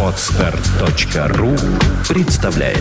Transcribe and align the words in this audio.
Отстар.ру 0.00 1.56
представляет 2.08 2.78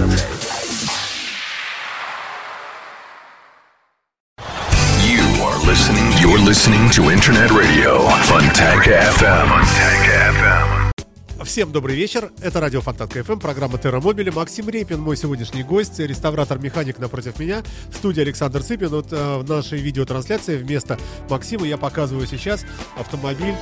You 5.00 5.24
are 5.42 5.58
listening. 5.66 6.12
You're 6.22 6.38
listening 6.38 6.92
to 6.92 7.10
Internet 7.10 7.50
Radio 7.50 8.08
Fontanka 8.28 9.10
FM. 9.18 9.48
Fontanka 9.50 10.30
FM. 10.30 11.44
Всем 11.44 11.72
добрый 11.72 11.96
вечер. 11.96 12.32
Это 12.44 12.60
радио 12.60 12.82
Фонтанка 12.82 13.20
FM, 13.20 13.40
программа 13.40 13.80
Терра 13.80 14.00
Мобили. 14.00 14.30
Максим 14.30 14.70
Репин, 14.70 15.02
мой 15.02 15.18
сегодняшний 15.18 15.64
гость, 15.64 15.98
реставратор-механик 15.98 17.00
напротив 17.00 17.40
меня. 17.40 17.64
В 17.90 17.96
студии 17.96 18.22
Александр 18.22 18.62
Цыпин. 18.62 18.90
Вот 18.90 19.12
э, 19.12 19.38
в 19.40 19.50
нашей 19.50 19.80
видеотрансляции 19.80 20.56
вместо 20.56 21.00
Максима 21.30 21.66
я 21.66 21.78
показываю 21.78 22.28
сейчас 22.28 22.64
автомобиль. 22.96 23.56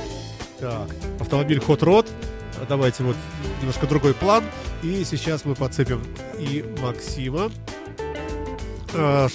Так, 0.62 0.88
автомобиль 1.18 1.58
Hot 1.58 1.80
Rod. 1.80 2.08
Давайте 2.68 3.02
вот 3.02 3.16
немножко 3.58 3.88
другой 3.88 4.14
план. 4.14 4.44
И 4.84 5.02
сейчас 5.02 5.44
мы 5.44 5.56
подцепим 5.56 6.00
и 6.38 6.64
Максима. 6.80 7.50
Э, 8.94 9.26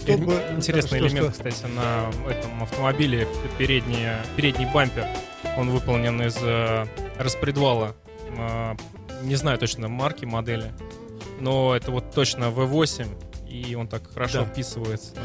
чтобы- 0.00 0.42
Интересный 0.56 0.98
что- 0.98 1.06
элемент, 1.06 1.34
что- 1.36 1.44
кстати, 1.50 1.70
на 1.70 2.10
этом 2.28 2.64
автомобиле 2.64 3.28
передний, 3.58 4.08
передний 4.34 4.66
бампер. 4.74 5.06
Он 5.56 5.70
выполнен 5.70 6.20
из 6.20 6.36
э, 6.42 6.86
распредвала. 7.16 7.94
Э, 8.36 8.74
не 9.22 9.36
знаю 9.36 9.58
точно 9.58 9.86
марки, 9.86 10.24
модели. 10.24 10.72
Но 11.38 11.76
это 11.76 11.92
вот 11.92 12.10
точно 12.12 12.46
V8. 12.46 13.06
И 13.48 13.76
он 13.76 13.86
так 13.86 14.02
хорошо 14.12 14.40
Да. 14.40 14.44
вписывается. 14.46 15.14
Да, 15.14 15.20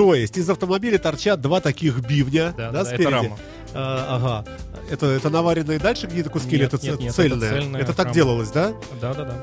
То 0.00 0.14
есть 0.14 0.38
из 0.38 0.48
автомобиля 0.48 0.96
торчат 0.98 1.42
два 1.42 1.60
таких 1.60 2.00
бивня, 2.00 2.54
да, 2.56 2.70
Да, 2.70 2.84
да, 2.84 2.84
спереди. 2.86 3.02
это 3.02 3.10
рама. 3.10 3.38
А, 3.74 4.16
ага. 4.16 4.44
Это, 4.90 5.04
это 5.06 5.28
наваренные 5.28 5.78
дальше 5.78 6.06
какие-то 6.06 6.30
куски 6.30 6.56
или 6.56 6.62
Нет, 6.62 6.72
это 6.72 6.82
нет, 6.86 6.96
ц- 6.96 7.02
нет, 7.02 7.12
это 7.18 7.40
цельная 7.40 7.80
Это 7.82 7.92
так 7.92 8.06
рама. 8.06 8.14
делалось, 8.14 8.48
да? 8.50 8.72
Да, 8.98 9.12
да, 9.12 9.24
да. 9.24 9.34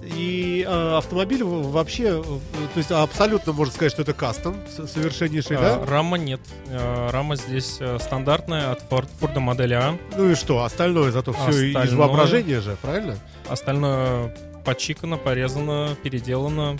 И 0.00 0.64
а, 0.66 0.96
автомобиль 0.96 1.44
вообще, 1.44 2.04
э, 2.04 2.22
то 2.22 2.78
есть 2.78 2.90
абсолютно 2.90 3.52
можно 3.52 3.74
сказать, 3.74 3.92
что 3.92 4.00
это 4.00 4.14
кастом 4.14 4.56
совершеннейший, 4.86 5.58
А, 5.58 5.60
да? 5.60 5.86
Рама 5.86 6.16
нет. 6.16 6.40
Э, 6.68 7.10
Рама 7.12 7.36
здесь 7.36 7.76
э, 7.78 7.98
стандартная 8.00 8.72
от 8.72 8.90
Ford, 8.90 9.06
Ford 9.20 9.38
модели 9.38 9.74
А. 9.74 9.98
Ну 10.16 10.30
и 10.30 10.34
что, 10.36 10.64
остальное 10.64 11.10
зато 11.12 11.34
все 11.34 11.50
из 11.50 11.76
Остальное- 11.76 11.96
воображения 11.98 12.60
же, 12.62 12.76
правильно? 12.80 13.16
Остальное 13.46 14.34
почикано, 14.64 15.18
порезано, 15.18 15.90
переделано. 16.02 16.78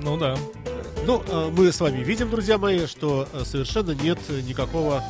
Ну 0.00 0.16
да. 0.16 0.36
Ну, 1.06 1.22
а, 1.28 1.50
мы 1.50 1.70
с 1.72 1.80
вами 1.80 2.02
видим, 2.02 2.30
друзья 2.30 2.56
мои, 2.58 2.86
что 2.86 3.26
э, 3.32 3.42
совершенно 3.44 3.92
нет 3.92 4.18
никакого... 4.48 5.02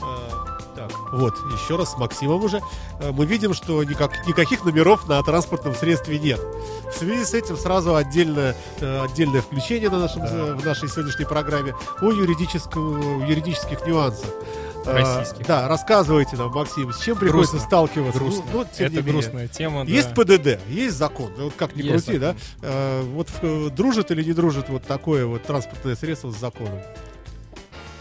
э, 0.00 0.76
Так, 0.76 0.90
вот, 1.12 1.34
еще 1.52 1.76
раз 1.76 1.92
с 1.92 1.98
Максимом 1.98 2.42
уже. 2.44 2.60
Э, 3.00 3.12
Мы 3.12 3.26
видим, 3.26 3.52
что 3.52 3.84
никак, 3.84 4.26
никаких 4.26 4.64
номеров 4.64 5.06
на 5.08 5.22
транспортном 5.22 5.74
средстве 5.74 6.18
нет. 6.18 6.40
В 6.90 6.96
связи 6.96 7.24
с 7.24 7.34
этим 7.34 7.56
сразу 7.56 7.94
отдельное, 7.94 8.56
э, 8.80 9.04
отдельное 9.04 9.42
включение 9.42 9.90
на 9.90 9.98
нашем, 9.98 10.22
э, 10.22 10.54
в 10.54 10.64
нашей 10.64 10.88
сегодняшней 10.88 11.26
программе 11.26 11.74
о 12.00 12.10
юридическом, 12.10 13.26
юридических 13.26 13.86
нюансах. 13.86 14.30
Э, 14.86 14.92
Российских. 15.16 15.46
Да, 15.46 15.68
рассказывайте 15.68 16.36
нам, 16.36 16.50
Максим, 16.52 16.92
с 16.92 17.00
чем 17.00 17.16
приходится 17.16 17.52
Грустно. 17.52 17.68
сталкиваться. 17.68 18.18
Грустно. 18.18 18.44
Ну, 18.52 18.58
ну, 18.60 18.64
тем 18.64 18.92
не 18.92 18.98
Это 18.98 19.04
менее. 19.06 19.12
грустная 19.12 19.48
тема. 19.48 19.84
да. 19.84 19.90
Есть 19.90 20.14
ПДД, 20.14 20.60
есть 20.68 20.96
закон. 20.96 21.32
Вот 21.36 21.54
как 21.56 21.76
ни 21.76 21.82
Есть 21.82 22.04
крути, 22.06 22.18
да? 22.18 22.28
закон. 22.28 22.40
Э, 22.62 23.02
вот 23.02 23.74
дружит 23.74 24.10
или 24.10 24.22
не 24.24 24.32
дружит 24.32 24.68
вот 24.68 24.84
такое 24.84 25.26
вот 25.26 25.42
транспортное 25.44 25.94
средство 25.96 26.30
с 26.30 26.36
законом? 26.36 26.80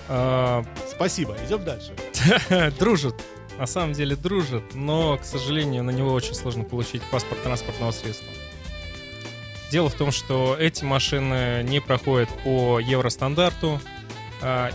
А, 0.10 0.64
Спасибо. 0.90 1.36
Идем 1.48 1.64
дальше. 1.64 1.94
дружит. 2.80 3.16
На 3.58 3.68
самом 3.68 3.94
деле 3.94 4.16
дружит, 4.16 4.74
но, 4.74 5.18
к 5.18 5.24
сожалению, 5.26 5.84
на 5.84 5.92
него 5.92 6.14
очень 6.14 6.34
сложно 6.34 6.64
получить 6.64 7.02
паспорт 7.12 7.44
транспортного 7.44 7.92
средства. 7.92 8.28
Дело 9.72 9.88
в 9.90 9.94
том, 9.94 10.12
что 10.12 10.56
эти 10.60 10.84
машины 10.84 11.64
не 11.64 11.80
проходят 11.80 12.28
по 12.44 12.80
евростандарту, 12.80 13.80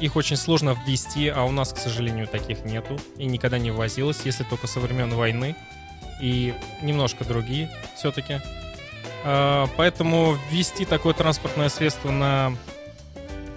их 0.00 0.16
очень 0.16 0.36
сложно 0.36 0.76
ввести, 0.86 1.28
а 1.28 1.42
у 1.44 1.50
нас, 1.50 1.72
к 1.72 1.78
сожалению, 1.78 2.26
таких 2.26 2.64
нету 2.64 2.98
и 3.16 3.26
никогда 3.26 3.58
не 3.58 3.70
ввозилось, 3.70 4.20
если 4.24 4.44
только 4.44 4.66
со 4.66 4.80
времен 4.80 5.10
войны 5.14 5.56
и 6.20 6.54
немножко 6.82 7.24
другие 7.24 7.70
все-таки. 7.96 8.40
Поэтому 9.24 10.38
ввести 10.50 10.84
такое 10.84 11.14
транспортное 11.14 11.68
средство 11.68 12.10
на 12.10 12.56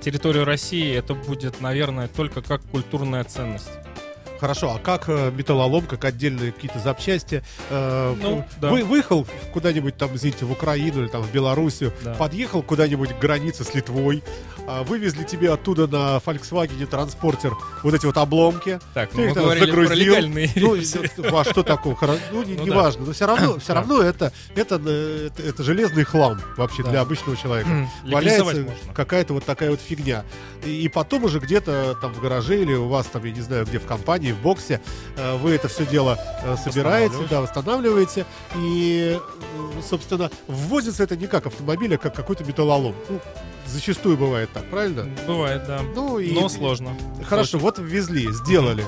территорию 0.02 0.46
России 0.46 0.96
это 0.96 1.14
будет, 1.14 1.62
наверное, 1.62 2.08
только 2.08 2.42
как 2.42 2.62
культурная 2.72 3.24
ценность. 3.24 3.70
Хорошо, 4.40 4.74
а 4.76 4.80
как 4.80 5.06
э, 5.10 5.32
металлолом, 5.36 5.86
как 5.86 6.06
отдельные 6.06 6.52
какие-то 6.52 6.80
запчасти? 6.80 7.44
Э, 7.70 8.16
Ну, 8.22 8.46
да. 8.62 8.70
вы, 8.70 8.84
выехал 8.84 9.28
куда-нибудь 9.54 9.98
там, 9.98 10.16
извините, 10.16 10.46
в 10.46 10.52
Украину 10.52 11.02
или 11.02 11.08
там 11.10 11.22
в 11.24 11.32
Белоруссию, 11.32 11.92
Да. 12.04 12.14
подъехал 12.14 12.62
куда-нибудь 12.64 13.10
к 13.14 13.20
границе 13.20 13.64
с 13.64 13.74
Литвой, 13.74 14.24
а, 14.68 14.84
вывезли 14.84 15.24
тебе 15.24 15.52
оттуда 15.52 15.88
на 15.88 16.18
Volkswagen 16.18 16.86
транспортер 16.86 17.56
вот 17.84 17.94
эти 17.94 18.06
вот 18.06 18.18
обломки. 18.18 18.80
Так, 18.94 19.10
ну, 19.14 19.28
мы 19.28 19.34
говорили 19.34 19.72
про 19.72 19.84
загрузил. 19.88 20.06
легальные 20.14 20.52
Ну, 20.56 20.76
и- 20.76 20.86
а 21.34 21.44
что 21.44 21.64
такого? 21.64 21.96
Хоро- 21.96 22.20
Ну, 22.32 22.44
не, 22.44 22.54
Ну 22.54 22.64
не 22.64 22.70
да. 22.70 22.76
важно. 22.76 23.06
Но 23.08 23.14
все 23.14 23.26
равно, 23.26 23.58
все 23.60 23.74
равно 23.74 24.02
это, 24.02 24.32
это, 24.56 24.80
э, 24.86 25.28
это, 25.34 25.42
это 25.44 25.64
железный 25.64 26.04
хлам 26.04 26.40
вообще 26.56 26.84
Да. 26.84 26.92
для 26.92 27.02
обычного 27.02 27.36
человека. 27.36 27.90
Валяется 28.06 28.66
какая-то 28.94 29.34
вот 29.34 29.44
такая 29.46 29.72
вот 29.72 29.82
фигня. 29.82 30.24
И, 30.64 30.84
и 30.84 30.88
потом 30.88 31.24
уже 31.24 31.40
где-то 31.40 31.96
там 32.00 32.14
в 32.14 32.22
гараже 32.22 32.62
или 32.62 32.74
у 32.74 32.88
вас 32.88 33.08
там, 33.08 33.24
я 33.26 33.32
не 33.32 33.42
знаю, 33.42 33.66
где 33.66 33.80
в 33.80 33.86
компании, 33.86 34.29
в 34.34 34.42
боксе, 34.42 34.82
э, 35.18 35.38
вы 35.38 35.52
это 35.52 35.68
все 35.68 35.86
дело 35.86 36.18
э, 36.44 36.56
собираете, 36.64 37.16
да, 37.30 37.42
восстанавливаете. 37.42 38.26
И, 38.58 39.20
э, 39.20 39.82
собственно, 39.88 40.30
ввозится 40.48 41.04
это 41.04 41.16
не 41.16 41.28
как 41.28 41.46
автомобиль, 41.46 41.96
а 41.96 41.98
как 41.98 42.16
какой-то 42.16 42.44
металлолом. 42.44 42.96
Ну, 43.10 43.20
зачастую 43.68 44.18
бывает 44.18 44.50
так, 44.54 44.66
правильно? 44.70 45.08
Бывает, 45.28 45.64
да. 45.68 45.82
Ну, 45.96 46.20
и, 46.20 46.32
Но 46.34 46.50
сложно. 46.50 46.96
Хорошо, 47.26 47.58
вот 47.60 47.80
ввезли, 47.80 48.32
сделали. 48.32 48.86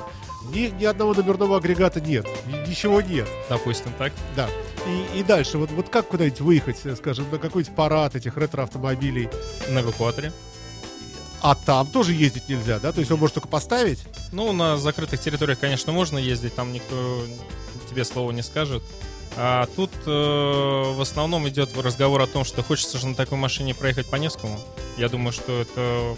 Ни, 0.54 0.74
ни 0.80 0.86
одного 0.86 1.14
номерного 1.14 1.58
агрегата 1.58 2.02
нет, 2.02 2.26
ни- 2.48 2.70
ничего 2.70 3.02
нет. 3.02 3.28
Допустим, 3.50 3.92
так. 3.98 4.12
Да. 4.36 4.50
И, 5.14 5.20
и 5.20 5.24
дальше, 5.24 5.60
вот, 5.60 5.70
вот 5.72 5.90
как 5.90 6.08
куда-нибудь 6.08 6.42
выехать, 6.42 6.78
скажем, 6.98 7.30
на 7.32 7.38
какой-нибудь 7.38 7.76
парад 7.76 8.16
этих 8.16 8.36
ретро-автомобилей, 8.38 9.30
На 9.70 9.82
эвакуаторе. 9.82 10.34
А 11.42 11.56
там 11.56 11.88
тоже 11.88 12.14
ездить 12.14 12.48
нельзя, 12.50 12.80
да? 12.80 12.92
То 12.92 13.00
есть 13.00 13.12
он 13.12 13.20
может 13.20 13.36
только 13.36 13.48
поставить? 13.48 14.00
Ну, 14.32 14.52
на 14.54 14.78
закрытых 14.78 15.20
территориях, 15.20 15.60
конечно, 15.60 15.92
можно 15.92 16.18
ездить, 16.18 16.56
там 16.56 16.72
никто 16.72 17.24
тебе 17.90 18.06
слова 18.06 18.32
не 18.32 18.42
скажет. 18.42 18.84
А 19.38 19.66
тут 19.76 19.92
э, 20.06 20.10
в 20.10 21.02
основном 21.02 21.48
идет 21.48 21.76
разговор 21.78 22.22
о 22.22 22.28
том, 22.28 22.44
что 22.44 22.64
хочется 22.64 22.98
же 22.98 23.08
на 23.08 23.16
такой 23.16 23.38
машине 23.38 23.74
проехать 23.74 24.08
по 24.08 24.18
Невскому. 24.18 24.60
Я 24.98 25.10
думаю, 25.10 25.32
что 25.32 25.62
это 25.62 26.18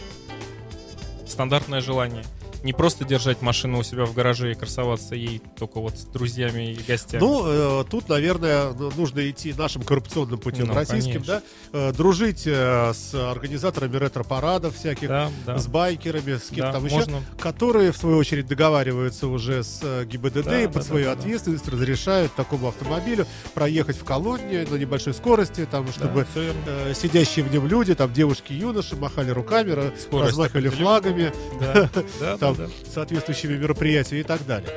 стандартное 1.28 1.82
желание. 1.82 2.24
Не 2.64 2.72
просто 2.72 3.04
держать 3.04 3.42
машину 3.42 3.80
у 3.80 3.84
себя 3.84 4.06
в 4.06 4.14
гараже 4.14 4.52
и 4.52 4.56
красоваться 4.56 5.16
ей 5.16 5.42
только 5.58 5.80
вот 5.82 5.98
с 5.98 6.06
друзьями 6.06 6.72
и 6.72 6.82
гостями. 6.82 7.20
Ну, 7.20 7.44
э, 7.46 7.84
тут, 7.90 8.08
наверное, 8.08 8.72
ну, 8.72 8.90
нужно 8.96 9.30
идти 9.30 9.54
нашим 9.54 9.84
коррупционным 9.84 10.40
путем 10.40 10.68
Ну, 10.68 10.74
российским, 10.74 11.24
конечно. 11.24 11.42
да? 11.74 11.90
Э, 11.90 11.92
дружить 11.92 12.44
э, 12.46 12.94
с 12.94 13.14
организаторами 13.14 13.98
ретро-парадов 13.98 14.76
всяких, 14.78 15.10
да, 15.10 15.30
да. 15.46 15.58
с 15.58 15.68
байкерами, 15.68 16.38
с 16.38 16.48
кем 16.50 16.60
да, 16.60 16.72
там 16.72 16.86
еще, 16.86 16.96
можно. 16.96 17.22
которые, 17.38 17.92
в 17.92 17.98
свою 17.98 18.18
очередь, 18.18 18.48
договариваются 18.48 19.28
уже 19.28 19.62
с 19.64 19.82
э, 19.84 20.06
ГИБДД 20.06 20.46
Да, 20.46 20.62
и 20.62 20.66
да, 20.66 20.72
под 20.72 20.82
да, 20.84 20.88
свою 20.88 21.06
да, 21.06 21.16
да. 21.16 21.20
ответственность 21.20 21.68
разрешают 21.68 22.34
такому 22.34 22.70
автомобилю 22.70 23.28
проехать 23.54 23.98
в 23.98 24.06
колонне 24.06 24.66
на 24.70 24.76
небольшой 24.76 25.14
скорости, 25.14 25.68
там, 25.70 25.92
чтобы 25.92 26.26
Да, 26.34 26.42
э, 26.66 26.94
сидящие 26.96 27.44
в 27.44 27.52
нем 27.52 27.68
люди, 27.68 27.94
там 27.94 28.14
девушки, 28.14 28.54
юноши 28.54 28.96
махали 28.96 29.32
руками, 29.32 29.74
Скорость 30.00 30.30
размахивали 30.32 30.70
флагами, 30.70 31.34
Да, 31.60 31.90
да, 32.22 32.38
там, 32.38 32.53
да, 32.56 32.66
да. 32.68 32.92
соответствующими 32.92 33.58
мероприятиями 33.58 34.22
и 34.22 34.24
так 34.24 34.46
далее. 34.46 34.70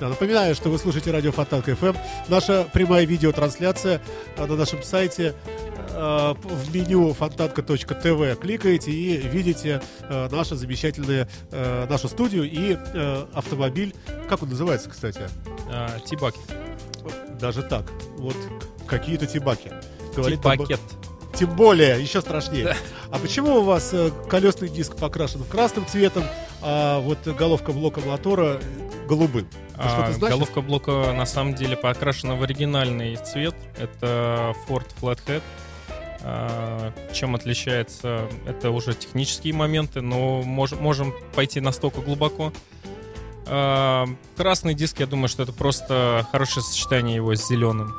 Да, 0.00 0.08
напоминаю, 0.08 0.54
что 0.54 0.68
вы 0.70 0.78
слушаете 0.78 1.10
радио 1.10 1.32
Фонтанка 1.32 1.72
FM. 1.72 1.96
Наша 2.28 2.68
прямая 2.72 3.04
видеотрансляция 3.04 4.00
э, 4.36 4.46
на 4.46 4.54
нашем 4.54 4.82
сайте 4.84 5.34
э, 5.90 6.34
в 6.40 6.74
меню 6.74 7.12
фонтанка.тв 7.14 8.38
кликаете 8.40 8.92
и 8.92 9.16
видите 9.16 9.82
э, 10.02 10.28
наши 10.30 10.54
замечательные, 10.54 11.28
э, 11.50 11.86
нашу 11.90 12.08
студию 12.08 12.44
и 12.44 12.76
автомобиль. 13.34 13.92
Как 14.28 14.42
он 14.42 14.50
называется, 14.50 14.88
кстати? 14.88 15.22
А, 15.68 15.98
Тибаки. 16.00 16.38
Даже 17.40 17.62
так. 17.62 17.84
Вот 18.18 18.36
какие-то 18.86 19.26
тибаки. 19.26 19.72
Говорит 20.14 20.44
об- 20.44 20.52
Тибакет. 20.54 20.80
Тем 21.38 21.54
более, 21.54 22.02
еще 22.02 22.20
страшнее. 22.20 22.74
А 23.12 23.18
почему 23.18 23.58
у 23.58 23.62
вас 23.62 23.90
э, 23.92 24.10
колесный 24.28 24.68
диск 24.68 24.96
покрашен 24.96 25.44
красным 25.44 25.86
цветом, 25.86 26.24
а 26.62 26.98
вот 26.98 27.18
головка 27.26 27.70
блока 27.72 28.00
мотора 28.00 28.60
голубым? 29.08 29.46
Это 29.74 30.06
А? 30.10 30.12
Головка 30.30 30.60
блока 30.60 31.12
на 31.16 31.26
самом 31.26 31.54
деле 31.54 31.76
покрашена 31.76 32.34
в 32.34 32.42
оригинальный 32.42 33.14
цвет. 33.16 33.54
Это 33.78 34.56
Ford 34.68 34.86
Flathead. 35.00 35.42
А, 36.22 36.92
Чем 37.14 37.36
отличается? 37.36 38.28
Это 38.44 38.72
уже 38.72 38.94
технические 38.94 39.54
моменты, 39.54 40.00
но 40.00 40.40
мож- 40.42 40.74
можем 40.80 41.14
пойти 41.36 41.60
настолько 41.60 42.00
глубоко. 42.00 42.52
А, 43.46 44.06
Красный 44.36 44.74
диск, 44.74 44.98
я 44.98 45.06
думаю, 45.06 45.28
что 45.28 45.44
это 45.44 45.52
просто 45.52 46.26
хорошее 46.32 46.64
сочетание 46.64 47.14
его 47.14 47.32
с 47.36 47.46
зеленым. 47.46 47.94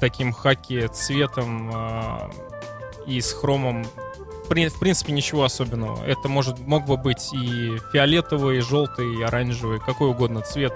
Таким 0.00 0.32
хаки 0.32 0.88
цветом 0.88 1.70
а, 1.74 2.30
и 3.06 3.20
с 3.20 3.32
хромом. 3.32 3.84
В 4.44 4.48
принципе, 4.48 5.12
ничего 5.12 5.44
особенного. 5.44 6.04
Это 6.04 6.28
может 6.28 6.58
мог 6.60 6.86
бы 6.86 6.96
быть 6.96 7.32
и 7.34 7.78
фиолетовый, 7.92 8.58
и 8.58 8.60
желтый, 8.60 9.16
и 9.16 9.22
оранжевый, 9.22 9.80
какой 9.80 10.10
угодно 10.10 10.40
цвет. 10.42 10.72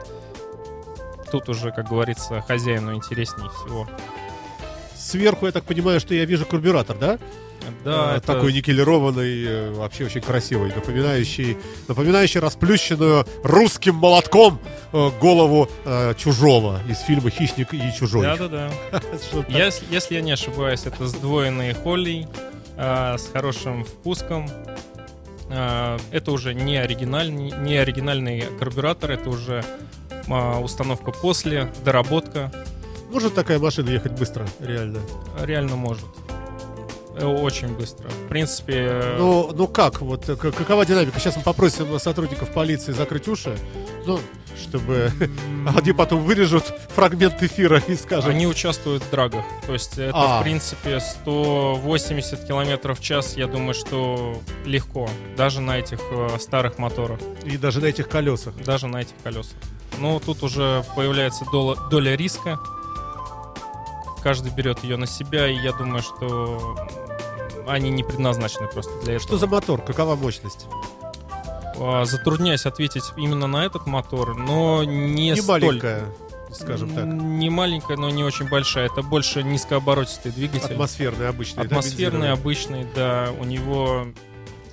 Тут 1.31 1.49
уже, 1.49 1.71
как 1.71 1.89
говорится, 1.89 2.41
хозяину 2.41 2.95
интереснее 2.95 3.49
всего. 3.51 3.89
Сверху, 4.97 5.47
я 5.47 5.53
так 5.53 5.65
понимаю, 5.65 6.01
что 6.01 6.15
я 6.15 6.25
вижу 6.25 6.47
карбюратор, 6.47 6.97
да? 6.99 7.19
Да, 7.85 8.15
Э, 8.15 8.17
это- 8.19 8.27
Такой 8.35 8.53
никелированный, 8.53 9.45
э, 9.45 9.71
вообще 9.73 10.05
очень 10.07 10.21
красивый, 10.21 10.73
напоминающий, 10.75 11.57
напоминающий 11.89 12.41
расплющенную 12.41 13.27
русским 13.43 13.95
молотком 13.95 14.61
э, 14.93 15.11
голову 15.21 15.69
э, 15.85 16.15
чужого 16.17 16.81
из 16.89 16.99
фильма 17.01 17.31
«Хищник 17.31 17.73
и 17.75 17.93
чужой». 17.99 18.23
Да-да-да. 18.23 18.71
Если, 19.49 19.85
если 19.91 20.15
я 20.17 20.21
не 20.21 20.33
ошибаюсь, 20.33 20.83
это 20.87 21.07
сдвоенный 21.07 21.75
холлей 21.75 22.27
а, 22.77 23.17
с 23.19 23.29
хорошим 23.33 23.85
впуском. 23.85 24.49
А, 25.51 25.99
это 26.13 26.33
уже 26.33 26.55
не 26.55 26.77
оригинальный, 26.77 27.51
не 27.51 27.77
оригинальный 27.77 28.45
карбюратор, 28.59 29.11
это 29.13 29.29
уже 29.31 29.65
а, 30.29 30.61
установка 30.61 31.11
после, 31.13 31.71
доработка. 31.85 32.53
Может 33.11 33.35
такая 33.35 33.59
машина 33.59 33.91
ехать 33.91 34.13
быстро, 34.13 34.47
реально? 34.61 35.01
Реально 35.41 35.77
может. 35.77 36.05
Э, 37.21 37.27
Очень 37.27 37.69
быстро. 37.77 38.09
В 38.09 38.29
принципе, 38.29 38.75
э, 38.77 39.17
Ну, 39.19 39.51
ну 39.55 39.67
как, 39.69 40.01
вот 40.01 40.29
э, 40.29 40.37
какова 40.37 40.85
динамика? 40.87 41.19
Сейчас 41.21 41.37
мы 41.37 41.43
попросим 41.43 41.99
сотрудников 41.99 42.51
полиции 42.51 42.93
закрыть 42.93 43.29
уши, 43.29 43.57
ну, 44.07 44.19
чтобы 44.61 45.11
они 45.77 45.93
потом 45.93 46.21
вырежут 46.23 46.65
фрагмент 46.95 47.43
эфира 47.43 47.79
и 47.87 47.95
скажут. 47.95 48.31
они 48.31 48.47
участвуют 48.47 49.03
в 49.05 49.11
драгах. 49.11 49.45
То 49.67 49.73
есть 49.75 49.99
это, 49.99 50.13
А. 50.15 50.41
в 50.41 50.43
принципе, 50.43 51.01
180 51.01 52.47
километров 52.47 52.99
в 52.99 53.03
час, 53.03 53.37
я 53.37 53.47
думаю, 53.47 53.75
что 53.75 54.41
легко. 54.65 55.09
Даже 55.37 55.61
на 55.61 55.79
этих 55.79 56.01
старых 56.41 56.79
моторах. 56.79 57.21
И 57.45 57.57
даже 57.57 57.81
на 57.81 57.87
этих 57.87 58.09
колесах. 58.09 58.55
даже 58.65 58.87
на 58.87 58.99
этих 59.03 59.15
колесах. 59.23 59.55
Но 59.99 60.19
тут 60.21 60.43
уже 60.43 60.85
появляется 60.97 61.45
доля, 61.53 61.77
доля 61.91 62.17
риска. 62.17 62.59
Каждый 64.23 64.53
берет 64.53 64.85
ее 64.85 64.97
на 64.99 65.07
себя, 65.07 65.49
и 65.49 65.55
я 65.57 65.73
думаю, 65.73 66.03
что 66.03 66.77
они 67.73 67.91
не 67.91 68.03
предназначены 68.05 68.69
просто 68.69 68.93
для 69.03 69.15
этого. 69.15 69.29
Что 69.29 69.39
за 69.39 69.47
мотор? 69.47 69.83
Какова 69.83 70.17
мощность? 70.17 70.67
А, 71.79 72.05
Затрудняюсь 72.05 72.67
ответить 72.67 73.05
именно 73.17 73.47
на 73.47 73.65
этот 73.65 73.87
мотор, 73.87 74.35
но 74.37 74.85
не, 74.85 75.31
Не 75.31 75.37
столь... 75.37 75.63
маленькая, 75.63 76.05
скажем 76.53 76.91
так. 76.95 77.05
Не 77.07 77.49
маленькая, 77.51 77.97
но 77.97 78.11
не 78.11 78.23
очень 78.25 78.49
большая. 78.49 78.87
Это 78.87 79.03
больше 79.03 79.43
низкооборотистый 79.43 80.33
двигатель. 80.33 80.73
Атмосферный 80.73 81.29
обычный. 81.29 81.57
да, 81.57 81.63
Атмосферный, 81.63 82.19
бензиновый? 82.19 82.33
обычный, 82.33 82.87
да. 82.95 83.29
У 83.41 83.45
него, 83.45 84.07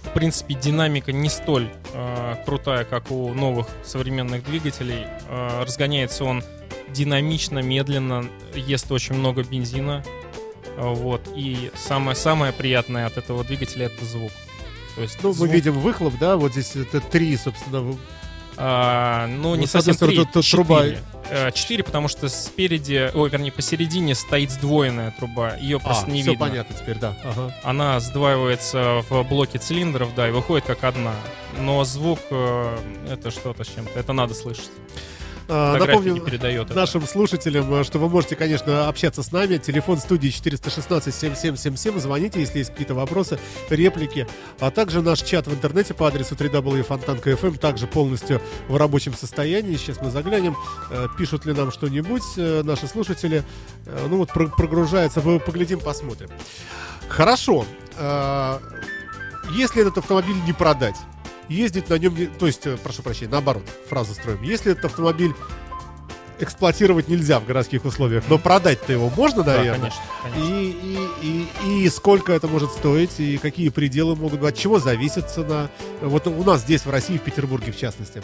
в 0.04 0.10
принципе, 0.14 0.54
динамика 0.56 1.12
не 1.12 1.30
столь 1.30 1.70
э, 1.94 2.36
крутая, 2.46 2.84
как 2.84 3.12
у 3.12 3.34
новых 3.34 3.68
современных 3.86 4.44
двигателей. 4.44 5.06
Э, 5.30 5.64
разгоняется 5.64 6.26
он 6.26 6.44
динамично, 6.90 7.60
медленно, 7.60 8.26
ест 8.54 8.92
очень 8.92 9.16
много 9.16 9.44
бензина. 9.44 10.04
Вот. 10.78 11.22
И 11.36 11.72
самое, 11.76 12.16
самое 12.16 12.54
приятное 12.54 13.06
от 13.08 13.18
этого 13.18 13.44
двигателя 13.44 13.88
это 13.88 14.06
звук. 14.06 14.32
То 14.96 15.02
есть 15.02 15.18
Ну, 15.22 15.30
мы 15.30 15.36
звук, 15.36 15.50
видим 15.50 15.80
выхлоп, 15.80 16.14
да, 16.20 16.38
вот 16.38 16.54
здесь 16.54 16.76
это 16.76 17.02
три, 17.02 17.36
собственно, 17.38 17.96
а, 18.60 19.28
ну, 19.28 19.54
не 19.56 19.62
Вот 19.66 19.76
одной 19.76 19.84
совсем 19.94 19.96
три, 20.08 20.18
тут- 20.18 20.32
тут 20.32 20.50
труба. 20.50 20.80
четыре. 20.84 21.02
Э, 21.30 21.52
Четыре, 21.52 21.84
потому 21.84 22.08
что 22.08 22.30
спереди, 22.30 23.12
ой, 23.14 23.30
вернее, 23.30 23.52
посередине 23.52 24.16
стоит 24.16 24.50
сдвоенная 24.50 25.12
труба. 25.12 25.58
Ее 25.58 25.78
просто 25.80 26.06
а, 26.08 26.10
не 26.10 26.22
все 26.22 26.32
видно. 26.32 26.46
понятно 26.48 26.76
теперь, 26.76 26.98
да. 26.98 27.16
Ага. 27.24 27.54
Она 27.64 28.00
сдваивается 28.00 29.04
в 29.10 29.24
блоке 29.24 29.60
цилиндров, 29.60 30.16
да, 30.16 30.30
и 30.30 30.32
выходит 30.32 30.66
как 30.66 30.84
одна. 30.86 31.14
Но 31.60 31.84
звук 31.84 32.20
э, 32.32 32.78
это 33.12 33.30
что-то 33.30 33.64
с 33.66 33.68
чем-то. 33.68 34.00
Это 34.00 34.14
надо 34.14 34.34
слышать. 34.34 34.72
А, 35.50 35.78
Напомню 35.78 36.20
передает. 36.22 36.66
это. 36.68 36.76
нашим 36.76 37.08
слушателям, 37.08 37.74
э, 37.74 37.84
что 37.84 38.00
вы 38.00 38.10
можете, 38.10 38.36
конечно, 38.36 38.88
общаться 38.90 39.24
с 39.24 39.32
нами. 39.32 39.58
Телефон 39.58 39.98
студии 39.98 40.30
416-7777. 40.30 42.00
Звоните, 42.00 42.40
если 42.42 42.60
есть 42.60 42.72
какие-то 42.72 42.94
вопросы, 42.96 43.40
реплики. 43.70 44.28
А 44.60 44.72
также 44.72 45.02
наш 45.02 45.22
чат 45.22 45.48
в 45.48 45.54
интернете 45.54 45.94
по 45.94 46.08
адресу 46.08 46.36
www.fontanka.fm 46.36 47.58
также 47.58 47.88
полностью 47.88 48.42
в 48.68 48.76
рабочем 48.78 49.14
состоянии. 49.14 49.76
Сейчас 49.78 50.02
мы 50.02 50.12
заглянем, 50.12 50.56
э, 50.92 51.08
пишут 51.18 51.46
ли 51.46 51.54
нам 51.54 51.72
что-нибудь 51.72 52.24
э, 52.38 52.62
наши 52.64 52.88
слушатели. 52.88 53.44
Э, 53.86 54.08
Ну 54.10 54.18
вот 54.18 54.30
про- 54.34 54.48
прогружается, 54.48 55.22
поглядим, 55.22 55.80
посмотрим. 55.80 56.30
Хорошо. 57.08 57.66
А, 57.98 58.60
Если 59.56 59.82
этот 59.82 59.98
автомобиль 60.00 60.36
не 60.46 60.52
продать, 60.52 60.98
ездить 61.50 61.90
на 61.90 61.96
нем, 61.98 62.16
не- 62.16 62.26
то 62.28 62.48
есть, 62.48 62.66
э, 62.68 62.78
прошу 62.78 63.02
прощения, 63.04 63.32
наоборот, 63.32 63.64
фразу 63.90 64.14
строим. 64.14 64.42
Если 64.44 64.72
этот 64.72 64.86
автомобиль 64.86 65.34
эксплуатировать 66.40 67.08
нельзя 67.08 67.40
в 67.40 67.46
городских 67.46 67.84
условиях, 67.86 68.24
но 68.30 68.38
продать-то 68.38 68.94
его 68.94 69.10
можно, 69.10 69.42
Да, 69.44 69.58
наверное. 69.58 69.90
конечно, 69.90 70.02
конечно. 70.22 70.54
И, 70.54 70.70
и, 71.24 71.48
и, 71.82 71.86
и 71.86 71.90
сколько 71.90 72.32
это 72.32 72.48
может 72.48 72.72
стоить, 72.72 73.20
и 73.20 73.38
какие 73.38 73.70
пределы 73.70 74.16
могут 74.16 74.40
быть, 74.42 74.50
от 74.50 74.56
чего 74.58 74.78
зависит 74.78 75.30
цена. 75.32 75.70
Вот 76.02 76.28
у 76.28 76.44
нас 76.44 76.62
здесь, 76.62 76.86
в 76.86 76.92
России, 76.92 77.18
в 77.18 77.22
Петербурге, 77.22 77.72
в 77.72 77.78
частности. 77.78 78.22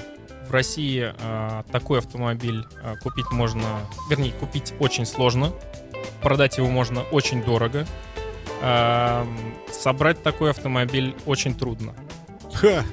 В 0.47 0.51
России 0.51 1.11
а, 1.21 1.63
такой 1.71 1.99
автомобиль 1.99 2.63
а, 2.83 2.97
купить 2.97 3.31
можно, 3.31 3.63
вернее, 4.09 4.31
купить 4.33 4.73
очень 4.77 5.07
сложно. 5.07 5.51
Продать 6.21 6.57
его 6.57 6.67
можно 6.67 7.01
очень 7.01 7.41
дорого. 7.43 7.87
А, 8.61 9.25
собрать 9.71 10.21
такой 10.21 10.51
автомобиль 10.51 11.15
очень 11.25 11.55
трудно. 11.55 11.95
Ха. 12.53 12.83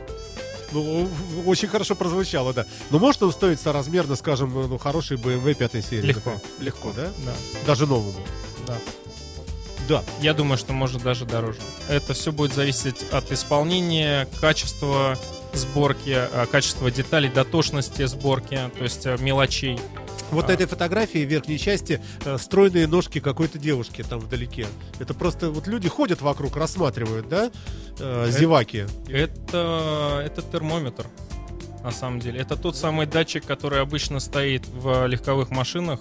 Ну, 0.72 1.08
очень 1.46 1.69
хорошо 1.69 1.94
прозвучало, 1.94 2.52
да. 2.52 2.67
Но 2.90 2.99
может 2.99 3.22
он 3.22 3.32
стоить 3.32 3.61
соразмерно, 3.61 4.17
скажем, 4.17 4.52
ну, 4.52 4.78
хороший 4.78 5.17
BMW 5.17 5.55
5 5.55 5.84
серии? 5.84 6.06
Легко. 6.06 6.31
например? 6.31 6.40
Легко, 6.61 6.93
да? 6.94 7.08
Да, 7.25 7.32
Даже 7.67 7.87
новому. 7.87 8.14
да. 8.67 8.76
Да. 9.88 10.05
Я 10.20 10.34
думаю, 10.34 10.56
что 10.56 10.72
может 10.72 11.02
даже 11.02 11.25
дороже. 11.25 11.58
Это 11.88 12.14
все 12.14 12.31
будет 12.31 12.55
зависеть 12.55 13.02
от 13.11 13.32
исполнения, 13.32 14.28
качества 14.40 15.19
сборки, 15.52 16.14
а, 16.17 16.46
качества 16.46 16.93
деталей, 16.93 17.28
дотошности 17.28 18.06
сборки, 18.06 18.70
то 18.78 18.84
есть 18.84 19.05
а, 19.06 19.16
мелочей. 19.16 19.81
Вот 20.30 20.48
на 20.48 20.52
этой 20.52 20.66
фотографии 20.66 21.25
в 21.25 21.28
верхней 21.28 21.58
части 21.58 22.00
э, 22.25 22.38
стройные 22.38 22.87
ножки 22.87 23.20
какой-то 23.20 23.58
девушки 23.58 24.02
там 24.08 24.20
вдалеке. 24.20 24.66
Это 24.99 25.14
просто 25.14 25.50
вот 25.50 25.66
люди 25.66 25.88
ходят 25.88 26.20
вокруг, 26.20 26.56
рассматривают, 26.56 27.28
да? 27.28 27.50
Э, 27.99 28.25
Это- 28.28 28.38
зеваки. 28.38 28.84
Это, 29.08 30.22
это 30.25 30.42
термометр, 30.42 31.06
на 31.82 31.90
самом 31.90 32.20
деле. 32.20 32.40
Это 32.40 32.56
тот 32.56 32.76
самый 32.76 33.06
датчик, 33.06 33.44
который 33.44 33.80
обычно 33.80 34.20
стоит 34.20 34.66
в 34.68 35.06
легковых 35.06 35.50
машинах. 35.50 36.00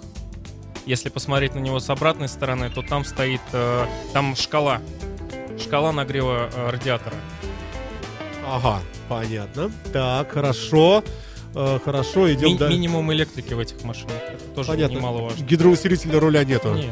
Если 0.86 1.08
посмотреть 1.10 1.54
на 1.54 1.58
него 1.60 1.78
с 1.78 1.90
обратной 1.90 2.28
стороны, 2.28 2.70
то 2.70 2.82
там 2.82 3.04
стоит 3.04 3.40
э, 3.52 3.86
там 4.12 4.34
шкала. 4.36 4.80
Шкала 5.62 5.92
нагрева 5.92 6.48
э, 6.54 6.70
радиатора. 6.70 7.16
Ага, 8.46 8.80
понятно. 9.08 9.70
Так, 9.92 10.32
хорошо. 10.32 11.04
Э, 11.54 11.78
хорошо, 11.84 12.32
идем 12.32 12.48
Ми- 12.52 12.58
дальше. 12.58 12.76
минимум 12.76 13.12
электрики 13.12 13.54
в 13.54 13.58
этих 13.58 13.82
машинах. 13.82 14.14
Это 14.28 14.44
тоже 14.54 14.68
Понятно. 14.68 14.94
немаловажно. 14.96 15.44
Гидроусилителя 15.44 16.20
руля 16.20 16.44
нету. 16.44 16.74
Нет. 16.74 16.90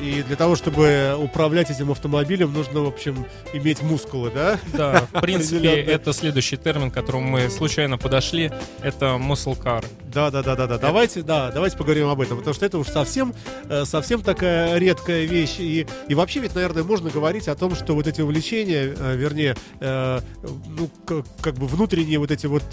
И 0.00 0.22
для 0.22 0.34
того, 0.36 0.56
чтобы 0.56 1.14
управлять 1.20 1.70
этим 1.70 1.90
автомобилем, 1.90 2.54
нужно, 2.54 2.80
в 2.80 2.86
общем, 2.88 3.26
иметь 3.52 3.82
мускулы, 3.82 4.30
да? 4.34 4.58
Да, 4.72 5.06
в 5.12 5.20
принципе, 5.20 5.74
это 5.74 6.14
следующий 6.14 6.56
термин, 6.56 6.90
к 6.90 6.94
которому 6.94 7.28
мы 7.28 7.50
случайно 7.50 7.98
подошли. 7.98 8.50
Это 8.80 9.18
muscle 9.20 9.62
car. 9.62 9.84
Да, 10.10 10.30
да, 10.30 10.42
да, 10.42 10.56
да, 10.56 10.66
да. 10.66 10.78
Давайте, 10.78 11.20
да, 11.20 11.50
давайте 11.52 11.76
поговорим 11.76 12.08
об 12.08 12.18
этом, 12.22 12.38
потому 12.38 12.54
что 12.54 12.64
это 12.64 12.78
уж 12.78 12.86
совсем, 12.86 13.34
э, 13.68 13.84
совсем 13.84 14.22
такая 14.22 14.78
редкая 14.78 15.26
вещь. 15.26 15.56
И, 15.58 15.86
и 16.08 16.14
вообще 16.14 16.40
ведь, 16.40 16.54
наверное, 16.54 16.82
можно 16.82 17.10
говорить 17.10 17.46
о 17.48 17.54
том, 17.54 17.74
что 17.74 17.94
вот 17.94 18.06
эти 18.06 18.22
увлечения, 18.22 18.94
э, 18.96 19.16
вернее, 19.16 19.54
ну, 19.80 20.88
к- 21.04 21.24
как 21.42 21.56
бы 21.56 21.66
внутренние 21.66 22.18
вот 22.18 22.30
эти 22.30 22.46
вот 22.46 22.64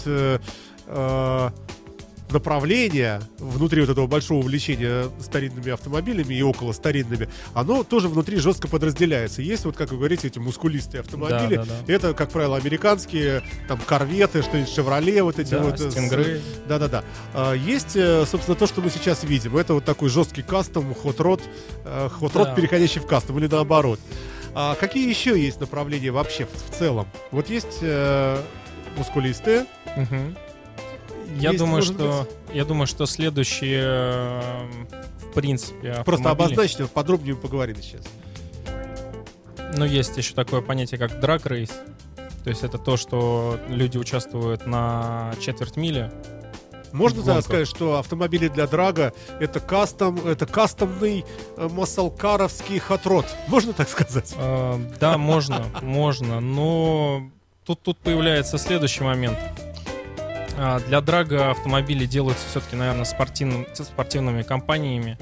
э, 0.88 1.50
направления 2.30 3.22
внутри 3.38 3.80
вот 3.80 3.88
этого 3.88 4.06
большого 4.06 4.40
увлечения 4.40 5.06
старинными 5.20 5.70
автомобилями 5.70 6.34
и 6.34 6.42
около 6.42 6.72
старинными, 6.72 7.26
оно 7.54 7.84
тоже 7.84 8.08
внутри 8.08 8.36
жестко 8.36 8.68
подразделяется. 8.68 9.40
Есть 9.40 9.64
вот, 9.64 9.76
как 9.78 9.90
вы 9.92 9.96
говорите, 9.96 10.28
эти 10.28 10.38
мускулистые 10.38 11.00
автомобили. 11.00 11.56
Да, 11.56 11.64
да, 11.64 11.72
да. 11.86 11.92
Это, 11.92 12.12
как 12.12 12.30
правило, 12.30 12.58
американские, 12.58 13.42
там, 13.66 13.78
корветы, 13.80 14.42
что-нибудь 14.42 14.70
Шевроле, 14.70 15.22
вот 15.22 15.38
эти 15.38 15.52
Да, 15.52 15.60
вот. 15.62 15.80
э, 15.80 15.90
с- 15.90 15.96
Stingray. 15.96 16.40
да-да-да. 16.68 17.02
А, 17.32 17.54
Есть, 17.54 17.96
э, 17.96 18.26
собственно, 18.26 18.56
то, 18.56 18.66
что 18.66 18.82
мы 18.82 18.90
сейчас 18.90 19.24
видим. 19.24 19.56
Это 19.56 19.72
вот 19.74 19.86
такой 19.86 20.10
жесткий 20.10 20.42
кастом, 20.42 20.94
хот-род, 20.94 21.40
э, 21.86 22.08
хот-род, 22.12 22.48
Да. 22.48 22.54
переходящий 22.54 23.00
в 23.00 23.06
кастом, 23.06 23.38
или 23.38 23.46
наоборот. 23.46 24.00
А 24.54 24.74
какие 24.74 25.08
еще 25.08 25.40
есть 25.40 25.60
направления 25.60 26.10
вообще 26.10 26.44
в, 26.46 26.50
в 26.72 26.78
целом? 26.78 27.06
Вот 27.30 27.48
есть 27.48 27.78
э, 27.80 28.38
мускулистые, 28.98 29.64
Мгм. 29.96 30.36
Я 31.40 31.50
есть, 31.50 31.58
думаю, 31.62 31.82
что 31.82 32.28
я 32.52 32.64
думаю, 32.64 32.86
что 32.86 33.06
следующие, 33.06 33.82
э, 33.84 34.66
в 35.30 35.32
принципе, 35.34 36.02
Просто 36.04 36.30
автомобили- 36.30 36.46
обозначьте, 36.54 36.82
вот 36.84 36.92
подробнее 36.92 37.36
поговорим 37.36 37.76
сейчас. 37.82 38.02
Ну, 39.76 39.84
есть 39.84 40.16
еще 40.16 40.34
такое 40.34 40.60
понятие, 40.60 40.98
как 40.98 41.20
драг 41.20 41.46
рейс. 41.46 41.70
То 42.44 42.50
есть 42.50 42.62
это 42.62 42.78
то, 42.78 42.96
что 42.96 43.58
люди 43.68 43.98
участвуют 43.98 44.66
на 44.66 45.34
четверть 45.40 45.76
мили. 45.76 46.10
Можно 46.92 47.22
Гонка. 47.22 47.42
сказать, 47.42 47.68
что 47.68 47.98
автомобили 47.98 48.48
для 48.48 48.66
драга 48.66 49.12
это 49.40 49.60
кастом, 49.60 50.26
это 50.26 50.46
кастомный 50.46 51.26
э, 51.58 51.68
массалкаровский 51.70 52.78
хатрот. 52.78 53.26
Можно 53.48 53.74
так 53.74 53.90
сказать? 53.90 54.32
Э, 54.38 54.78
Да, 54.98 55.18
можно, 55.18 55.66
можно, 55.82 56.40
но 56.40 57.28
тут, 57.66 57.82
тут 57.82 57.98
появляется 57.98 58.56
следующий 58.56 59.04
момент. 59.04 59.38
А, 60.60 60.80
Для 60.80 61.00
драга 61.00 61.50
автомобили 61.52 62.04
делаются 62.04 62.44
все-таки, 62.50 62.74
наверное, 62.74 63.04
спортивным, 63.04 63.66
спортивными 63.74 64.42
компаниями. 64.42 65.16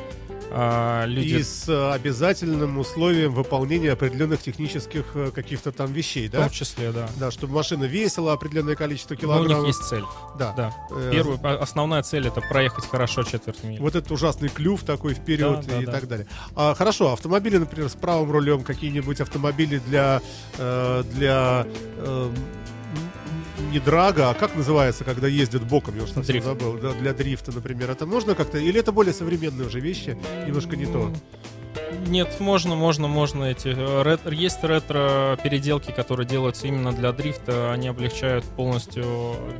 А, 0.50 1.04
Люди 1.06 1.34
И 1.34 1.42
с 1.42 1.68
э, 1.68 1.92
обязательным 1.92 2.78
условием 2.78 3.34
выполнения 3.34 3.92
определенных 3.92 4.40
технических 4.42 5.04
э, 5.14 5.30
каких-то 5.34 5.72
там 5.72 5.92
вещей, 5.92 6.28
в 6.28 6.30
да? 6.30 6.42
том 6.42 6.50
числе, 6.50 6.92
да. 6.92 7.08
Да, 7.16 7.30
чтобы 7.30 7.52
машина 7.54 7.84
весила 7.84 8.32
определенное 8.32 8.76
количество 8.76 9.12
Но 9.14 9.18
у 9.18 9.20
килограммов. 9.20 9.66
них 9.66 9.76
есть 9.76 9.86
цель. 9.88 10.04
Да. 10.38 10.54
Да. 10.56 10.74
Э, 10.92 11.10
Первая, 11.12 11.58
основная 11.58 12.02
цель 12.02 12.28
это 12.28 12.40
проехать 12.40 12.86
хорошо 12.88 13.24
четверть 13.24 13.62
мили. 13.64 13.80
Вот 13.80 13.94
этот 13.96 14.10
ужасный 14.12 14.48
клюв 14.48 14.84
такой 14.84 15.12
вперед 15.14 15.66
Да, 15.66 15.72
да, 15.74 15.82
и 15.82 15.84
да. 15.84 15.92
так 15.92 16.08
далее. 16.08 16.26
А, 16.54 16.74
хорошо, 16.74 17.12
автомобили, 17.12 17.58
например, 17.58 17.90
с 17.90 17.94
правым 17.94 18.30
рулем, 18.30 18.62
какие-нибудь 18.62 19.20
автомобили 19.20 19.78
для, 19.86 20.22
для 20.56 21.66
не 23.72 23.78
драга, 23.80 24.30
а 24.30 24.34
как 24.34 24.54
называется, 24.54 25.04
когда 25.04 25.26
ездят 25.28 25.62
боком, 25.66 25.96
я 25.96 26.02
уже 26.04 26.12
совсем 26.12 26.32
Дрифт. 26.34 26.46
забыл, 26.46 26.74
да, 26.78 26.92
для 26.92 27.12
дрифта, 27.12 27.52
например, 27.52 27.90
это 27.90 28.06
можно 28.06 28.34
как-то, 28.34 28.58
или 28.58 28.80
это 28.80 28.92
более 28.92 29.12
современные 29.14 29.66
уже 29.66 29.80
вещи, 29.80 30.16
немножко 30.46 30.76
не 30.76 30.86
то? 30.86 31.10
Нет, 32.06 32.40
можно, 32.40 32.74
можно, 32.74 33.06
можно 33.06 33.44
эти. 33.44 33.68
э, 33.68 34.02
рет- 34.02 34.32
есть 34.32 34.62
ретро 34.64 35.38
переделки, 35.42 35.90
которые 35.90 36.26
делаются 36.26 36.66
именно 36.66 36.92
для 36.92 37.12
дрифта. 37.12 37.72
Они 37.72 37.88
облегчают 37.88 38.44
полностью 38.44 39.04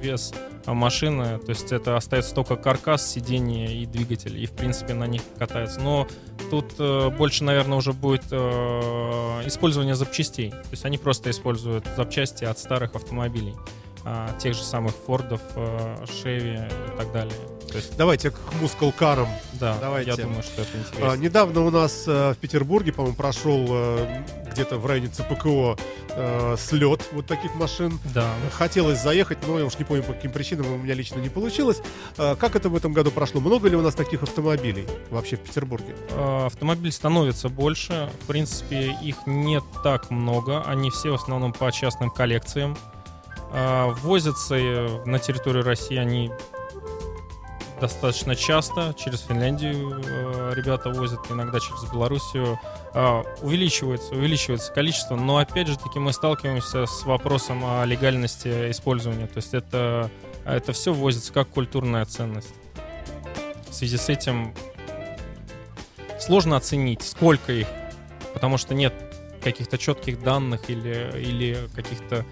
вес 0.01 0.33
машины. 0.67 1.39
То 1.39 1.51
есть 1.51 1.73
это 1.73 1.97
остается 1.97 2.35
только 2.35 2.57
каркас, 2.57 3.11
сиденье 3.13 3.75
и 3.75 3.87
двигатель. 3.87 4.43
И 4.43 4.47
в 4.47 4.53
принципе 4.53 4.95
на 4.95 5.07
них 5.07 5.23
катаются. 5.39 5.81
Но 5.81 6.09
тут 6.51 6.75
э, 6.79 7.11
больше, 7.11 7.45
наверное, 7.45 7.79
уже 7.79 7.93
будет 7.93 8.25
э, 8.31 8.37
использование 9.47 9.95
запчастей. 9.95 10.51
То 10.51 10.69
есть 10.73 10.85
они 10.85 10.99
просто 10.99 11.31
используют 11.31 11.85
запчасти 11.97 12.45
от 12.45 12.59
старых 12.59 12.95
автомобилей. 12.95 13.55
А, 14.09 14.33
тех 14.39 14.55
же 14.55 14.63
самых 14.63 14.95
Фордов, 15.07 15.41
э, 15.57 16.05
Шеви 16.07 16.55
и 16.55 16.97
так 16.97 17.13
далее. 17.13 17.35
То 17.69 17.79
есть, 17.79 17.97
Давайте 17.97 18.31
к 18.31 18.39
мускулкарам. 18.61 19.27
да, 19.55 19.77
Давайте. 19.81 20.11
я 20.11 20.17
думаю, 20.17 20.45
что 20.45 20.63
это 20.63 20.79
интересно. 20.79 21.13
А, 21.13 21.17
недавно 21.17 21.63
у 21.67 21.71
нас 21.71 22.05
э, 22.07 22.33
в 22.33 22.37
Петербурге, 22.39 22.93
по-моему, 22.93 23.17
прошел 23.17 23.67
э, 23.69 24.23
где-то 24.53 24.79
в 24.79 24.87
районе 24.87 25.09
ЦПКО 25.09 25.77
э, 26.11 26.57
слет 26.57 27.01
вот 27.11 27.27
таких 27.27 27.57
машин. 27.57 27.99
Да. 28.15 28.31
Хотелось 28.53 29.03
заехать, 29.03 29.39
но 29.49 29.59
я 29.59 29.65
уж 29.65 29.77
не 29.79 29.85
помню, 29.85 30.05
по 30.05 30.13
каким 30.13 30.31
причинам 30.31 30.73
у 30.73 30.77
меня 30.77 30.95
лично 30.95 31.19
не 31.19 31.29
получилось. 31.29 31.83
А, 32.17 32.37
Как 32.37 32.55
это 32.55 32.69
в 32.69 32.77
этом 32.77 32.93
году 32.93 33.11
прошло? 33.11 33.41
Много 33.41 33.69
ли 33.69 33.75
у 33.77 33.83
нас 33.83 33.97
таких 33.97 34.23
автомобилей 34.23 34.87
вообще 35.11 35.35
в 35.37 35.41
Петербурге? 35.41 35.97
Э, 36.11 36.47
Автомобиль 36.47 36.93
становится 36.93 37.49
больше. 37.49 38.09
В 38.23 38.27
принципе, 38.27 38.97
их 39.03 39.17
не 39.27 39.61
так 39.83 40.11
много. 40.11 40.63
Они 40.63 40.91
все 40.91 41.11
в 41.11 41.15
основном 41.15 41.53
по 41.53 41.73
частным 41.73 42.11
коллекциям. 42.11 42.77
Э, 43.53 43.93
Возятся 44.03 44.57
э, 44.57 45.05
на 45.05 45.19
территории 45.19 45.63
России 45.63 45.97
они 45.97 46.31
достаточно 47.81 48.35
часто. 48.35 48.95
Через 48.97 49.21
Финляндию 49.21 50.03
э, 50.05 50.53
ребята 50.55 50.91
возят, 50.91 51.21
иногда 51.31 51.61
через 51.61 51.85
Белоруссию. 51.91 52.59
Э, 52.95 53.23
Увеличивается, 53.43 54.15
увеличивается 54.15 54.73
количество, 54.73 55.17
но 55.17 55.39
опять 55.39 55.69
же 55.69 55.77
таки 55.77 55.99
мы 55.99 56.13
сталкиваемся 56.13 56.87
с 56.87 57.05
вопросом 57.05 57.65
о 57.65 57.85
легальности 57.85 58.71
использования. 58.71 59.27
То 59.27 59.37
есть 59.37 59.55
это, 59.55 60.11
это 60.45 60.73
все 60.73 60.93
возится 60.93 61.33
как 61.33 61.49
культурная 61.49 62.05
ценность. 62.07 62.55
В 63.69 63.75
связи 63.75 63.99
с 63.99 64.09
этим 64.09 64.55
сложно 66.19 66.57
оценить, 66.57 67.03
сколько 67.03 67.53
их, 67.53 67.67
потому 68.33 68.57
что 68.57 68.75
нет 68.75 68.95
каких-то 69.43 69.79
четких 69.79 70.23
данных 70.23 70.71
или, 70.71 71.13
или 71.15 71.69
каких-то 71.75 72.25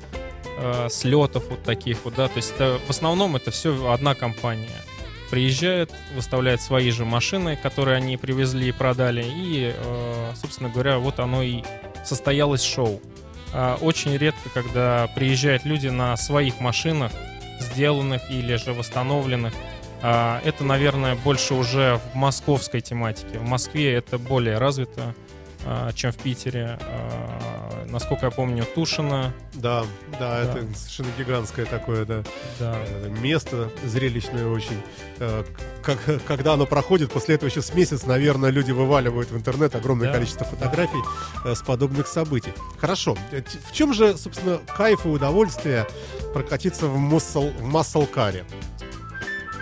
э, 0.57 0.89
слетов 0.91 1.45
вот 1.49 1.63
таких 1.63 2.05
вот, 2.05 2.15
да, 2.15 2.29
то 2.29 2.37
есть 2.37 2.53
это, 2.53 2.79
в 2.87 2.91
основном 2.91 3.37
это 3.37 3.51
все 3.51 3.93
одна 3.93 4.15
компания. 4.15 4.81
Приезжает, 5.31 5.91
выставляет 6.15 6.61
свои 6.61 6.91
же 6.91 7.05
машины, 7.05 7.57
которые 7.57 7.97
они 7.97 8.17
привезли 8.17 8.69
и 8.69 8.73
продали, 8.73 9.25
и, 9.25 9.75
э, 9.75 10.33
собственно 10.37 10.69
говоря, 10.69 10.99
вот 10.99 11.19
оно 11.19 11.43
и 11.43 11.63
состоялось 12.05 12.63
шоу. 12.63 13.01
А, 13.53 13.79
Очень 13.81 14.17
редко, 14.17 14.51
когда 14.53 15.09
приезжают 15.15 15.65
люди 15.65 15.89
на 15.89 16.17
своих 16.17 16.61
машинах, 16.61 17.13
сделанных 17.61 18.31
или 18.31 18.57
же 18.57 18.73
восстановленных, 18.73 19.55
а, 20.07 20.43
Это, 20.45 20.65
наверное, 20.65 21.15
больше 21.15 21.55
уже 21.55 21.99
в 22.13 22.15
московской 22.15 22.83
тематике. 22.83 23.39
В 23.39 23.49
Москве 23.49 23.95
это 23.95 24.19
более 24.19 24.59
развито, 24.59 25.15
а, 25.65 25.93
чем 25.93 26.13
в 26.13 26.17
Питере. 26.17 26.79
А, 26.83 27.54
Насколько 27.95 28.27
я 28.27 28.33
помню, 28.33 28.65
Тушино. 28.75 29.33
Да, 29.53 29.85
да, 30.19 30.43
Да. 30.45 30.59
это 30.59 30.67
совершенно 30.77 31.09
гигантское 31.17 31.65
такое, 31.65 32.05
да, 32.05 32.25
Да. 32.59 32.75
э, 32.77 33.09
место 33.21 33.71
зрелищное 33.85 34.49
очень. 34.49 34.83
Э, 35.21 35.45
Как, 35.85 35.99
когда 36.27 36.55
оно 36.55 36.67
проходит, 36.67 37.13
после 37.13 37.37
этого 37.37 37.49
еще 37.49 37.63
с 37.63 37.73
месяц, 37.73 38.05
наверное, 38.05 38.51
люди 38.51 38.73
вываливают 38.73 39.31
в 39.31 39.37
интернет 39.37 39.77
огромное 39.77 40.09
Да. 40.09 40.15
количество 40.15 40.45
фотографий 40.45 40.99
э, 41.45 41.55
с 41.55 41.63
подобных 41.63 42.09
событий. 42.09 42.53
Хорошо. 42.81 43.17
В 43.69 43.73
чем 43.73 43.95
же, 43.95 44.19
собственно, 44.19 44.59
кайф 44.77 45.07
и 45.07 45.09
удовольствие 45.09 45.87
прокатиться 46.33 46.87
в, 46.89 46.97
массал, 46.99 47.49
в 47.51 47.63
массалкаре? 47.63 48.45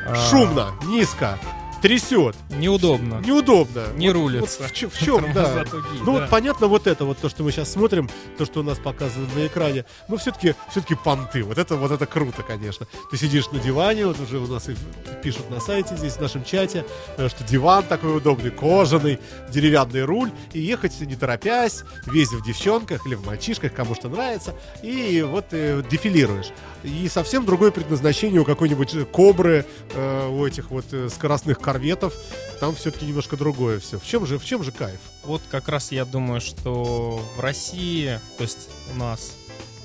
А, 0.07 0.15
Шумно, 0.31 0.73
низко, 0.87 1.39
трясет, 1.83 2.37
Неудобно. 2.51 3.21
неудобно. 3.27 3.87
Не 3.97 4.09
Вот- 4.09 4.15
рулится. 4.15 4.63
вот 4.63 4.71
в, 4.71 4.95
в 4.95 4.99
чем, 5.05 5.33
да. 5.33 5.65
Тугие, 5.65 6.03
Ну 6.05 6.15
да. 6.15 6.21
вот 6.21 6.31
понятно 6.31 6.67
вот 6.69 6.87
это 6.87 7.05
вот 7.05 7.19
то, 7.19 7.29
что 7.29 7.43
мы 7.43 7.51
сейчас 7.53 7.73
смотрим, 7.73 8.09
то, 8.39 8.47
что 8.47 8.61
у 8.61 8.63
нас 8.63 8.79
показано 8.79 9.27
на 9.35 9.47
экране. 9.47 9.85
Ну 10.09 10.17
все-таки 10.17 10.55
все-таки 10.71 10.95
понты. 10.95 11.43
Вот 11.43 11.59
это 11.59 11.77
вот 11.77 11.91
это 11.91 12.07
круто, 12.07 12.43
конечно. 12.43 12.87
Ты 13.11 13.17
сидишь 13.17 13.51
на 13.51 13.59
диване, 13.59 14.07
вот 14.07 14.21
уже 14.21 14.39
у 14.39 14.47
нас 14.47 14.69
и 14.69 14.77
пишут 15.23 15.51
на 15.51 15.61
сайте 15.61 15.97
здесь 15.97 16.15
в 16.15 16.21
нашем 16.21 16.45
чате, 16.45 16.85
э, 17.17 17.29
что 17.29 17.45
диван 17.45 17.83
такой 17.85 18.17
удобный, 18.17 18.51
кожаный, 18.51 19.19
деревянный 19.51 20.05
руль 20.05 20.31
и 20.53 20.61
ехать 20.61 21.01
не 21.01 21.17
торопясь, 21.17 21.83
весь 22.07 22.29
в 22.31 22.45
девчонках 22.45 23.07
или 23.07 23.15
в 23.17 23.27
мальчишках, 23.27 23.73
кому 23.75 23.95
что 23.95 24.09
нравится, 24.09 24.55
и 24.83 25.23
вот 25.29 25.47
э, 25.51 25.83
дефилируешь. 25.91 26.51
И 26.85 27.09
совсем 27.09 27.45
другое 27.45 27.71
предназначение 27.71 28.41
у 28.41 28.45
какой-нибудь 28.45 29.11
кобры, 29.11 29.65
э, 29.95 30.29
у 30.29 30.47
этих 30.47 30.71
вот 30.71 30.85
э, 30.93 31.09
скоростных 31.09 31.61
корветов. 31.73 32.15
Там 32.61 32.75
все-таки 32.75 33.07
немножко 33.07 33.37
другое 33.37 33.81
все. 33.81 33.99
В 33.99 34.07
чем 34.07 34.27
же, 34.27 34.39
в 34.39 34.45
чем 34.45 34.63
же 34.63 34.73
кайф? 34.73 35.01
Вот 35.25 35.41
как 35.51 35.69
раз 35.69 35.91
я 35.91 36.05
думаю, 36.05 36.41
что 36.41 37.25
в 37.37 37.41
России, 37.41 38.21
то 38.37 38.43
есть 38.45 38.69
у 38.95 38.99
нас, 38.99 39.33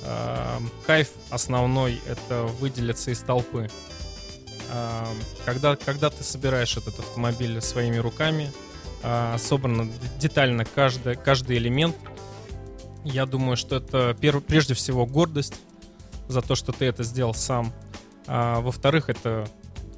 эм, 0.03 0.69
кайф 0.85 1.09
основной— 1.29 1.99
это 2.07 2.43
выделиться 2.59 3.11
из 3.11 3.19
толпы. 3.19 3.69
Эм, 4.71 5.17
Когда, 5.45 5.75
когда 5.77 6.09
ты 6.09 6.23
собираешь 6.23 6.75
этот 6.75 6.99
автомобиль 6.99 7.61
своими 7.61 7.97
руками, 7.97 8.51
э, 9.01 9.37
собрано 9.39 9.89
детально 10.19 10.65
каждый, 10.65 11.15
каждый 11.15 11.57
элемент, 11.57 11.95
я 13.05 13.25
думаю, 13.25 13.55
что 13.55 13.77
это 13.77 14.15
пер- 14.19 14.41
прежде 14.41 14.73
всего 14.73 15.05
гордость 15.05 15.53
за 16.27 16.41
то, 16.41 16.55
что 16.55 16.73
ты 16.73 16.85
это 16.85 17.03
сделал 17.03 17.33
сам. 17.33 17.71
А, 18.27 18.59
во-вторых, 18.59 19.09
это, 19.09 19.47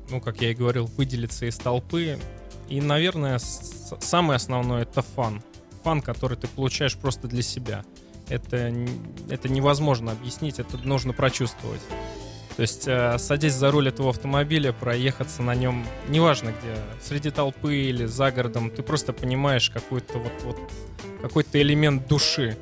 ну, 0.10 0.22
как 0.22 0.42
я 0.42 0.52
и 0.52 0.54
говорил, 0.54 0.86
выделиться 0.86 1.46
из 1.46 1.58
толпы. 1.58 2.20
И, 2.68 2.82
наверное, 2.82 3.40
самое 3.40 4.38
основное 4.38 4.84
это 4.84 5.02
фан. 5.02 5.42
Фан, 5.84 6.02
который 6.02 6.38
ты 6.38 6.48
получаешь 6.48 6.96
просто 6.96 7.28
для 7.28 7.42
себя. 7.42 7.84
Это, 8.28 8.72
это 9.30 9.50
невозможно 9.50 10.12
объяснить, 10.12 10.60
это 10.60 10.78
нужно 10.78 11.14
прочувствовать. 11.14 11.82
То 12.56 12.62
есть, 12.62 12.84
э, 12.88 13.18
садясь 13.18 13.54
за 13.54 13.72
руль 13.72 13.88
этого 13.88 14.10
автомобиля, 14.10 14.74
проехаться 14.74 15.42
на 15.42 15.56
нем, 15.56 15.86
неважно 16.10 16.50
где, 16.50 16.76
среди 17.02 17.32
толпы 17.32 17.76
или 17.76 18.06
за 18.06 18.32
городом, 18.32 18.70
ты 18.70 18.84
просто 18.84 19.14
понимаешь 19.14 19.70
какой-то 19.70 20.20
вот, 20.20 20.34
вот 20.44 20.58
какой-то 21.22 21.62
элемент 21.62 22.08
души, 22.08 22.58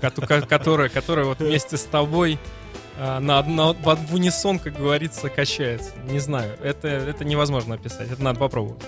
кото- 0.00 0.26
ко- 0.26 0.46
который, 0.46 0.88
который 0.88 1.24
вот 1.24 1.40
вместе 1.40 1.76
с 1.76 1.82
тобой 1.82 2.38
на, 3.00 3.42
на, 3.42 3.72
в 3.72 3.96
в 3.96 4.14
унисон, 4.14 4.58
как 4.58 4.74
говорится, 4.76 5.30
качается. 5.30 5.92
Не 6.10 6.18
знаю, 6.18 6.58
это, 6.62 6.88
это 6.88 7.24
невозможно 7.24 7.76
описать, 7.76 8.10
это 8.10 8.22
надо 8.22 8.38
попробовать. 8.38 8.82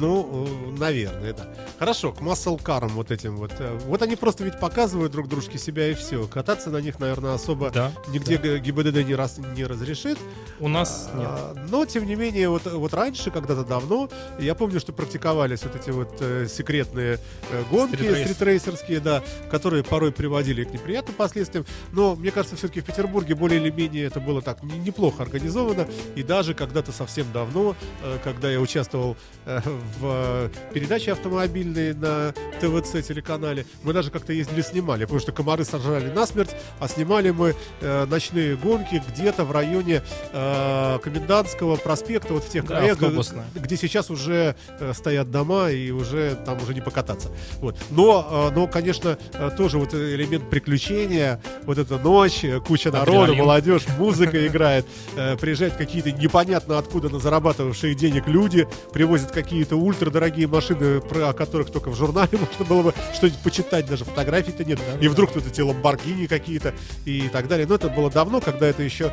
Ну, 0.00 0.46
э, 0.74 0.78
наверное, 0.78 1.32
да. 1.34 1.46
Хорошо, 1.78 2.12
к 2.12 2.20
маслкарам 2.20 2.90
вот 2.90 3.10
этим 3.10 3.36
вот. 3.36 3.52
Э, 3.58 3.78
Вот 3.86 4.02
они 4.02 4.16
просто 4.16 4.42
ведь 4.44 4.58
показывают 4.58 5.12
друг 5.12 5.28
дружке 5.28 5.58
себя 5.58 5.88
и 5.88 5.94
все. 5.94 6.26
Кататься 6.26 6.70
на 6.70 6.78
них, 6.78 6.98
наверное, 6.98 7.34
особо 7.34 7.70
Да. 7.70 7.92
нигде 8.08 8.36
г- 8.38 8.58
ГИБДД 8.58 9.04
не, 9.06 9.14
раз, 9.14 9.38
не 9.56 9.64
разрешит. 9.64 10.18
У 10.60 10.68
нас 10.68 11.10
нет. 11.14 11.26
А, 11.28 11.54
Но, 11.70 11.84
тем 11.86 12.06
не 12.06 12.14
менее, 12.16 12.48
вот, 12.48 12.64
вот 12.66 12.92
раньше, 12.94 13.30
когда-то 13.30 13.64
давно, 13.64 14.08
я 14.38 14.54
помню, 14.54 14.80
что 14.80 14.92
практиковались 14.92 15.62
вот 15.62 15.76
эти 15.76 15.90
вот 15.90 16.16
э, 16.20 16.46
секретные 16.48 17.20
э, 17.50 17.62
гонки 17.70 17.94
Стритрейс. 17.96 18.24
стритрейсерские, 18.26 19.00
да, 19.00 19.22
которые 19.50 19.84
порой 19.84 20.10
приводили 20.12 20.64
к 20.64 20.72
неприятным 20.72 21.14
последствиям. 21.16 21.66
Но, 21.92 22.16
мне 22.16 22.30
кажется, 22.30 22.56
все-таки 22.56 22.80
в 22.80 22.84
Петербурге 22.84 23.34
более 23.34 23.60
или 23.60 23.70
менее 23.70 24.06
это 24.06 24.18
было 24.20 24.42
так 24.42 24.62
не- 24.62 24.78
неплохо 24.78 25.22
организовано. 25.22 25.86
И 26.16 26.22
даже 26.22 26.54
когда-то 26.54 26.90
совсем 26.92 27.30
давно, 27.32 27.76
э, 28.02 28.18
когда 28.24 28.50
я 28.50 28.60
участвовал 28.60 29.16
э, 29.46 29.60
в 30.00 30.04
э, 30.04 30.48
передаче 30.72 31.12
автомобильной 31.12 31.94
на 31.94 32.32
ТВЦ 32.60 33.06
телеканале, 33.06 33.66
мы 33.82 33.92
даже 33.92 34.10
как-то 34.10 34.32
ездили 34.32 34.62
снимали, 34.62 35.04
потому 35.04 35.20
что 35.20 35.32
комары 35.32 35.64
сожрали 35.64 36.10
насмерть, 36.10 36.50
а 36.80 36.88
снимали 36.88 37.30
мы 37.30 37.54
э, 37.80 38.06
ночные 38.06 38.56
гонки 38.56 39.02
где-то 39.08 39.44
в 39.44 39.52
районе 39.52 40.02
э, 40.32 40.98
Комендантского 41.02 41.76
проспекта, 41.76 42.34
вот 42.34 42.44
в 42.44 42.48
тех 42.50 42.64
Да, 42.66 42.78
краях, 42.78 42.92
автобусная. 42.94 43.44
где 43.54 43.76
сейчас 43.76 44.10
уже 44.10 44.56
э, 44.80 44.92
стоят 44.94 45.30
дома 45.30 45.70
и 45.70 45.90
уже 45.90 46.36
там 46.44 46.62
уже 46.62 46.74
не 46.74 46.80
покататься. 46.80 47.30
Вот. 47.60 47.76
Но, 47.90 48.50
э, 48.50 48.54
но, 48.54 48.66
конечно, 48.66 49.18
э, 49.32 49.50
тоже 49.56 49.78
вот 49.78 49.94
элемент 49.94 50.48
приключения, 50.50 51.40
вот 51.64 51.78
эта 51.78 51.98
ночь, 51.98 52.44
э, 52.44 52.60
куча 52.60 52.90
народа, 52.90 53.22
Адреналин. 53.24 53.38
молодежь, 53.44 53.82
музыка 53.98 54.46
играет, 54.46 54.86
э, 55.16 55.36
приезжают 55.36 55.74
какие-то 55.74 56.12
непонятно 56.12 56.78
откуда 56.78 57.08
на 57.08 57.18
зарабатывавшие 57.18 57.94
денег 57.94 58.26
люди, 58.26 58.66
привозят 58.92 59.30
какие-то 59.30 59.73
ультрадорогие 59.74 60.46
машины, 60.46 61.00
про 61.00 61.30
о 61.30 61.32
которых 61.32 61.70
только 61.70 61.90
в 61.90 61.96
журнале 61.96 62.30
можно 62.38 62.64
было 62.64 62.82
бы 62.82 62.94
что-нибудь 63.14 63.40
почитать, 63.40 63.86
даже 63.86 64.04
фотографий-то 64.04 64.64
нет. 64.64 64.78
и 65.00 65.08
вдруг 65.08 65.32
тут 65.32 65.46
эти 65.46 65.60
ламборгини 65.60 66.26
какие-то 66.26 66.74
и 67.04 67.28
так 67.28 67.48
далее. 67.48 67.66
Но 67.66 67.74
это 67.74 67.88
было 67.88 68.10
давно, 68.10 68.40
когда 68.40 68.66
это 68.66 68.82
еще 68.82 69.12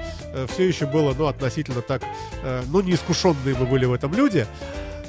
все 0.53 0.67
еще 0.67 0.85
было, 0.85 1.13
ну, 1.17 1.27
относительно 1.27 1.81
так, 1.81 2.03
э, 2.43 2.63
ну, 2.67 2.81
неискушенные 2.81 3.55
мы 3.57 3.65
были 3.65 3.85
в 3.85 3.93
этом 3.93 4.13
люди. 4.13 4.47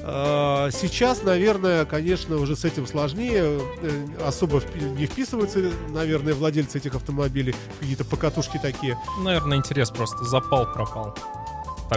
А, 0.05 0.71
Сейчас, 0.71 1.23
наверное, 1.23 1.85
конечно, 1.85 2.37
уже 2.37 2.57
с 2.57 2.65
этим 2.65 2.87
сложнее. 2.87 3.61
Э, 3.83 4.07
Особо 4.27 4.61
не 4.97 5.07
вписываются, 5.07 5.71
наверное, 5.91 6.35
владельцы 6.35 6.79
этих 6.79 6.95
автомобилей 6.95 7.55
какие-то 7.81 8.05
покатушки 8.05 8.59
такие. 8.61 8.99
Наверное, 9.23 9.59
интерес 9.59 9.91
просто 9.91 10.25
запал, 10.25 10.73
пропал. 10.73 11.17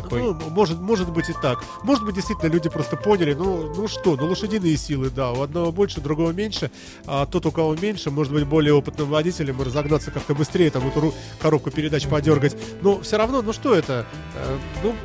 Такой. 0.01 0.21
Ну, 0.21 0.33
может, 0.49 0.79
может 0.79 1.11
быть 1.11 1.29
и 1.29 1.33
так. 1.41 1.63
Может 1.83 2.05
быть, 2.05 2.15
действительно, 2.15 2.51
люди 2.51 2.69
просто 2.69 2.97
поняли, 2.97 3.33
ну, 3.33 3.73
ну 3.75 3.87
что, 3.87 4.15
ну 4.15 4.27
лошадиные 4.27 4.77
силы, 4.77 5.09
да, 5.09 5.31
у 5.31 5.41
одного 5.41 5.71
больше, 5.71 6.01
другого 6.01 6.31
меньше, 6.31 6.71
а 7.05 7.25
тот, 7.25 7.45
у 7.45 7.51
кого 7.51 7.75
меньше, 7.75 8.11
может 8.11 8.33
быть 8.33 8.45
более 8.45 8.73
опытным 8.73 9.09
водителем 9.09 9.61
разогнаться 9.61 10.11
как-то 10.11 10.33
быстрее, 10.35 10.69
там 10.69 10.87
эту 10.87 11.13
коробку 11.39 11.71
передач 11.71 12.07
подергать. 12.07 12.55
Но 12.81 12.99
все 13.01 13.17
равно, 13.17 13.41
ну 13.41 13.53
что 13.53 13.73
это? 13.75 14.05
Э, 14.35 14.57
Ну, 14.83 14.95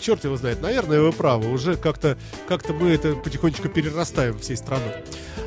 черт 0.00 0.24
его 0.24 0.36
знает, 0.36 0.60
наверное, 0.62 1.00
вы 1.00 1.12
правы. 1.12 1.50
Уже 1.52 1.76
как-то 1.76 2.16
как 2.48 2.68
мы 2.70 2.90
это 2.90 3.14
потихонечку 3.14 3.68
перерастаем 3.68 4.38
всей 4.38 4.56
страной. 4.56 4.92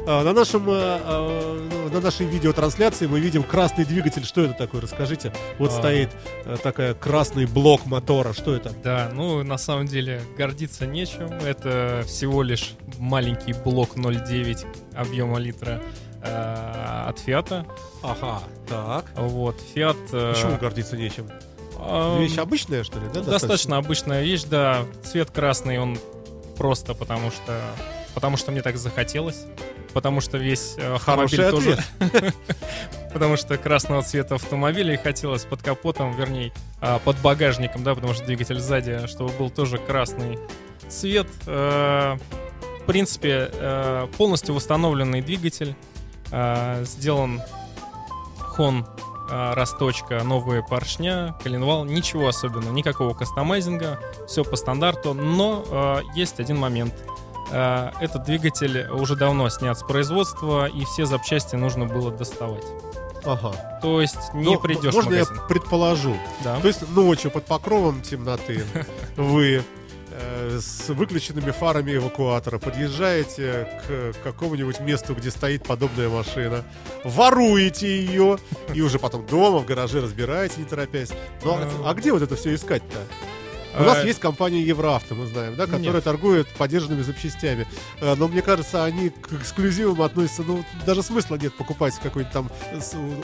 А, 0.05 0.23
На, 0.23 0.33
нашем, 0.33 0.69
э, 0.69 0.73
э, 0.73 1.89
на 1.93 2.01
нашей 2.01 2.25
видеотрансляции 2.25 3.07
мы 3.07 3.19
видим 3.19 3.43
красный 3.43 3.85
двигатель. 3.85 4.25
Что 4.25 4.41
это 4.41 4.53
такое? 4.53 4.81
Расскажите. 4.81 5.31
Вот 5.59 5.69
А. 5.71 5.73
стоит 5.73 6.09
такая 6.61 6.93
красный 6.93 7.45
блок 7.45 7.85
мотора. 7.85 8.33
Что 8.33 8.53
это? 8.55 8.71
Да, 8.83 9.09
ну 9.13 9.43
на 9.43 9.57
самом 9.57 9.85
деле 9.87 10.21
гордиться 10.37 10.85
нечем. 10.85 11.27
Это 11.45 12.03
всего 12.05 12.43
лишь 12.43 12.73
маленький 12.99 13.53
блок 13.53 13.95
0,9 13.95 14.65
объема 14.95 15.39
литра 15.39 15.81
э, 16.21 17.05
от 17.07 17.19
Фиата. 17.19 17.65
Ага, 18.01 18.41
так. 18.67 19.05
Вот, 19.15 19.55
Фиат... 19.73 19.95
э, 20.11 20.33
Почему 20.33 20.57
гордиться 20.57 20.97
нечем? 20.97 21.29
Э, 21.85 22.21
Вещь 22.21 22.37
обычная, 22.37 22.83
что 22.83 22.99
ли, 22.99 23.05
да? 23.13 23.21
достаточно 23.21 23.77
обычная 23.77 24.21
вещь, 24.23 24.43
да. 24.43 24.85
Цвет 25.03 25.31
красный, 25.31 25.79
он 25.79 25.97
просто 26.57 26.93
потому 26.93 27.31
что... 27.31 27.59
Потому 28.13 28.37
что 28.37 28.51
мне 28.51 28.61
так 28.61 28.77
захотелось. 28.77 29.45
Потому 29.93 30.21
что 30.21 30.37
весь 30.37 30.75
э, 30.77 30.95
автомобиль 30.95 31.43
Хороший 31.43 31.51
тоже... 31.51 31.83
Потому 33.13 33.37
что 33.37 33.57
красного 33.57 34.01
цвета 34.01 34.35
автомобиля 34.35 34.95
и 34.95 34.97
хотелось 34.97 35.45
под 35.45 35.61
капотом, 35.61 36.15
вернее, 36.17 36.51
а, 36.81 36.97
под 36.97 37.15
багажником, 37.19 37.83
да, 37.83 37.93
потому 37.93 38.15
что 38.15 38.25
двигатель 38.25 38.59
сзади, 38.59 39.05
чтобы 39.05 39.31
был 39.33 39.51
тоже 39.51 39.77
красный 39.77 40.39
цвет. 40.89 41.27
Э, 41.45 42.17
В 42.81 42.85
принципе, 42.85 43.51
э, 43.53 44.07
полностью 44.17 44.55
восстановленный 44.55 45.21
двигатель. 45.21 45.75
Сделан 46.81 47.41
хон 48.39 48.87
расточка, 49.29 50.21
новые 50.23 50.63
поршня, 50.63 51.35
коленвал, 51.43 51.85
ничего 51.85 52.27
особенного, 52.27 52.73
никакого 52.73 53.13
кастомайзинга, 53.13 53.99
все 54.27 54.43
по 54.43 54.55
стандарту, 54.55 55.13
но 55.13 55.63
э, 55.69 56.01
есть 56.15 56.39
один 56.39 56.57
момент. 56.57 56.93
Э, 57.51 57.91
Этот 58.01 58.23
двигатель 58.25 58.87
уже 58.89 59.15
давно 59.15 59.49
снят 59.49 59.77
с 59.77 59.83
производства, 59.83 60.65
и 60.67 60.83
все 60.85 61.05
запчасти 61.05 61.55
нужно 61.55 61.85
было 61.85 62.11
доставать. 62.11 62.63
Ага. 63.25 63.53
То 63.81 64.01
есть 64.01 64.33
не 64.33 64.43
Ну, 64.55 64.59
придешь 64.59 64.91
в 64.93 64.95
Можно 64.97 65.13
я 65.13 65.19
магазин. 65.21 65.43
предположу? 65.47 66.17
Да. 66.43 66.59
То 66.59 66.67
есть 66.67 66.89
ночью 66.89 67.31
под 67.31 67.45
покровом 67.45 68.01
темноты 68.01 68.65
вы 69.15 69.63
с 70.59 70.89
выключенными 70.89 71.51
фарами 71.51 71.95
эвакуатора 71.95 72.59
подъезжаете 72.59 73.81
к 73.87 74.23
какому-нибудь 74.23 74.79
месту, 74.79 75.15
где 75.15 75.31
стоит 75.31 75.63
подобная 75.63 76.09
машина, 76.09 76.63
воруете 77.03 77.87
ее 77.87 78.37
и 78.73 78.81
уже 78.81 78.99
потом 78.99 79.25
дома 79.25 79.59
в 79.59 79.65
гараже 79.65 80.01
разбираете, 80.01 80.59
не 80.59 80.65
торопясь. 80.65 81.09
Ну, 81.43 81.53
а, 81.53 81.89
а 81.89 81.93
где 81.93 82.11
вот 82.11 82.21
это 82.21 82.35
все 82.35 82.53
искать-то? 82.53 82.99
У 83.77 83.83
нас 83.83 83.97
А, 83.97 84.03
есть 84.05 84.19
компания 84.19 84.61
Евроавто, 84.61 85.15
мы 85.15 85.25
знаем, 85.25 85.55
да, 85.55 85.65
которая 85.65 85.93
Нет. 85.93 86.03
торгует 86.03 86.47
поддержанными 86.49 87.01
запчастями. 87.01 87.67
Э, 88.01 88.15
Но 88.15 88.27
мне 88.27 88.41
кажется, 88.41 88.83
они 88.83 89.09
к 89.09 89.33
эксклюзивам 89.33 90.01
относятся, 90.01 90.43
ну, 90.43 90.63
даже 90.85 91.01
смысла 91.03 91.35
нет 91.35 91.53
покупать 91.55 91.93
какой-нибудь 92.01 92.33
там 92.33 92.49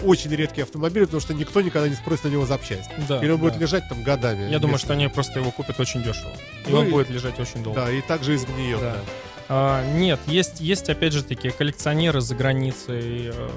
очень 0.04 0.32
редкий 0.36 0.62
автомобиль, 0.62 1.04
потому 1.06 1.22
что 1.22 1.34
никто 1.34 1.62
никогда 1.62 1.88
не 1.88 1.96
спросит 1.96 2.26
на 2.26 2.30
него 2.30 2.46
запчасть. 2.46 2.90
Да, 3.08 3.22
Или 3.24 3.32
он 3.32 3.40
будет 3.40 3.54
да. 3.54 3.60
лежать 3.60 3.88
там 3.90 4.04
годами. 4.04 4.44
Я 4.44 4.60
думаю, 4.60 4.70
вместо- 4.78 4.86
что 4.88 4.94
они 4.94 5.08
просто 5.08 5.40
его 5.40 5.52
купят 5.52 5.80
очень 5.80 6.02
дешево. 6.04 6.32
И 6.66 6.72
Ну 6.72 6.80
он 6.80 6.88
и- 6.88 6.92
будет 6.92 7.10
лежать 7.10 7.40
очень 7.40 7.64
долго. 7.64 7.82
Да, 7.82 7.92
и 7.92 8.02
также 8.02 8.36
изгниет. 8.36 8.80
Да. 8.80 8.94
да. 8.94 9.00
А, 9.50 9.84
нет, 9.94 10.20
есть, 10.28 10.60
есть 10.60 10.90
опять 10.90 11.14
же 11.14 11.24
такие 11.24 11.52
коллекционеры 11.54 12.22
за 12.22 12.36
границей. 12.36 13.28
э, 13.34 13.50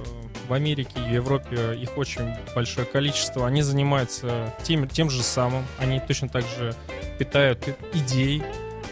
В 0.49 0.55
Америке, 0.55 0.91
в 1.01 1.09
Европе 1.11 1.77
их 1.81 1.97
очень 1.97 2.35
большое 2.55 2.85
количество. 2.87 3.47
Они 3.47 3.63
занимаются 3.63 4.53
тем, 4.65 4.89
тем 4.89 5.09
же 5.09 5.23
самым. 5.23 5.65
Они 5.79 6.01
точно 6.01 6.29
так 6.29 6.45
же 6.59 6.75
питают 7.19 7.67
и- 7.69 7.75
идей, 7.99 8.43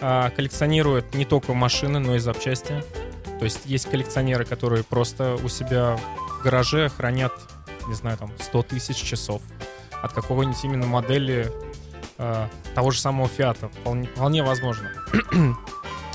а, 0.00 0.30
коллекционируют 0.30 1.12
не 1.14 1.24
только 1.24 1.52
машины, 1.52 1.98
но 1.98 2.14
и 2.14 2.18
запчасти. 2.20 2.84
То 3.40 3.44
есть 3.44 3.60
есть 3.64 3.90
коллекционеры, 3.90 4.44
которые 4.44 4.84
просто 4.84 5.36
у 5.42 5.48
себя 5.48 5.98
в 6.38 6.42
гараже 6.44 6.88
хранят, 6.88 7.32
не 7.88 7.94
знаю, 7.94 8.16
там 8.16 8.30
100 8.40 8.62
тысяч 8.62 8.96
часов 8.96 9.42
от 10.02 10.12
какого-нибудь 10.12 10.62
именно 10.64 10.86
модели 10.86 11.50
э, 12.18 12.46
того 12.74 12.90
же 12.92 13.00
самого 13.00 13.28
Фиата. 13.28 13.68
Вполне, 13.68 14.06
вполне 14.06 14.42
возможно. 14.44 14.88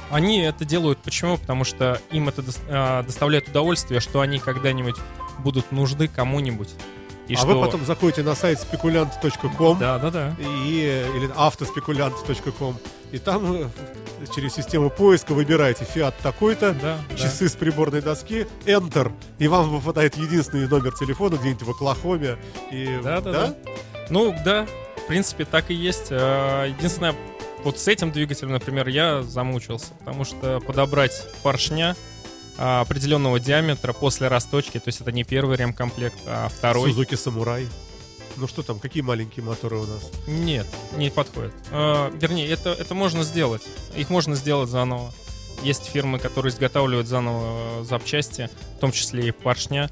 Они 0.09 0.39
это 0.39 0.65
делают 0.65 0.99
почему? 0.99 1.37
Потому 1.37 1.63
что 1.63 1.99
им 2.11 2.29
это 2.29 2.43
э, 2.67 3.03
доставляет 3.03 3.47
удовольствие, 3.49 3.99
что 3.99 4.21
они 4.21 4.39
когда-нибудь 4.39 4.95
будут 5.39 5.71
нужны 5.71 6.07
кому-нибудь. 6.07 6.69
И 7.27 7.33
а 7.33 7.37
что... 7.37 7.47
вы 7.47 7.65
потом 7.65 7.83
заходите 7.85 8.21
на 8.21 8.35
сайт 8.35 8.59
спекулянт.ком 8.59 9.79
Да, 9.79 9.97
да, 9.97 10.11
да. 10.11 10.35
и, 10.39 11.05
или 11.15 11.29
автоспекулянт.ком 11.35 12.77
и 13.11 13.17
там 13.17 13.55
э, 13.55 13.67
через 14.35 14.53
систему 14.53 14.89
поиска 14.89 15.33
выбираете 15.33 15.85
Фиат 15.85 16.15
такой-то, 16.21 16.73
Да, 16.73 16.97
да. 17.09 17.15
часы 17.15 17.47
с 17.47 17.55
приборной 17.55 18.01
доски, 18.01 18.47
Enter, 18.65 19.11
и 19.39 19.47
вам 19.47 19.69
выпадает 19.69 20.17
единственный 20.17 20.67
номер 20.67 20.91
телефона 20.93 21.35
где-нибудь 21.35 21.63
в 21.63 21.69
Оклахоме. 21.71 22.37
И, 22.71 22.99
Да, 23.03 23.21
да, 23.21 23.31
да. 23.31 23.55
Ну, 24.09 24.35
да, 24.43 24.67
в 24.97 25.07
принципе, 25.07 25.45
так 25.45 25.71
и 25.71 25.73
есть. 25.73 26.07
А, 26.11 26.65
Единственное, 26.65 27.15
вот 27.65 27.79
с 27.79 27.87
этим 27.87 28.11
двигателем, 28.11 28.51
например, 28.51 28.87
я 28.87 29.23
замучился, 29.23 29.87
потому 29.99 30.23
что 30.23 30.61
подобрать 30.61 31.25
поршня 31.41 31.95
а, 32.59 32.81
определенного 32.81 33.39
диаметра 33.39 33.91
после 33.91 34.27
расточки, 34.27 34.79
то 34.79 34.87
есть 34.87 35.01
это 35.01 35.11
не 35.11 35.23
первый 35.23 35.57
ремкомплект, 35.57 36.17
а 36.27 36.47
второй. 36.47 36.91
Сузуки 36.91 37.15
Самурай. 37.15 37.67
Ну 38.37 38.47
что 38.47 38.61
там, 38.61 38.79
какие 38.79 39.01
маленькие 39.01 39.43
моторы 39.43 39.77
у 39.77 39.85
нас? 39.85 40.11
Нет, 40.27 40.67
не 40.95 41.09
подходит. 41.09 41.53
А, 41.71 42.11
вернее, 42.15 42.47
это, 42.49 42.69
это 42.69 42.93
можно 42.93 43.23
сделать. 43.23 43.63
Их 43.95 44.11
можно 44.11 44.35
сделать 44.35 44.69
заново. 44.69 45.11
Есть 45.63 45.85
фирмы, 45.85 46.19
которые 46.19 46.51
изготавливают 46.51 47.07
заново 47.07 47.81
э, 47.81 47.83
запчасти, 47.83 48.49
в 48.77 48.79
том 48.79 48.91
числе 48.91 49.29
и 49.29 49.31
поршня. 49.31 49.89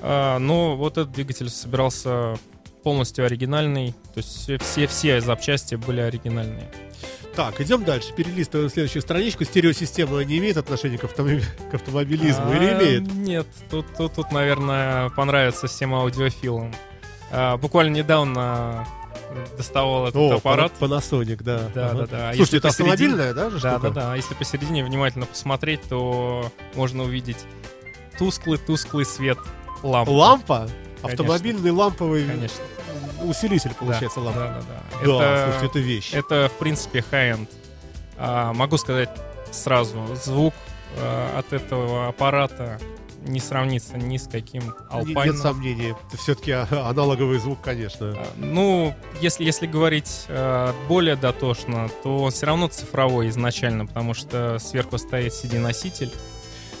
А, 0.00 0.38
но 0.38 0.76
вот 0.76 0.98
этот 0.98 1.12
двигатель 1.12 1.48
собирался 1.48 2.36
полностью 2.82 3.24
оригинальный. 3.24 3.92
То 4.14 4.18
есть 4.18 4.30
все, 4.30 4.58
все, 4.58 4.86
все 4.88 5.20
запчасти 5.20 5.76
были 5.76 6.00
оригинальные. 6.00 6.70
Так, 7.36 7.60
идем 7.60 7.82
дальше. 7.84 8.12
Перелистываем 8.14 8.70
следующую 8.70 9.02
страничку. 9.02 9.44
Стереосистема 9.44 10.22
не 10.24 10.38
имеет 10.38 10.56
отношения 10.56 10.98
к, 10.98 11.04
автомоби- 11.04 11.42
к 11.70 11.74
автомобилизму 11.74 12.52
или 12.52 12.66
А, 12.66 12.78
имеет? 12.80 13.12
Нет, 13.12 13.46
тут, 13.70 13.86
тут, 13.96 14.14
тут, 14.14 14.30
наверное, 14.32 15.10
понравится 15.10 15.66
всем 15.66 15.94
аудиофилам. 15.94 16.72
А, 17.32 17.56
буквально 17.56 17.96
недавно 17.96 18.86
доставал 19.56 20.04
этот 20.06 20.16
О, 20.16 20.36
аппарат. 20.36 20.72
Panasonic, 20.78 21.42
да. 21.42 21.68
Да, 21.74 21.90
Ага. 21.90 21.98
да, 22.02 22.06
да. 22.06 22.34
Слушайте, 22.34 22.38
если 22.38 22.58
это 22.58 22.68
посередине- 22.68 22.92
автомобильная, 22.92 23.34
да, 23.34 23.50
же 23.50 23.60
Да, 23.60 23.70
штука? 23.72 23.90
да, 23.90 24.00
да. 24.00 24.12
А 24.12 24.16
Если 24.16 24.34
посередине 24.34 24.84
внимательно 24.84 25.26
посмотреть, 25.26 25.82
то 25.88 26.52
можно 26.76 27.02
увидеть 27.02 27.38
тусклый-тусклый 28.18 29.04
свет 29.04 29.38
ламп. 29.82 30.08
Лампа? 30.08 30.68
Автомобильный 31.02 31.72
ламповый 31.72 32.24
Конечно. 32.26 32.62
Усилитель, 33.28 33.70
Да, 33.70 33.76
получается, 33.76 34.20
лампа. 34.20 34.40
Да, 34.40 34.48
да, 34.48 34.60
да. 34.60 34.98
Да, 34.98 35.02
Это- 35.02 35.42
слушайте, 35.52 35.66
это 35.66 35.78
вещь. 35.78 36.10
Это, 36.14 36.50
в 36.54 36.58
принципе, 36.58 37.04
high-end. 37.10 37.48
А, 38.16 38.52
могу 38.52 38.76
сказать 38.78 39.10
сразу, 39.50 39.98
звук 40.14 40.54
а, 40.98 41.38
от 41.38 41.52
этого 41.52 42.08
аппарата 42.08 42.78
не 43.26 43.40
сравнится 43.40 43.96
ни 43.96 44.18
с 44.18 44.28
каким 44.28 44.62
Alpine. 44.90 45.24
Нет 45.26 45.38
сомнений. 45.38 45.94
Это 46.08 46.16
все-таки 46.18 46.52
аналоговый 46.52 47.38
звук, 47.38 47.58
конечно. 47.62 48.12
А, 48.16 48.26
Ну, 48.36 48.94
если, 49.20 49.44
если 49.44 49.66
говорить 49.66 50.26
э, 50.28 50.72
более 50.88 51.16
дотошно, 51.16 51.88
то 52.02 52.18
он 52.24 52.30
все 52.32 52.46
равно 52.46 52.68
цифровой 52.68 53.30
изначально, 53.30 53.86
потому 53.86 54.12
что 54.14 54.58
сверху 54.58 54.98
стоит 54.98 55.32
CD-носитель. 55.32 56.12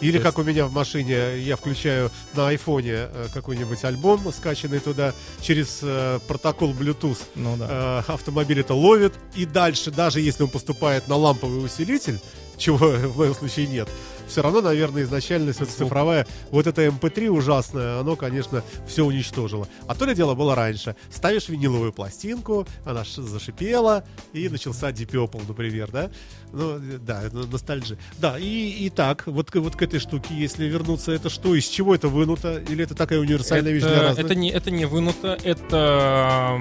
Или 0.04 0.18
как 0.18 0.38
у 0.38 0.42
меня 0.42 0.66
в 0.66 0.72
машине, 0.72 1.38
я 1.38 1.56
включаю 1.56 2.10
на 2.34 2.48
айфоне 2.48 2.92
э, 2.92 3.28
какой-нибудь 3.32 3.82
альбом, 3.84 4.30
скачанный 4.34 4.78
туда 4.78 5.14
через 5.40 5.78
э, 5.80 6.18
протокол 6.28 6.74
Bluetooth. 6.74 7.16
Ну 7.34 7.56
да. 7.56 8.02
Э, 8.06 8.12
автомобиль 8.12 8.60
это 8.60 8.74
ловит, 8.74 9.14
и 9.34 9.46
дальше, 9.46 9.90
даже 9.90 10.20
если 10.20 10.42
он 10.42 10.50
поступает 10.50 11.08
на 11.08 11.16
ламповый 11.16 11.64
усилитель, 11.64 12.20
чего 12.58 12.76
в 12.88 13.16
моем 13.16 13.34
случае 13.34 13.66
нет, 13.66 13.88
все 14.28 14.42
равно, 14.42 14.60
наверное, 14.60 15.02
изначально 15.02 15.52
все 15.52 15.64
цифровая, 15.64 16.26
вот 16.50 16.66
это 16.66 16.84
MP3 16.86 17.28
ужасное, 17.28 18.00
оно, 18.00 18.16
конечно, 18.16 18.62
все 18.86 19.04
уничтожило. 19.04 19.68
А 19.86 19.94
то 19.94 20.04
ли 20.04 20.14
дело 20.14 20.34
было 20.34 20.54
раньше. 20.54 20.96
Ставишь 21.10 21.48
виниловую 21.48 21.92
пластинку, 21.92 22.66
она 22.84 23.04
зашипела, 23.04 24.04
и 24.32 24.48
начался 24.48 24.90
Deep 24.90 25.44
например, 25.48 25.90
да? 25.90 26.10
Ну, 26.52 26.78
да, 27.00 27.22
это 27.22 27.36
ностальжи. 27.36 27.98
Да, 28.18 28.38
и, 28.38 28.70
и 28.70 28.90
так, 28.90 29.24
вот, 29.26 29.50
к- 29.50 29.56
вот 29.56 29.76
к 29.76 29.82
этой 29.82 30.00
штуке, 30.00 30.34
если 30.34 30.66
вернуться, 30.66 31.12
это 31.12 31.28
что, 31.30 31.54
из 31.54 31.66
чего 31.66 31.94
это 31.94 32.08
вынуто? 32.08 32.58
Или 32.68 32.84
это 32.84 32.94
такая 32.94 33.18
универсальная 33.18 33.72
вещь 33.72 33.82
для 33.82 33.92
это, 33.92 34.02
разных? 34.02 34.24
это 34.26 34.34
не, 34.34 34.50
это 34.50 34.70
не 34.70 34.84
вынуто, 34.84 35.36
это, 35.42 36.60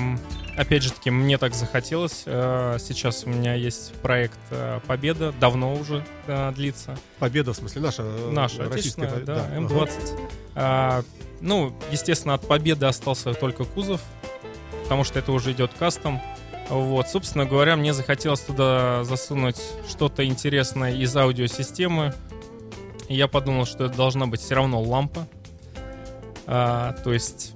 опять 0.56 0.84
же 0.84 0.92
таки, 0.92 1.10
мне 1.12 1.38
так 1.38 1.54
захотелось. 1.54 2.24
Э, 2.26 2.78
Сейчас 2.80 3.24
у 3.26 3.30
меня 3.30 3.54
есть 3.56 3.94
проект 4.02 4.38
э, 4.52 4.80
«Победа», 4.88 5.34
давно 5.40 5.74
уже 5.74 6.04
э, 6.28 6.52
длится. 6.54 6.98
Победа, 7.20 7.54
в 7.54 7.58
смысле, 7.58 7.82
наша, 7.82 8.04
Наша 8.04 8.70
российская 8.70 9.08
да, 9.08 9.46
ага. 9.46 9.58
М20. 9.58 10.20
А, 10.56 11.04
ну, 11.42 11.74
естественно, 11.92 12.36
от 12.36 12.48
Победы 12.48 12.86
остался 12.86 13.34
только 13.34 13.64
кузов, 13.66 14.02
потому 14.84 15.04
что 15.04 15.20
это 15.20 15.32
уже 15.32 15.52
идет 15.52 15.72
кастом. 15.78 16.22
Вот, 16.70 17.10
собственно 17.10 17.46
говоря, 17.46 17.76
мне 17.76 17.94
захотелось 17.94 18.40
туда 18.40 19.04
засунуть 19.04 19.62
что-то 19.90 20.26
интересное 20.26 20.94
из 20.96 21.16
аудиосистемы. 21.16 22.14
И 23.10 23.16
я 23.16 23.28
подумал, 23.28 23.66
что 23.66 23.86
это 23.86 23.96
должна 23.96 24.28
быть 24.28 24.42
все 24.42 24.56
равно 24.56 24.82
лампа. 24.82 25.28
А, 26.46 26.94
то 27.04 27.14
есть 27.14 27.54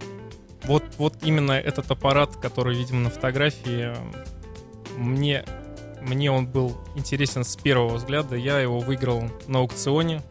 вот, 0.67 0.83
вот 0.97 1.15
именно 1.23 1.53
этот 1.53 1.89
аппарат, 1.89 2.35
который 2.35 2.75
видим 2.75 3.03
на 3.03 3.09
фотографии, 3.09 3.95
мне, 4.97 5.45
мне 6.01 6.31
он 6.31 6.45
был 6.45 6.77
интересен 6.95 7.43
с 7.43 7.55
первого 7.55 7.95
взгляда. 7.95 8.35
Я 8.35 8.59
его 8.59 8.79
выиграл 8.79 9.23
на 9.47 9.59
аукционе. 9.59 10.21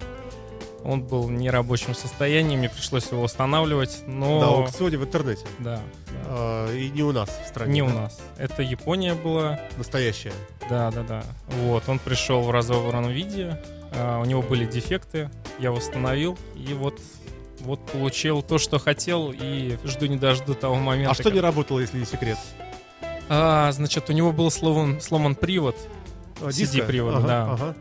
Он 0.85 1.03
был 1.03 1.23
в 1.23 1.33
нерабочем 1.33 1.97
состоянии, 1.97 2.57
мне 2.57 2.69
пришлось 2.69 3.11
его 3.11 3.25
устанавливать, 3.25 4.05
но... 4.07 4.41
На 4.41 4.47
аукционе 4.47 4.99
в 4.99 5.05
интернете. 5.05 5.45
Да, 5.59 5.81
да. 6.07 6.13
А, 6.27 6.73
и 6.73 6.91
не 6.91 7.03
у 7.03 7.11
нас 7.11 7.29
в 7.45 7.49
стране. 7.49 7.73
Не 7.73 7.83
у 7.83 7.89
да? 7.89 7.95
нас. 7.95 8.21
Это 8.39 8.63
Япония 8.63 9.15
была. 9.15 9.59
Настоящая. 9.79 10.33
Да, 10.71 10.93
да, 10.93 11.03
да. 11.03 11.25
Вот, 11.63 11.89
он 11.89 11.99
пришел 11.99 12.43
в 12.43 12.53
разобранном 12.53 13.11
виде. 13.11 13.61
а, 13.93 14.21
у 14.21 14.25
него 14.27 14.43
были 14.43 14.65
дефекты. 14.65 15.29
Я 15.59 15.73
восстановил. 15.73 16.39
И 16.55 16.73
вот, 16.73 17.01
вот 17.67 17.85
получил 17.87 18.43
то, 18.43 18.59
что 18.59 18.79
хотел. 18.79 19.33
И 19.33 19.77
жду 19.85 20.07
не 20.07 20.17
дожду 20.17 20.55
того 20.55 20.77
момента. 20.77 21.11
А 21.11 21.15
что 21.15 21.25
не 21.31 21.37
как- 21.37 21.43
работало, 21.45 21.81
если 21.81 21.99
не 21.99 22.07
секрет? 22.07 22.39
А, 23.29 23.71
значит, 23.73 24.09
у 24.09 24.13
него 24.13 24.33
был 24.33 24.51
сломан, 24.51 25.01
сломан 25.01 25.35
привод. 25.35 25.77
А, 26.41 26.51
CD-привод, 26.51 27.15
Ага, 27.17 27.27
да. 27.27 27.53
ага. 27.53 27.77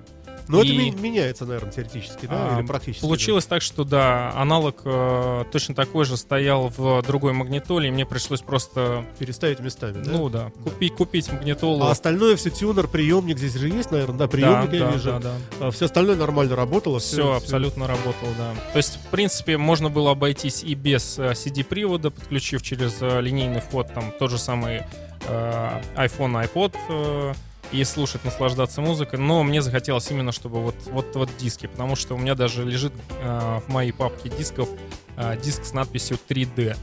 Но 0.47 0.59
это 0.59 0.67
И- 0.67 0.77
ми- 0.77 0.91
меняется, 0.91 1.45
наверное, 1.45 1.71
теоретически, 1.71 2.25
да? 2.27 2.55
А, 2.55 2.59
Или 2.59 2.65
практически? 2.65 3.01
Получилось 3.01 3.45
так, 3.45 3.61
что 3.61 3.83
да, 3.83 4.31
аналог 4.35 4.81
э, 4.85 5.45
точно 5.51 5.75
такой 5.75 6.05
же 6.05 6.17
стоял 6.17 6.71
в 6.75 7.01
другой 7.03 7.33
магнитоле, 7.33 7.87
и 7.89 7.91
мне 7.91 8.05
пришлось 8.05 8.41
просто, 8.41 9.03
да? 9.03 9.05
Переставить 9.19 9.59
местами, 9.59 10.03
да? 10.03 10.11
ну 10.11 10.29
да, 10.29 10.51
купить, 10.63 10.95
купить 10.95 11.31
магнитолу. 11.31 11.83
А 11.83 11.91
остальное 11.91 12.35
все 12.35 12.49
тюнер, 12.49 12.87
приемник 12.87 13.37
здесь 13.37 13.55
же 13.55 13.69
есть, 13.69 13.91
наверное, 13.91 14.19
да? 14.19 14.27
Приемник 14.27 14.69
да, 14.71 14.77
я 14.77 14.85
да, 14.85 14.91
вижу. 14.91 15.19
да, 15.21 15.33
да. 15.59 15.71
все 15.71 15.85
остальное 15.85 16.15
нормально 16.15 16.55
работало. 16.55 16.99
Все, 16.99 17.33
абсолютно 17.33 17.87
работало, 17.87 18.31
да. 18.37 18.53
То 18.71 18.77
есть, 18.77 18.99
в 19.03 19.07
принципе, 19.09 19.57
можно 19.57 19.89
было 19.89 20.11
обойтись 20.11 20.63
и 20.63 20.75
без 20.75 21.17
э, 21.17 21.31
CD-привода, 21.33 22.11
подключив 22.11 22.61
через 22.61 22.97
э, 23.01 23.21
линейный 23.21 23.61
вход 23.61 23.93
там 23.93 24.13
тот 24.17 24.31
же 24.31 24.37
самый 24.37 24.83
э, 25.27 25.81
iPhone, 25.95 26.47
iPod 26.47 26.75
э, 26.89 27.33
и 27.71 27.83
слушать, 27.83 28.23
наслаждаться 28.23 28.81
музыкой. 28.81 29.19
Но 29.19 29.43
мне 29.43 29.61
захотелось 29.61 30.09
именно, 30.11 30.31
чтобы 30.31 30.61
вот, 30.61 30.75
вот, 30.85 31.15
вот 31.15 31.29
диски, 31.37 31.67
потому 31.67 31.95
что 31.95 32.15
у 32.15 32.17
меня 32.17 32.35
даже 32.35 32.63
лежит 32.63 32.93
э, 33.21 33.59
в 33.65 33.71
моей 33.71 33.91
папке 33.91 34.29
дисков 34.29 34.69
э, 35.17 35.37
диск 35.41 35.65
с 35.65 35.73
надписью 35.73 36.17
3D. 36.29 36.77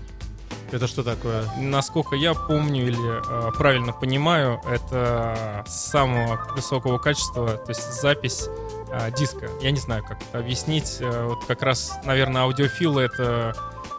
Это 0.72 0.86
что 0.86 1.02
такое? 1.02 1.44
Насколько 1.58 2.16
я 2.16 2.32
помню 2.32 2.86
или 2.86 3.48
э, 3.48 3.52
правильно 3.52 3.92
понимаю, 3.92 4.60
это 4.68 5.64
самого 5.66 6.40
высокого 6.54 6.96
качества, 6.98 7.58
то 7.58 7.68
есть 7.68 8.00
запись 8.00 8.48
э, 8.90 9.10
диска. 9.12 9.50
Я 9.60 9.70
не 9.70 9.80
знаю, 9.80 10.02
как 10.02 10.22
это 10.22 10.38
объяснить. 10.38 10.96
Э, 11.00 11.26
вот 11.26 11.44
как 11.44 11.62
раз, 11.62 11.92
наверное, 12.04 12.42
аудиофилы 12.42 13.02
это 13.02 13.54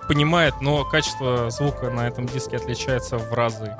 понимает, 0.07 0.55
но 0.61 0.83
качество 0.83 1.51
звука 1.51 1.91
на 1.91 2.07
этом 2.07 2.25
диске 2.25 2.57
отличается 2.57 3.17
в 3.19 3.31
разы. 3.33 3.77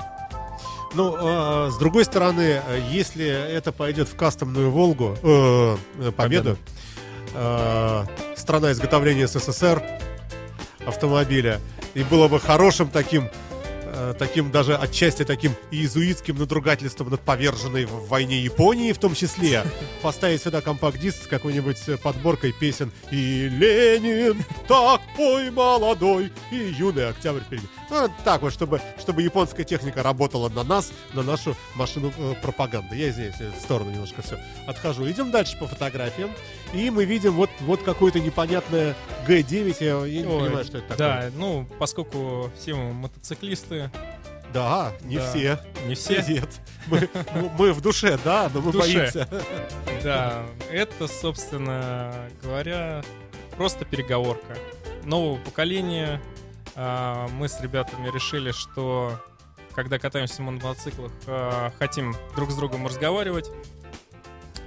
Ну, 0.94 1.16
а, 1.18 1.70
с 1.70 1.78
другой 1.78 2.04
стороны, 2.04 2.62
э, 2.64 2.80
если 2.90 3.26
это 3.26 3.72
пойдет 3.72 4.08
в 4.08 4.14
кастомную 4.14 4.70
Волгу, 4.70 5.16
э, 5.22 5.76
э, 5.98 6.12
Победу, 6.12 6.56
э, 7.34 8.04
страна 8.36 8.70
изготовления 8.70 9.26
СССР 9.26 9.82
автомобиля, 10.86 11.60
и 11.94 12.04
было 12.04 12.28
бы 12.28 12.38
хорошим 12.38 12.88
таким, 12.90 13.28
таким 14.18 14.50
даже 14.50 14.76
отчасти 14.76 15.24
таким 15.24 15.52
иезуитским 15.70 16.36
надругательством 16.36 17.10
над 17.10 17.20
поверженной 17.20 17.86
в 17.86 18.08
войне 18.08 18.40
Японии 18.40 18.92
в 18.92 18.98
том 18.98 19.14
числе, 19.14 19.64
поставить 20.02 20.42
сюда 20.42 20.60
компакт-диск 20.60 21.24
с 21.24 21.26
какой-нибудь 21.26 22.00
подборкой 22.02 22.52
песен 22.52 22.92
«И 23.10 23.48
Ленин 23.48 24.44
такой 24.68 25.50
молодой, 25.50 26.30
и 26.52 26.56
юный 26.56 27.08
октябрь 27.08 27.40
впереди». 27.40 27.66
Ну, 27.94 28.10
так 28.24 28.42
вот, 28.42 28.52
чтобы, 28.52 28.80
чтобы 28.98 29.22
японская 29.22 29.64
техника 29.64 30.02
работала 30.02 30.48
на 30.48 30.64
нас, 30.64 30.90
на 31.12 31.22
нашу 31.22 31.54
машину 31.76 32.12
э, 32.18 32.34
пропаганды. 32.42 32.96
Я 32.96 33.10
здесь 33.10 33.34
в 33.36 33.60
сторону 33.60 33.92
немножко 33.92 34.20
все 34.20 34.36
отхожу. 34.66 35.08
Идем 35.08 35.30
дальше 35.30 35.56
по 35.58 35.68
фотографиям. 35.68 36.30
И 36.72 36.90
мы 36.90 37.04
видим 37.04 37.34
вот, 37.34 37.50
вот 37.60 37.82
какое-то 37.84 38.18
непонятное 38.18 38.96
Г9. 39.28 39.76
Я, 39.78 40.06
я 40.06 40.22
не 40.22 40.26
Ой, 40.26 40.46
понимаю, 40.46 40.64
что 40.64 40.78
это 40.78 40.88
такое. 40.88 40.96
Да, 40.98 41.30
ну, 41.36 41.68
поскольку 41.78 42.50
все 42.58 42.74
мы 42.74 42.92
мотоциклисты, 42.92 43.90
Да, 44.52 44.92
не 45.02 45.16
Да. 45.18 45.30
все. 45.30 45.58
не 45.86 45.94
все, 45.94 46.20
Нет. 46.28 46.48
Мы, 46.88 47.08
мы- 47.58 47.72
в 47.72 47.80
душе, 47.80 48.18
да, 48.24 48.50
но 48.52 48.60
мы 48.60 48.72
душе. 48.72 48.98
боимся. 48.98 49.28
Да, 50.02 50.42
это, 50.68 51.06
собственно 51.06 52.12
говоря, 52.42 53.02
просто 53.56 53.84
переговорка. 53.84 54.56
Нового 55.04 55.38
поколения. 55.38 56.20
А, 56.76 57.28
Мы 57.28 57.48
с 57.48 57.60
ребятами 57.60 58.08
решили, 58.10 58.50
что 58.52 59.18
когда 59.74 59.98
катаемся 59.98 60.42
на 60.42 60.52
мотоциклах, 60.52 61.12
а, 61.26 61.72
хотим 61.78 62.14
друг 62.36 62.50
с 62.50 62.54
другом 62.56 62.86
разговаривать. 62.86 63.50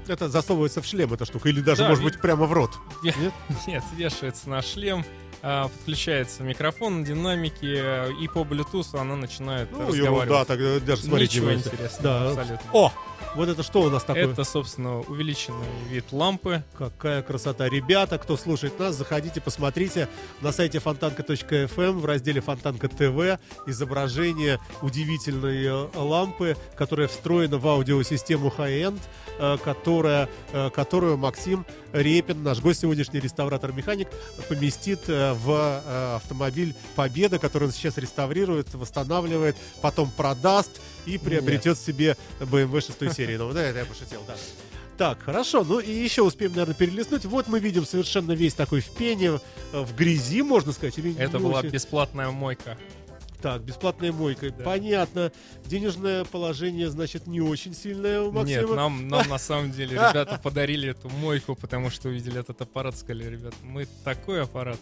Это 0.07 0.29
засовывается 0.29 0.81
в 0.81 0.85
шлем, 0.85 1.13
эта 1.13 1.25
штука. 1.25 1.49
Или 1.49 1.59
даже, 1.61 1.81
Да, 1.83 1.89
может 1.89 2.03
ви- 2.03 2.09
быть, 2.11 2.21
прямо 2.21 2.45
в 2.45 2.53
рот. 2.53 2.71
Нет? 3.03 3.15
Нет, 3.67 3.83
вешается 3.95 4.49
на 4.49 4.61
шлем, 4.61 5.03
а, 5.41 5.67
подключается 5.67 6.43
микрофон, 6.43 7.03
динамики, 7.03 8.13
и 8.23 8.27
по 8.29 8.39
Bluetooth 8.39 8.97
она 8.97 9.15
начинает 9.17 9.69
Ну, 9.71 9.79
разговаривать. 9.87 10.03
ерунда, 10.27 10.45
тогда 10.45 10.79
даже 10.79 11.01
смотреть 11.03 11.31
Ничего 11.33 11.53
интересного, 11.53 11.99
Да. 12.01 12.29
абсолютно. 12.41 12.69
О, 12.71 12.93
Вот 13.37 13.49
это 13.49 13.61
что 13.61 13.83
у 13.83 13.89
нас 13.91 14.03
такое? 14.03 14.31
Это, 14.31 14.43
собственно, 14.43 15.01
увеличенный 15.01 15.67
вид 15.91 16.05
лампы. 16.11 16.63
Какая 16.75 17.21
красота. 17.21 17.69
Ребята, 17.69 18.17
кто 18.17 18.35
слушает 18.35 18.79
нас, 18.79 18.95
заходите, 18.95 19.39
посмотрите 19.39 20.09
на 20.41 20.51
сайте 20.51 20.79
фонтанка.фм 20.79 21.99
в 21.99 22.05
разделе 22.05 22.41
Фонтанка 22.41 22.87
ТВ 22.87 23.39
изображение 23.67 24.59
удивительной 24.81 25.65
э, 25.65 25.87
лампы, 25.93 26.57
которая 26.75 27.07
встроена 27.07 27.59
в 27.59 27.67
аудиосистему 27.67 28.51
High-End, 28.57 28.99
э, 29.37 29.57
которая, 29.63 30.29
э, 30.51 30.71
которую 30.71 31.17
Максим 31.17 31.63
Репин, 31.93 32.41
наш 32.41 32.59
гость 32.59 32.79
сегодняшний 32.79 33.19
реставратор-механик, 33.19 34.07
поместит 34.49 35.07
в 35.07 36.15
автомобиль 36.15 36.75
Победа, 36.95 37.37
который 37.37 37.65
он 37.65 37.71
сейчас 37.71 37.99
реставрирует, 37.99 38.73
восстанавливает, 38.73 39.55
потом 39.83 40.09
продаст 40.09 40.81
и 41.07 41.17
приобретет 41.17 41.77
себе 41.77 42.17
BMW 42.39 42.81
6 42.81 43.15
серии. 43.15 43.37
Ну, 43.37 43.51
да, 43.53 43.63
это 43.63 43.79
я 43.79 43.85
пошутил, 43.85 44.21
да. 44.27 44.35
Так, 44.97 45.21
хорошо, 45.21 45.63
ну 45.63 45.79
и 45.79 45.91
еще 45.91 46.23
успеем, 46.23 46.51
наверное, 46.51 46.73
перелистнуть. 46.73 47.25
Вот 47.25 47.47
мы 47.47 47.59
видим 47.59 47.85
совершенно 47.85 48.31
весь 48.31 48.55
такой 48.55 48.81
в 48.81 48.89
пене, 48.89 49.39
в 49.71 49.95
грязи, 49.95 50.41
можно 50.41 50.71
сказать. 50.71 50.97
Или 50.97 51.15
Это 51.17 51.37
была 51.37 51.59
очень? 51.59 51.69
бесплатная 51.69 52.31
мойка. 52.31 52.77
Так, 53.41 53.61
бесплатная 53.61 54.11
мойка. 54.11 54.49
Да. 54.49 54.63
Понятно. 54.63 55.31
Денежное 55.65 56.25
положение, 56.25 56.89
значит, 56.89 57.27
не 57.27 57.41
очень 57.41 57.75
сильное 57.75 58.21
у 58.21 58.31
Максима. 58.31 58.61
Нет, 58.61 58.75
нам, 58.75 59.07
нам 59.07 59.27
на 59.29 59.37
самом 59.37 59.71
деле 59.71 59.91
ребята 59.91 60.39
подарили 60.41 60.89
эту 60.89 61.09
мойку, 61.09 61.55
потому 61.55 61.91
что 61.91 62.09
увидели 62.09 62.39
этот 62.39 62.59
аппарат, 62.61 62.97
сказали, 62.97 63.25
ребят, 63.25 63.53
мы 63.61 63.87
такой 64.03 64.41
аппарат 64.41 64.79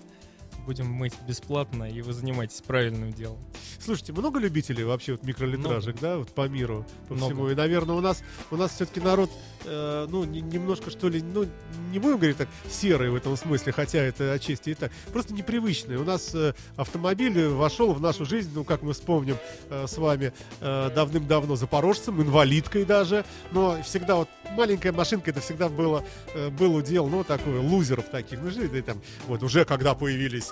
будем 0.65 0.87
мыть 0.87 1.13
бесплатно, 1.27 1.89
и 1.89 2.01
вы 2.01 2.13
занимаетесь 2.13 2.61
правильным 2.61 3.13
делом. 3.13 3.37
Слушайте, 3.79 4.13
много 4.13 4.39
любителей 4.39 4.83
вообще 4.83 5.13
вот 5.13 5.23
микролитражек, 5.23 5.99
да, 5.99 6.17
вот 6.17 6.29
по 6.33 6.47
миру, 6.47 6.85
по 7.07 7.13
Много. 7.13 7.33
всему. 7.33 7.49
И, 7.49 7.55
наверное, 7.55 7.95
у 7.95 8.01
нас 8.01 8.23
у 8.51 8.55
нас 8.57 8.71
все-таки 8.71 8.99
народ, 8.99 9.29
э, 9.65 10.07
ну, 10.09 10.23
не- 10.23 10.41
немножко 10.41 10.89
что 10.89 11.07
ли, 11.09 11.21
ну, 11.21 11.45
не 11.91 11.99
будем 11.99 12.17
говорить 12.17 12.37
так, 12.37 12.47
серый 12.69 13.09
в 13.09 13.15
этом 13.15 13.37
смысле, 13.37 13.71
хотя 13.71 13.99
это 13.99 14.33
отчасти 14.33 14.71
и 14.71 14.73
так, 14.73 14.91
просто 15.11 15.33
непривычный. 15.33 15.97
У 15.97 16.03
нас 16.03 16.33
э, 16.33 16.53
автомобиль 16.75 17.47
вошел 17.49 17.93
в 17.93 18.01
нашу 18.01 18.25
жизнь, 18.25 18.51
ну, 18.53 18.63
как 18.63 18.81
мы 18.81 18.93
вспомним 18.93 19.37
э, 19.69 19.85
с 19.87 19.97
вами, 19.97 20.33
э, 20.61 20.89
давным-давно 20.95 21.55
запорожцем, 21.55 22.21
инвалидкой 22.21 22.85
даже, 22.85 23.23
но 23.51 23.81
всегда 23.83 24.15
вот 24.15 24.29
маленькая 24.51 24.91
машинка, 24.91 25.29
это 25.31 25.41
всегда 25.41 25.69
было, 25.69 26.03
э, 26.33 26.49
был 26.49 26.75
удел, 26.75 27.07
ну, 27.07 27.23
такой, 27.23 27.59
лузеров 27.59 28.09
таких, 28.09 28.39
ну, 28.41 28.49
жили 28.49 28.81
там, 28.81 29.01
вот 29.27 29.43
уже 29.43 29.65
когда 29.65 29.93
появились 29.93 30.51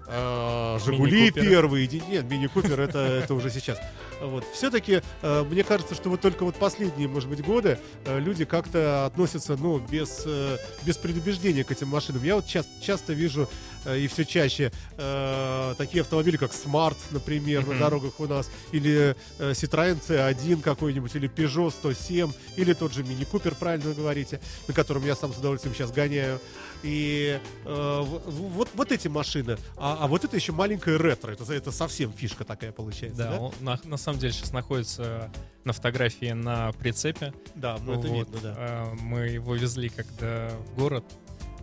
э, 0.11 0.79
Жигули 0.85 1.31
первые, 1.31 1.87
нет, 1.87 2.25
мини-купер 2.25 2.79
это, 2.79 2.99
это 2.99 3.33
уже 3.33 3.49
сейчас. 3.49 3.79
Вот. 4.21 4.45
Все-таки 4.53 5.01
мне 5.21 5.63
кажется, 5.63 5.95
что 5.95 6.09
вот 6.09 6.21
только 6.21 6.45
вот 6.45 6.55
последние, 6.55 7.07
может 7.07 7.29
быть, 7.29 7.41
годы 7.41 7.79
э, 8.05 8.19
люди 8.19 8.45
как-то 8.45 9.05
относятся, 9.05 9.55
ну, 9.57 9.79
без, 9.79 10.23
э, 10.25 10.57
без 10.83 10.97
предубеждения 10.97 11.63
к 11.63 11.71
этим 11.71 11.87
машинам. 11.87 12.23
Я 12.23 12.35
вот 12.35 12.45
час- 12.45 12.67
часто 12.81 13.13
вижу 13.13 13.49
э, 13.85 13.99
и 13.99 14.07
все 14.07 14.25
чаще 14.25 14.71
э, 14.97 15.75
такие 15.77 16.01
автомобили, 16.01 16.37
как 16.37 16.51
Smart, 16.51 16.97
например, 17.11 17.65
на 17.65 17.77
дорогах 17.77 18.19
у 18.19 18.27
нас, 18.27 18.49
или 18.71 19.15
э, 19.39 19.51
Citroёn 19.51 19.99
C1 20.07 20.61
какой-нибудь, 20.61 21.15
или 21.15 21.29
Peugeot 21.29 21.71
107, 21.71 22.31
или 22.57 22.73
тот 22.73 22.93
же 22.93 23.03
Мини 23.03 23.23
Купер, 23.23 23.55
правильно 23.55 23.93
говорите, 23.93 24.39
на 24.67 24.73
котором 24.73 25.05
я 25.05 25.15
сам 25.15 25.33
с 25.33 25.37
удовольствием 25.37 25.75
сейчас 25.75 25.91
гоняю. 25.91 26.39
И 26.83 27.39
э, 27.65 28.01
вот, 28.03 28.69
вот 28.73 28.91
эти 28.91 29.07
машины. 29.07 29.57
А, 29.77 29.97
а 30.01 30.07
вот 30.07 30.23
это 30.23 30.35
еще 30.35 30.51
маленькая 30.51 30.97
ретро. 30.97 31.31
Это, 31.31 31.53
это 31.53 31.71
совсем 31.71 32.11
фишка 32.11 32.43
такая 32.43 32.71
получается. 32.71 33.17
Да, 33.23 33.31
Да, 33.33 33.39
он 33.39 33.53
на, 33.61 33.79
на 33.83 33.97
самом 33.97 34.17
деле 34.17 34.33
сейчас 34.33 34.51
находится 34.51 35.31
на 35.63 35.73
фотографии 35.73 36.31
на 36.31 36.71
прицепе. 36.71 37.33
Да, 37.53 37.77
ну 37.85 37.99
это 37.99 38.07
Вот. 38.07 38.17
видно, 38.27 38.39
да. 38.41 38.55
А, 38.57 38.95
Мы 38.95 39.27
его 39.27 39.53
везли 39.55 39.89
когда 39.89 40.49
в 40.49 40.75
город. 40.75 41.05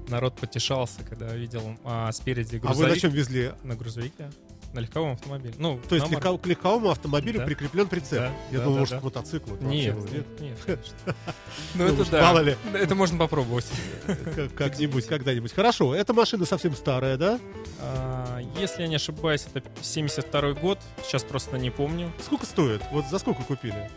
Народ 0.06 0.36
потешался, 0.36 1.02
когда 1.02 1.34
видел 1.34 1.76
а, 1.84 2.12
спереди 2.12 2.56
А 2.56 2.58
вы 2.58 2.68
грузовик. 2.68 2.94
на 2.94 3.00
чем 3.00 3.10
везли? 3.10 3.52
На 3.64 3.74
грузовике. 3.74 4.30
На 4.74 4.80
легковом 4.80 5.12
автомобиле. 5.12 5.54
Ну, 5.58 5.80
То 5.88 5.94
есть 5.94 6.10
легко- 6.10 6.36
к 6.36 6.46
легковому 6.46 6.90
автомобилю 6.90 7.38
Да. 7.40 7.46
прикреплен 7.46 7.88
прицеп. 7.88 8.18
Да, 8.18 8.32
Я 8.50 8.58
да, 8.58 8.64
думал, 8.64 8.74
да, 8.74 8.80
может, 8.80 8.94
да. 8.94 9.00
к 9.00 9.02
мотоциклу. 9.04 9.56
Нет, 9.62 9.96
нет, 10.12 10.40
нет. 10.40 10.58
Ну, 11.74 11.84
это 11.86 12.10
да. 12.10 12.22
мало 12.22 12.40
ли. 12.40 12.56
Это 12.74 12.94
можно 12.94 13.18
попробовать. 13.18 13.66
Как- 14.34 14.54
Как-нибудь, 14.54 15.06
когда-нибудь. 15.06 15.52
Хорошо, 15.54 15.94
эта 15.94 16.12
машина 16.12 16.44
совсем 16.44 16.74
старая, 16.76 17.16
да? 17.16 17.40
А, 17.80 18.40
Если 18.58 18.82
я 18.82 18.88
не 18.88 18.96
ошибаюсь, 18.96 19.46
это 19.52 19.66
72 19.80 20.52
год. 20.52 20.78
Сейчас 21.02 21.24
просто 21.24 21.56
не 21.58 21.70
помню. 21.70 22.12
Сколько 22.22 22.44
стоит? 22.44 22.82
Вот 22.92 23.06
за 23.06 23.18
сколько 23.18 23.42
купили? 23.44 23.90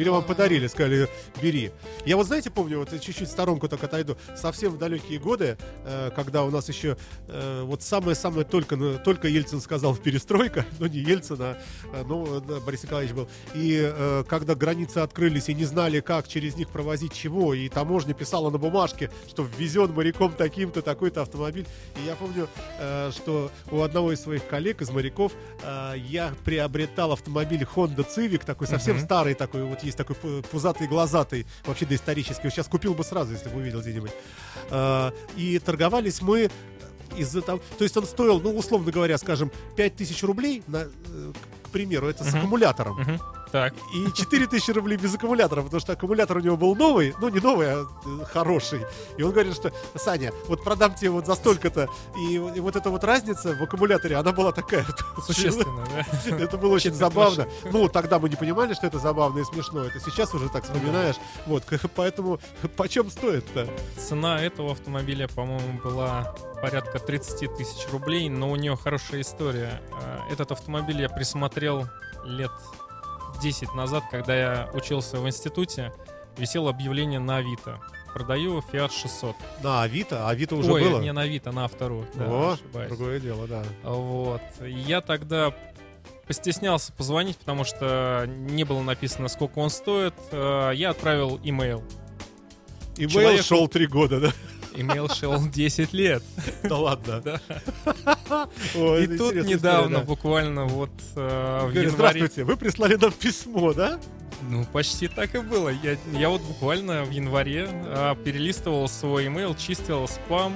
Или 0.00 0.08
вам 0.08 0.22
подарили, 0.24 0.66
сказали, 0.66 1.08
бери. 1.42 1.72
Я 2.06 2.16
вот, 2.16 2.26
знаете, 2.26 2.48
помню, 2.50 2.78
вот 2.78 2.90
чуть-чуть 2.90 3.28
в 3.28 3.30
сторонку 3.30 3.68
так 3.68 3.84
отойду, 3.84 4.16
совсем 4.34 4.72
в 4.72 4.78
далекие 4.78 5.18
годы, 5.18 5.58
э, 5.84 6.10
когда 6.16 6.42
у 6.44 6.50
нас 6.50 6.70
еще 6.70 6.96
э, 7.28 7.62
вот 7.64 7.82
самое-самое 7.82 8.46
только, 8.46 8.76
ну, 8.76 8.98
только 8.98 9.28
Ельцин 9.28 9.60
сказал 9.60 9.94
перестройка, 9.94 10.64
ну 10.78 10.86
не 10.86 11.00
Ельцин, 11.00 11.36
а 11.40 11.58
э, 11.92 12.02
ну, 12.08 12.40
да, 12.40 12.60
Борис 12.60 12.84
Николаевич 12.84 13.14
был. 13.14 13.28
И 13.54 13.78
э, 13.78 14.24
когда 14.26 14.54
границы 14.54 14.98
открылись 14.98 15.50
и 15.50 15.54
не 15.54 15.66
знали, 15.66 16.00
как 16.00 16.26
через 16.28 16.56
них 16.56 16.70
провозить 16.70 17.12
чего, 17.12 17.52
и 17.52 17.68
таможня 17.68 18.14
писала 18.14 18.48
на 18.48 18.56
бумажке, 18.56 19.10
что 19.28 19.46
ввезен 19.58 19.92
моряком 19.92 20.32
таким-то 20.32 20.80
такой-то 20.80 21.20
автомобиль. 21.20 21.66
И 22.02 22.06
я 22.06 22.14
помню, 22.14 22.48
э, 22.78 23.10
что 23.14 23.50
у 23.70 23.82
одного 23.82 24.12
из 24.12 24.22
своих 24.22 24.46
коллег, 24.46 24.80
из 24.80 24.88
моряков, 24.88 25.32
э, 25.62 25.94
я 26.08 26.32
приобретал 26.46 27.12
автомобиль 27.12 27.66
Honda 27.76 28.06
Civic, 28.08 28.46
такой 28.46 28.66
совсем 28.66 28.96
Мгм. 28.96 29.04
старый 29.04 29.34
такой, 29.34 29.64
вот 29.64 29.84
есть 29.90 29.98
такой 29.98 30.16
пу- 30.16 30.42
пузатый, 30.50 30.86
глазатый, 30.88 31.46
вообще 31.64 31.86
доисторический. 31.86 32.44
Вот 32.44 32.52
сейчас 32.52 32.66
купил 32.68 32.94
бы 32.94 33.04
сразу, 33.04 33.32
если 33.32 33.48
бы 33.48 33.56
увидел 33.58 33.80
где-нибудь. 33.80 34.12
Э, 34.70 35.10
И 35.36 35.58
торговались 35.58 36.22
мы 36.22 36.50
из-за 37.16 37.42
того... 37.42 37.60
То 37.78 37.84
есть 37.84 37.96
он 37.96 38.06
стоил, 38.06 38.40
ну, 38.40 38.56
условно 38.56 38.92
говоря, 38.92 39.18
скажем, 39.18 39.50
5000 39.76 40.22
рублей, 40.24 40.62
на, 40.68 40.78
э, 40.86 41.32
к 41.64 41.68
примеру, 41.70 42.08
это 42.08 42.22
с 42.24 42.28
Мгм. 42.28 42.38
аккумулятором. 42.38 43.00
Мгм. 43.00 43.20
Так. 43.52 43.74
И 43.92 44.12
4000 44.12 44.70
рублей 44.70 44.96
без 44.96 45.14
аккумулятора, 45.14 45.62
потому 45.62 45.80
что 45.80 45.92
аккумулятор 45.92 46.36
у 46.36 46.40
него 46.40 46.56
был 46.56 46.76
новый, 46.76 47.14
ну 47.20 47.28
не 47.28 47.40
новый, 47.40 47.72
а 47.72 47.86
э, 48.04 48.24
хороший. 48.32 48.82
И 49.16 49.22
он 49.22 49.32
говорит, 49.32 49.54
что, 49.54 49.72
Саня, 49.96 50.32
вот 50.46 50.62
продам 50.62 50.94
тебе 50.94 51.10
вот 51.10 51.26
за 51.26 51.34
столько-то. 51.34 51.88
И, 52.16 52.34
и 52.34 52.60
вот 52.60 52.76
эта 52.76 52.90
вот 52.90 53.02
разница 53.04 53.54
в 53.54 53.62
аккумуляторе, 53.62 54.16
она 54.16 54.32
была 54.32 54.52
такая. 54.52 54.84
Существенно, 55.26 55.84
да? 55.94 56.36
Это 56.36 56.56
было 56.56 56.74
очень 56.74 56.94
забавно. 56.94 57.46
Ну, 57.64 57.88
тогда 57.88 58.18
мы 58.18 58.28
не 58.28 58.36
понимали, 58.36 58.74
что 58.74 58.86
это 58.86 58.98
забавно 58.98 59.40
и 59.40 59.44
смешно. 59.44 59.84
Это 59.84 59.98
сейчас 60.00 60.32
уже 60.34 60.48
так 60.48 60.64
вспоминаешь. 60.64 61.16
Вот, 61.46 61.64
поэтому 61.96 62.38
почем 62.76 63.10
стоит-то? 63.10 63.68
Цена 63.98 64.40
этого 64.40 64.72
автомобиля, 64.72 65.28
по-моему, 65.28 65.80
была 65.82 66.34
порядка 66.62 66.98
30 66.98 67.56
тысяч 67.56 67.88
рублей, 67.90 68.28
но 68.28 68.50
у 68.50 68.56
нее 68.56 68.76
хорошая 68.76 69.22
история. 69.22 69.80
А, 69.92 70.20
Этот 70.30 70.52
автомобиль 70.52 71.00
я 71.00 71.08
присмотрел 71.08 71.88
лет 72.24 72.50
10 73.40 73.74
назад, 73.74 74.04
когда 74.10 74.36
я 74.36 74.70
учился 74.72 75.18
в 75.20 75.26
институте. 75.26 75.92
Висело 76.36 76.70
объявление 76.70 77.18
на 77.18 77.38
Авито. 77.38 77.80
Продаю 78.14 78.58
Fiat 78.60 78.90
600. 78.92 79.36
На 79.62 79.82
Авито, 79.82 80.28
Авито 80.28 80.56
уже 80.56 80.72
Ой, 80.72 80.82
было. 80.82 81.00
не 81.00 81.12
на 81.12 81.22
Авито, 81.22 81.52
на 81.52 81.64
Автору. 81.64 82.04
Да, 82.14 82.26
О, 82.26 82.52
ошибаюсь. 82.54 82.88
другое 82.88 83.20
дело, 83.20 83.46
да. 83.46 83.62
Вот. 83.84 84.40
Я 84.64 85.00
тогда 85.00 85.54
постеснялся 86.26 86.92
позвонить, 86.92 87.36
потому 87.38 87.64
что 87.64 88.24
не 88.28 88.64
было 88.64 88.82
написано, 88.82 89.28
сколько 89.28 89.58
он 89.58 89.70
стоит. 89.70 90.14
Э, 90.32 90.72
Я 90.74 90.90
отправил 90.90 91.38
имейл. 91.42 91.82
Имейл 92.96 93.10
Человеку- 93.10 93.42
шел 93.44 93.68
три 93.68 93.86
года, 93.86 94.20
да? 94.20 94.32
Имейл 94.74 95.08
шел 95.08 95.38
10 95.48 95.92
лет. 95.92 96.22
Да 96.62 96.76
ладно. 96.78 97.40
И 98.74 99.06
тут 99.18 99.34
недавно, 99.34 100.00
буквально 100.00 100.64
вот 100.64 100.90
э, 101.16 101.66
в 101.66 101.70
январе... 101.70 101.90
здравствуйте, 101.90 102.44
вы 102.44 102.56
прислали 102.56 102.96
нам 102.96 103.12
письмо, 103.12 103.72
да? 103.72 103.98
Ну, 104.48 104.64
почти 104.72 105.08
так 105.08 105.34
и 105.34 105.38
было. 105.38 105.68
Я, 105.68 105.96
я 106.12 106.28
вот 106.28 106.40
буквально 106.42 107.04
в 107.04 107.10
январе 107.10 107.68
а, 107.70 108.14
перелистывал 108.14 108.88
свой 108.88 109.26
имейл, 109.26 109.54
чистил 109.54 110.08
спам. 110.08 110.54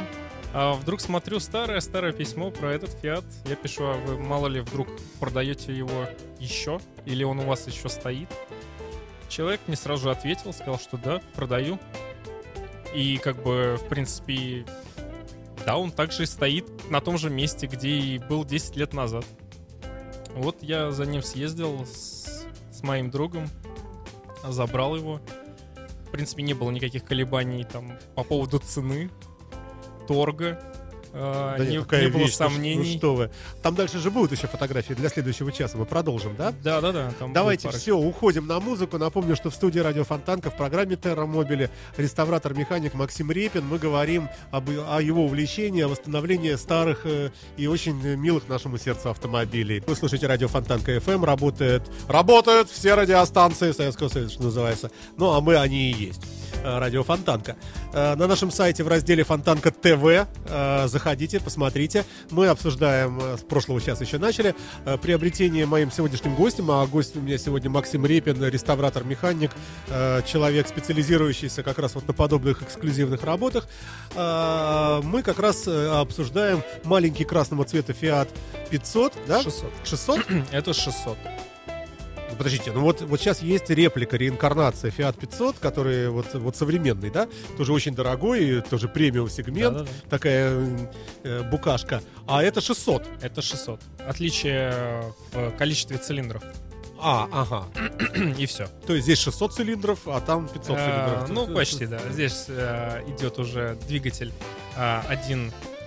А 0.57 0.74
вдруг 0.74 1.00
смотрю 1.00 1.40
старое-старое 1.40 2.12
письмо 2.12 2.50
про 2.50 2.72
этот 2.72 2.90
Фиат. 3.03 3.24
Я 3.44 3.57
пишу, 3.57 3.85
а 3.85 3.94
вы 3.94 4.18
мало 4.18 4.46
ли 4.46 4.61
вдруг 4.61 4.87
продаете 5.18 5.77
его 5.77 6.09
еще? 6.38 6.81
Или 7.05 7.24
он 7.24 7.40
у 7.40 7.46
вас 7.46 7.66
еще 7.66 7.88
стоит? 7.88 8.29
Человек 9.29 9.61
мне 9.66 9.77
сразу 9.77 10.05
же 10.05 10.11
ответил, 10.12 10.53
сказал, 10.53 10.79
что 10.79 10.96
да, 10.96 11.20
продаю. 11.35 11.81
И 12.94 13.18
как 13.18 13.42
бы, 13.42 13.76
в 13.80 13.88
принципе, 13.88 14.64
да, 15.66 15.76
он 15.76 15.90
также 15.90 16.26
стоит 16.26 16.90
на 16.90 17.00
том 17.00 17.18
же 17.18 17.28
месте, 17.28 17.66
где 17.66 17.88
и 17.88 18.18
был 18.18 18.44
10 18.44 18.76
лет 18.76 18.92
назад. 18.92 19.24
Вот 20.35 20.62
я 20.62 20.90
за 20.92 21.04
ним 21.04 21.22
съездил 21.22 21.85
с, 21.87 22.46
с 22.70 22.83
моим 22.83 23.11
другом, 23.11 23.48
забрал 24.48 24.96
его. 24.96 25.20
В 26.07 26.11
принципе, 26.11 26.42
не 26.42 26.54
было 26.54 26.70
никаких 26.70 27.04
колебаний 27.04 27.64
там 27.64 27.98
по 28.14 28.22
поводу 28.22 28.59
цены, 28.61 29.11
торга. 30.07 30.61
Э, 31.14 31.55
Да 31.59 31.64
не, 31.64 31.70
нет, 31.72 31.85
какая 31.85 32.05
не 32.05 32.11
было 32.11 32.20
вещь, 32.22 32.35
сомнений. 32.35 32.92
Ну 32.92 32.98
что 32.98 33.14
вы. 33.14 33.31
Там 33.62 33.74
дальше 33.74 33.98
же 33.98 34.11
будут 34.11 34.33
еще 34.33 34.46
фотографии 34.46 34.94
для 34.94 35.09
следующего 35.09 35.53
часа. 35.53 35.79
Мы 35.79 35.87
продолжим, 35.87 36.37
да? 36.37 36.53
Да, 36.62 36.81
да, 36.81 36.92
да. 36.92 37.12
Давайте 37.33 37.70
все, 37.70 37.96
уходим 37.96 38.46
на 38.46 38.61
музыку. 38.61 38.98
Напомню, 38.98 39.37
что 39.37 39.50
в 39.50 39.55
студии 39.55 39.79
Радио 39.79 40.05
Фонтанка 40.05 40.50
в 40.50 40.57
программе 40.57 40.96
Терра 40.96 41.27
Мобили 41.27 41.70
реставратор-механик 41.96 42.94
Максим 42.94 43.31
Репин. 43.31 43.64
Мы 43.66 43.79
говорим 43.79 44.29
об, 44.50 44.68
о 44.68 45.00
его 45.00 45.24
увлечении, 45.24 45.83
о 45.83 45.88
восстановлении 45.88 46.55
старых 46.57 47.07
э, 47.07 47.31
и 47.57 47.66
очень 47.66 48.00
милых 48.00 48.48
нашему 48.48 48.79
сердцу 48.79 49.11
автомобилей. 49.11 49.83
Вы 49.87 49.96
слушаете 49.96 50.27
Радио 50.27 50.48
Фонтанка 50.48 50.96
FM. 50.96 51.24
Работает, 51.24 51.83
работают 52.09 52.70
все 52.70 52.94
радиостанции 52.94 53.72
Советского 53.72 54.09
Союза, 54.09 54.33
что 54.33 54.42
называется. 54.42 54.90
Ну, 55.16 55.33
а 55.33 55.40
мы 55.40 55.57
они 55.57 55.90
и 55.90 56.07
есть. 56.07 56.22
Э, 56.64 56.79
Радио 56.79 57.03
Фонтанка. 57.05 57.57
Э, 57.92 58.14
На 58.16 58.27
нашем 58.27 58.50
сайте 58.50 58.83
в 58.85 58.88
разделе 58.88 59.22
Фонтанка 59.22 59.70
ТВ 59.70 60.27
э, 60.46 60.88
заходите, 60.88 61.38
посмотрите. 61.38 62.05
Мы 62.31 62.46
обсуждаем, 62.48 63.20
с 63.38 63.42
прошлого 63.42 63.81
часа 63.81 64.05
еще 64.05 64.18
начали, 64.18 64.55
приобретение 65.03 65.66
моим 65.66 65.90
сегодняшним 65.90 66.35
гостем. 66.35 66.70
А 66.70 66.87
гость 66.87 67.16
у 67.16 67.20
меня 67.20 67.37
сегодня 67.37 67.68
Максим 67.68 68.07
Репин, 68.07 68.42
реставратор-механик, 68.42 69.50
человек, 70.27 70.66
специализирующийся 70.68 71.62
как 71.62 71.79
раз 71.79 71.94
вот 71.94 72.07
на 72.07 72.14
подобных 72.14 72.62
эксклюзивных 72.62 73.22
работах. 73.24 73.68
Мы 74.14 75.22
как 75.22 75.38
раз 75.38 75.68
обсуждаем 75.68 76.62
маленький 76.85 77.24
красного 77.24 77.64
цвета 77.64 77.92
Fiat 77.92 78.29
500, 78.70 79.12
да? 79.27 79.42
600. 79.42 79.72
600? 79.85 80.20
Это 80.53 80.72
600. 80.72 81.18
Ну, 82.30 82.37
Подождите, 82.37 82.72
ну 82.72 82.80
вот, 82.80 83.00
вот 83.02 83.20
сейчас 83.20 83.42
есть 83.42 83.70
реплика, 83.70 84.16
реинкарнация 84.16 84.90
Fiat 84.90 85.18
500, 85.18 85.58
который 85.58 86.08
вот, 86.08 86.32
вот 86.34 86.56
современный, 86.56 87.10
да? 87.10 87.28
Тоже 87.56 87.72
очень 87.72 87.94
дорогой, 87.94 88.60
тоже 88.62 88.88
премиум 88.88 89.28
сегмент, 89.28 89.78
Да-да-да. 89.78 90.08
такая 90.10 90.58
э, 91.22 91.42
букашка. 91.50 92.02
А 92.26 92.42
это 92.42 92.60
600. 92.60 93.06
Это 93.22 93.42
600. 93.42 93.80
Отличие 94.08 95.04
в 95.32 95.50
количестве 95.52 95.98
цилиндров. 95.98 96.42
А, 96.98 97.28
ага. 97.32 97.66
И 98.38 98.46
все. 98.46 98.66
То 98.87 98.94
есть 98.94 99.04
здесь 99.04 99.18
600 99.18 99.52
цилиндров, 99.54 99.98
а 100.06 100.20
там 100.20 100.48
500 100.48 100.64
цилиндров. 100.78 101.28
ну, 101.28 101.46
почти, 101.54 101.87
да. 101.87 101.98
Здесь 102.10 102.46
э, 102.48 103.02
идет 103.08 103.38
уже 103.38 103.76
двигатель 103.87 104.32
э, 104.76 105.02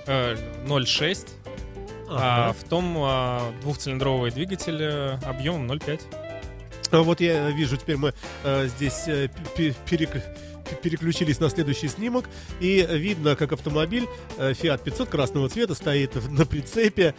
1.06, 0.05 1.27
а 2.09 2.49
Ага. 2.49 2.53
в 2.59 2.63
том 2.69 2.95
э, 2.97 3.39
двухцилиндровый 3.61 4.31
двигатель 4.31 4.81
э, 4.81 5.17
объемом 5.25 5.69
0,5. 5.71 6.01
А 6.91 7.01
Вот 7.01 7.19
я 7.21 7.49
вижу, 7.49 7.77
теперь 7.77 7.97
мы 7.97 8.13
э, 8.43 8.67
здесь 8.67 9.03
э, 9.07 9.29
пе- 9.55 9.75
перек- 9.89 10.21
пе- 10.69 10.75
переключились 10.81 11.39
на 11.39 11.49
следующий 11.49 11.87
снимок, 11.87 12.25
и 12.59 12.85
видно, 12.89 13.35
как 13.35 13.51
автомобиль 13.53 14.07
э, 14.37 14.51
Fiat 14.51 14.83
500 14.83 15.09
красного 15.09 15.49
цвета 15.49 15.75
стоит 15.75 16.15
на 16.31 16.45
прицепе, 16.45 17.13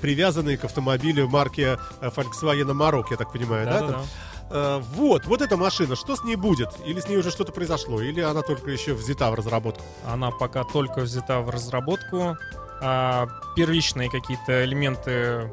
привязанный 0.00 0.56
к 0.56 0.64
автомобилю 0.64 1.28
марки 1.28 1.78
Volkswagen 2.00 2.70
Amarok, 2.70 3.06
я 3.10 3.16
так 3.16 3.32
понимаю, 3.32 3.66
да? 3.66 3.78
Там? 3.92 4.06
Э, 4.50 4.82
вот, 4.94 5.24
вот 5.26 5.40
эта 5.42 5.56
машина, 5.56 5.96
что 5.96 6.14
с 6.16 6.24
ней 6.24 6.36
будет? 6.36 6.68
Или 6.86 7.00
с 7.00 7.08
ней 7.08 7.16
уже 7.16 7.30
что-то 7.30 7.52
произошло? 7.52 8.00
Или 8.02 8.20
она 8.20 8.42
только 8.42 8.70
еще 8.70 8.92
взята 8.94 9.30
в 9.30 9.34
разработку? 9.34 9.82
Она 10.06 10.30
пока 10.30 10.64
только 10.64 11.00
взята 11.00 11.40
в 11.40 11.50
разработку. 11.50 12.36
А 12.84 13.28
первичные 13.56 14.10
какие-то 14.10 14.64
элементы 14.64 15.52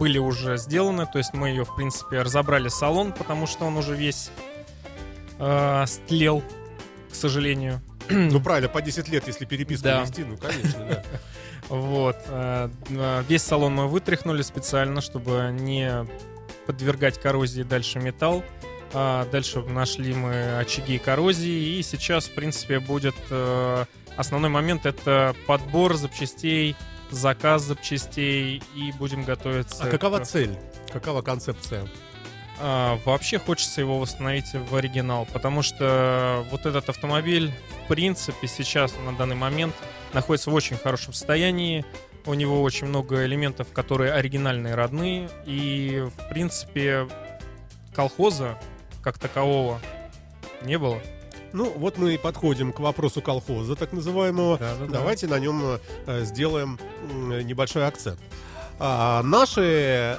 были 0.00 0.16
уже 0.18 0.56
сделаны, 0.56 1.06
то 1.06 1.18
есть 1.18 1.34
мы 1.34 1.50
ее, 1.50 1.64
в 1.66 1.76
принципе, 1.76 2.22
разобрали 2.22 2.68
салон, 2.68 3.12
потому 3.12 3.46
что 3.46 3.66
он 3.66 3.76
уже 3.76 3.94
весь 3.94 4.30
э, 5.38 5.84
стлел, 5.86 6.42
к 7.10 7.14
сожалению. 7.14 7.82
Ну, 8.08 8.40
правильно, 8.40 8.68
по 8.68 8.80
10 8.80 9.08
лет, 9.08 9.26
если 9.28 9.44
переписку 9.44 9.84
Да. 9.84 10.00
вести, 10.00 10.24
ну, 10.24 10.36
конечно, 10.38 10.84
да. 10.88 11.02
Вот. 11.68 12.16
э, 12.26 12.70
э, 12.88 13.22
Весь 13.28 13.42
салон 13.42 13.74
мы 13.74 13.88
вытряхнули 13.88 14.40
специально, 14.42 15.00
чтобы 15.02 15.50
не 15.52 16.06
подвергать 16.66 17.20
коррозии 17.20 17.62
дальше 17.62 17.98
металл. 18.00 18.42
А 18.92 19.26
Дальше 19.30 19.60
нашли 19.60 20.14
мы 20.14 20.56
очаги 20.58 20.98
коррозии, 20.98 21.78
и 21.78 21.82
сейчас, 21.82 22.24
в 22.24 22.34
принципе, 22.34 22.80
будет 22.80 23.14
э, 23.30 23.84
основной 24.16 24.50
момент 24.50 24.86
это 24.86 25.36
подбор 25.46 25.94
запчастей, 25.94 26.74
заказ 27.10 27.62
запчастей, 27.62 28.62
и 28.74 28.92
будем 28.92 29.24
готовиться. 29.24 29.84
А 29.84 29.88
какова 29.88 30.20
к- 30.20 30.26
цель? 30.26 30.56
Какова 30.92 31.22
концепция? 31.22 31.86
А, 32.58 32.98
вообще 33.04 33.38
хочется 33.38 33.80
его 33.80 33.98
восстановить 33.98 34.52
в 34.52 34.76
оригинал, 34.76 35.26
потому 35.32 35.62
что 35.62 36.44
вот 36.50 36.66
этот 36.66 36.88
автомобиль, 36.88 37.52
в 37.84 37.88
принципе, 37.88 38.46
сейчас 38.48 38.92
на 39.04 39.16
данный 39.16 39.36
момент 39.36 39.74
находится 40.12 40.50
в 40.50 40.54
очень 40.54 40.76
хорошем 40.76 41.12
состоянии. 41.12 41.84
У 42.26 42.34
него 42.34 42.62
очень 42.62 42.86
много 42.86 43.24
элементов, 43.24 43.72
которые 43.72 44.12
оригинальные, 44.12 44.74
родные. 44.74 45.30
И, 45.46 46.06
в 46.18 46.28
принципе, 46.28 47.08
колхоза 47.94 48.58
как 49.02 49.18
такового 49.18 49.80
не 50.62 50.76
было. 50.78 51.00
Ну, 51.52 51.72
вот 51.76 51.98
мы 51.98 52.14
и 52.14 52.18
подходим 52.18 52.72
к 52.72 52.80
вопросу 52.80 53.20
колхоза, 53.22 53.74
так 53.76 53.92
называемого. 53.92 54.58
Да-да-да. 54.58 54.92
Давайте 54.92 55.26
на 55.26 55.38
нем 55.38 55.78
э, 56.06 56.24
сделаем 56.24 56.78
небольшой 57.44 57.86
акцент. 57.86 58.18
А, 58.82 59.22
наши 59.22 59.60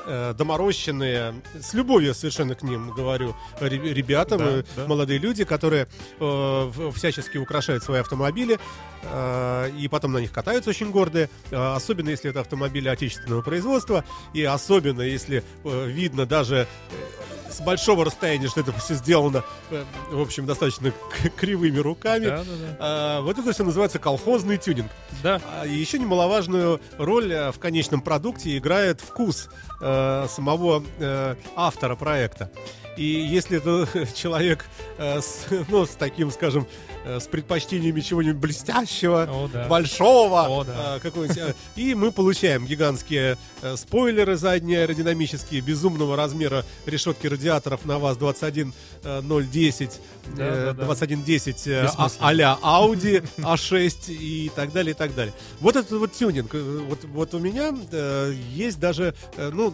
э, 0.05 0.35
доморощенные, 0.37 1.33
с 1.59 1.73
любовью 1.73 2.13
совершенно 2.13 2.53
к 2.53 2.61
ним 2.61 2.91
говорю, 2.91 3.35
ре- 3.59 3.91
ребята, 3.93 4.37
Да, 4.37 4.63
да. 4.75 4.87
молодые 4.87 5.17
люди, 5.17 5.45
которые 5.45 5.87
э, 6.19 6.71
всячески 6.95 7.39
украшают 7.39 7.83
свои 7.83 8.01
автомобили 8.01 8.59
э, 9.01 9.71
и 9.79 9.87
потом 9.87 10.11
на 10.13 10.19
них 10.19 10.31
катаются 10.31 10.69
очень 10.69 10.91
гордые, 10.91 11.27
э, 11.49 11.55
особенно 11.75 12.09
если 12.09 12.29
это 12.29 12.41
автомобили 12.41 12.87
отечественного 12.87 13.41
производства, 13.41 14.03
и 14.35 14.43
особенно 14.43 15.01
если 15.01 15.43
э, 15.63 15.85
видно 15.87 16.27
даже 16.27 16.67
э, 16.91 17.30
с 17.51 17.61
большого 17.61 18.05
расстояния, 18.05 18.47
что 18.47 18.61
это 18.61 18.71
все 18.73 18.95
сделано, 18.95 19.43
э, 19.69 19.83
в 20.11 20.21
общем, 20.21 20.45
достаточно 20.45 20.91
кривыми 21.37 21.77
руками. 21.79 22.25
Да-да-да. 22.25 22.77
А, 22.79 23.21
вот 23.21 23.37
это 23.37 23.51
все 23.53 23.63
называется 23.63 23.99
колхозный 23.99 24.57
тюнинг. 24.57 24.89
Да, 25.23 25.41
А, 25.59 25.65
и 25.65 25.73
еще 25.73 25.99
немаловажную 25.99 26.81
роль 26.97 27.31
э, 27.31 27.51
в 27.51 27.59
конечном 27.59 28.01
продукте 28.01 28.57
играет 28.57 29.01
вкус 29.01 29.49
э, 29.81 30.27
самого 30.29 30.83
э, 30.99 31.35
автора 31.55 31.95
проекта. 31.95 32.49
И 32.97 33.03
если 33.03 33.57
это 33.57 33.87
человек 34.13 34.65
э, 34.97 35.21
с, 35.21 35.45
ну, 35.69 35.85
с 35.85 35.91
таким, 35.91 36.29
скажем, 36.31 36.67
э, 37.05 37.19
с 37.19 37.27
предпочтениями 37.27 38.01
чего-нибудь 38.01 38.39
блестящего, 38.41 39.23
О, 39.31 39.47
да. 39.51 39.67
большого, 39.67 40.41
О, 40.47 40.63
да. 40.63 40.97
э, 40.97 40.99
какого-нибудь, 40.99 41.37
э, 41.37 41.53
и 41.75 41.95
мы 41.95 42.11
получаем 42.11 42.65
гигантские 42.65 43.37
э, 43.61 43.75
спойлеры 43.77 44.35
задние 44.35 44.81
аэродинамические, 44.83 45.61
безумного 45.61 46.15
размера 46.17 46.65
решетки 46.85 47.27
радиаторов 47.27 47.85
на 47.85 47.97
ВАЗ 47.97 48.17
21010, 48.17 49.91
Да, 50.35 50.45
э, 50.45 50.65
да, 50.65 50.73
да. 50.73 50.85
2110 50.85 51.67
э, 51.67 51.87
а- 51.97 52.09
а-ля 52.19 52.57
Audi 52.61 53.23
A6 53.37 54.13
и 54.13 54.51
так 54.55 54.71
далее, 54.73 54.91
и 54.91 54.95
так 54.95 55.15
далее. 55.15 55.33
Вот 55.59 55.75
этот 55.75 55.91
вот 55.93 56.11
тюнинг. 56.13 56.53
э, 56.53 56.79
Вот, 56.89 57.03
вот 57.05 57.33
у 57.33 57.39
меня 57.39 57.73
э, 57.91 58.33
есть 58.53 58.79
даже, 58.79 59.13
э, 59.37 59.49
ну, 59.53 59.73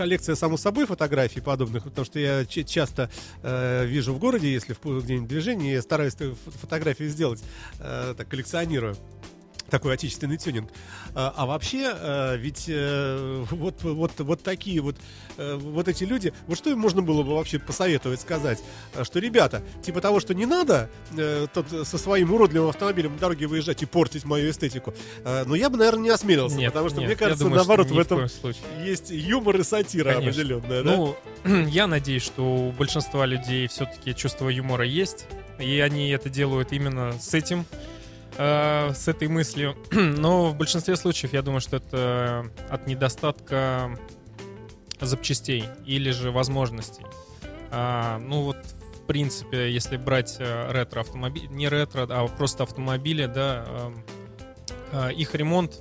коллекция, 0.00 0.34
само 0.34 0.56
собой, 0.56 0.86
фотографий 0.86 1.42
подобных, 1.42 1.84
потому 1.84 2.06
что 2.06 2.18
я 2.18 2.46
часто 2.46 3.10
э, 3.42 3.84
вижу 3.84 4.14
в 4.14 4.18
городе, 4.18 4.50
если 4.50 4.72
в 4.72 5.02
где-нибудь 5.02 5.28
движение, 5.28 5.74
я 5.74 5.82
стараюсь 5.82 6.14
фотографии 6.62 7.04
сделать, 7.04 7.44
э, 7.80 8.14
так 8.16 8.26
коллекционирую 8.26 8.96
такой 9.70 9.94
отечественный 9.94 10.36
тюнинг. 10.36 10.70
А, 11.14 11.32
а 11.36 11.46
вообще, 11.46 11.92
э, 11.94 12.36
ведь 12.36 12.64
э, 12.68 13.44
вот, 13.50 13.82
вот, 13.82 14.12
вот 14.18 14.42
такие 14.42 14.80
вот, 14.80 14.96
э, 15.36 15.54
вот 15.56 15.88
эти 15.88 16.04
люди, 16.04 16.32
вот 16.46 16.58
что 16.58 16.70
им 16.70 16.78
можно 16.78 17.02
было 17.02 17.22
бы 17.22 17.34
вообще 17.34 17.58
посоветовать 17.58 18.20
сказать? 18.20 18.62
А, 18.94 19.04
Что, 19.04 19.18
ребята, 19.18 19.62
типа 19.82 20.00
того, 20.00 20.20
что 20.20 20.34
не 20.34 20.46
надо 20.46 20.90
тот, 21.54 21.66
со 21.86 21.98
своим 21.98 22.32
уродливым 22.32 22.70
автомобилем 22.70 23.12
на 23.14 23.18
дороге 23.18 23.46
выезжать 23.46 23.82
и 23.82 23.86
портить 23.86 24.24
мою 24.24 24.50
эстетику, 24.50 24.94
но 25.24 25.54
я 25.54 25.70
бы, 25.70 25.76
наверное, 25.76 26.04
не 26.04 26.10
осмелился, 26.10 26.56
Нет, 26.56 26.72
потому 26.72 26.88
что, 26.88 26.98
нет, 27.00 27.08
мне 27.08 27.16
кажется, 27.16 27.44
думаю, 27.44 27.58
наоборот, 27.58 27.90
в 27.90 27.98
этом 27.98 28.28
случае. 28.28 28.62
есть 28.84 29.10
юмор 29.10 29.56
и 29.56 29.62
сатира 29.62 30.12
Конечно. 30.14 30.30
определенная, 30.30 30.82
да? 30.82 30.96
Ну, 30.96 31.16
я 31.68 31.86
надеюсь, 31.86 32.22
что 32.22 32.42
у 32.42 32.72
большинства 32.72 33.26
людей 33.26 33.66
все-таки 33.68 34.14
чувство 34.14 34.48
юмора 34.48 34.84
есть, 34.84 35.26
и 35.58 35.80
они 35.80 36.10
это 36.10 36.28
делают 36.28 36.72
именно 36.72 37.14
с 37.20 37.34
этим, 37.34 37.66
э, 38.40 38.92
с 38.94 39.06
этой 39.06 39.28
мыслью. 39.28 39.76
Но 39.92 40.48
в 40.48 40.56
большинстве 40.56 40.96
случаев 40.96 41.32
я 41.32 41.42
думаю, 41.42 41.60
что 41.60 41.76
это 41.76 42.50
от 42.70 42.86
недостатка 42.86 43.96
запчастей 45.00 45.64
или 45.84 46.10
же 46.10 46.30
возможностей. 46.30 47.04
А, 47.70 48.18
ну 48.18 48.42
вот, 48.42 48.56
в 48.56 49.06
принципе, 49.06 49.70
если 49.72 49.96
брать 49.96 50.36
э, 50.38 50.72
ретро-автомобиль, 50.72 51.46
не 51.50 51.68
ретро, 51.68 52.06
а 52.10 52.26
просто 52.28 52.64
автомобили, 52.64 53.26
да, 53.26 53.64
эм, 53.66 54.04
э, 54.92 55.12
их 55.14 55.34
ремонт 55.34 55.80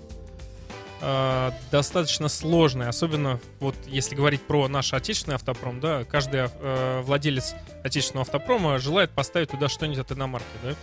э, 1.01 1.51
достаточно 1.71 2.27
сложный, 2.27 2.87
особенно 2.87 3.39
вот 3.59 3.75
если 3.87 4.15
говорить 4.15 4.41
про 4.41 4.67
наш 4.67 4.93
отечественный 4.93 5.35
автопром, 5.35 5.79
да, 5.79 6.03
каждый 6.05 6.49
э, 6.51 7.01
владелец 7.01 7.55
отечественного 7.83 8.21
автопрома 8.25 8.77
желает 8.79 9.11
поставить 9.11 9.49
туда 9.49 9.67
что-нибудь 9.69 9.99
от 9.99 10.11
иномарки, 10.11 10.45
да. 10.63 10.75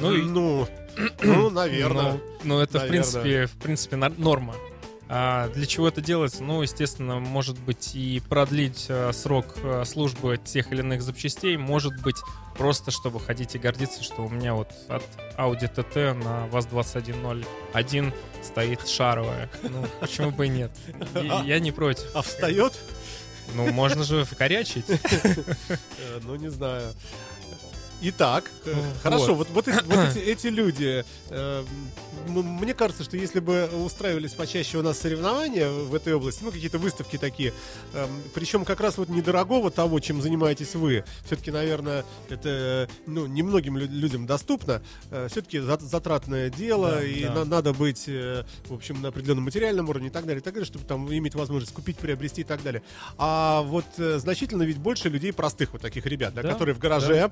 Ну, 0.00 0.12
и- 0.12 0.22
Ну, 0.96 1.10
ну, 1.22 1.50
наверное. 1.50 2.20
Ну, 2.44 2.58
это, 2.60 2.78
в 2.78 2.82
Наверное. 2.82 2.88
принципе, 2.88 3.46
в 3.46 3.52
принципе, 3.58 3.96
нор- 3.96 4.14
норма. 4.18 4.54
А 5.08 5.48
для 5.50 5.66
чего 5.66 5.86
это 5.86 6.00
делается? 6.00 6.42
Ну, 6.42 6.62
естественно, 6.62 7.20
может 7.20 7.56
быть 7.60 7.94
и 7.94 8.20
продлить 8.28 8.86
э, 8.88 9.12
срок 9.12 9.54
э, 9.62 9.84
службы 9.84 10.36
тех 10.42 10.72
или 10.72 10.80
иных 10.80 11.00
запчастей, 11.02 11.56
может 11.56 11.92
быть 12.02 12.16
просто, 12.58 12.90
чтобы 12.90 13.20
ходить 13.20 13.54
и 13.54 13.58
гордиться, 13.58 14.02
что 14.02 14.22
у 14.22 14.28
меня 14.28 14.54
вот 14.54 14.68
от 14.88 15.04
Audi 15.38 15.72
TT 15.72 16.12
на 16.14 16.46
ВАЗ-2101 16.48 18.12
стоит 18.42 18.88
шаровая. 18.88 19.48
Ну, 19.62 19.86
почему 20.00 20.30
бы 20.32 20.46
и 20.46 20.48
нет? 20.48 20.72
Я, 21.14 21.42
я 21.44 21.58
не 21.60 21.70
против. 21.70 22.04
А 22.14 22.22
встает? 22.22 22.72
Ну, 23.54 23.70
можно 23.72 24.02
же 24.02 24.24
вкорячить. 24.24 24.86
Э, 24.88 26.18
Ну, 26.22 26.34
не 26.36 26.48
знаю. 26.50 26.92
Итак, 28.02 28.50
э, 28.66 28.74
хорошо, 29.02 29.34
вот. 29.34 29.48
вот, 29.50 29.68
эти, 29.68 29.82
вот 29.84 29.98
эти- 30.10 30.18
эти 30.26 30.46
люди, 30.48 31.04
э, 31.30 31.64
мне 32.28 32.74
кажется, 32.74 33.04
что 33.04 33.16
если 33.16 33.40
бы 33.40 33.68
устраивались 33.84 34.34
почаще 34.34 34.76
у 34.78 34.82
нас 34.82 34.98
соревнования 34.98 35.70
в 35.70 35.94
этой 35.94 36.12
области, 36.14 36.42
ну, 36.44 36.50
какие-то 36.52 36.78
выставки 36.78 37.16
такие, 37.16 37.54
эм, 37.94 38.10
причем 38.34 38.64
как 38.66 38.80
раз 38.80 38.98
вот 38.98 39.08
недорогого 39.08 39.70
того, 39.70 39.98
чем 40.00 40.20
занимаетесь 40.20 40.74
вы, 40.74 41.04
все-таки, 41.24 41.50
наверное, 41.50 42.04
это, 42.28 42.88
ну, 43.06 43.26
немногим 43.26 43.78
лю- 43.78 43.88
людям 43.88 44.26
доступно, 44.26 44.82
все-таки 45.28 45.60
затратное 45.60 46.50
дело, 46.50 46.96
Да, 46.96 47.02
и 47.04 47.24
да. 47.24 47.32
на- 47.34 47.44
надо 47.46 47.72
быть, 47.72 48.04
э, 48.08 48.44
в 48.66 48.74
общем, 48.74 49.00
на 49.00 49.08
определенном 49.08 49.44
материальном 49.44 49.88
уровне 49.88 50.08
и 50.08 50.10
так 50.10 50.26
далее, 50.26 50.40
и 50.40 50.44
так 50.44 50.52
далее, 50.52 50.66
чтобы 50.66 50.84
там 50.84 51.10
иметь 51.12 51.34
возможность 51.34 51.72
купить, 51.72 51.96
приобрести 51.96 52.42
и 52.42 52.44
так 52.44 52.62
далее. 52.62 52.82
А 53.16 53.62
вот 53.62 53.86
э, 53.98 54.18
значительно 54.18 54.64
ведь 54.64 54.76
больше 54.78 55.08
людей 55.08 55.32
простых 55.32 55.72
вот 55.72 55.80
таких 55.80 56.04
ребят, 56.04 56.34
да, 56.34 56.42
Да, 56.42 56.52
которые 56.52 56.74
в 56.74 56.78
гараже, 56.78 57.30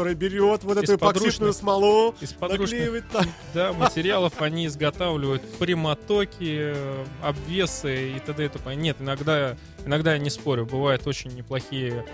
который 0.00 0.14
берет 0.14 0.64
вот 0.64 0.78
эту 0.78 0.94
эпоксидную 0.94 1.52
смолу, 1.52 2.14
Из 2.20 2.34
наклеивает 2.40 3.04
так. 3.10 3.26
Да, 3.54 3.72
материалов 3.72 4.40
они 4.40 4.66
изготавливают 4.66 5.42
прямотоки, 5.58 6.72
э, 6.74 7.04
обвесы 7.22 8.12
и 8.16 8.20
т.д. 8.20 8.46
и 8.46 8.48
т.п. 8.48 8.74
Нет, 8.74 8.96
иногда, 9.00 9.56
иногда 9.84 10.14
я 10.14 10.18
не 10.18 10.30
спорю, 10.30 10.64
бывают 10.64 11.06
очень 11.06 11.34
неплохие 11.34 12.04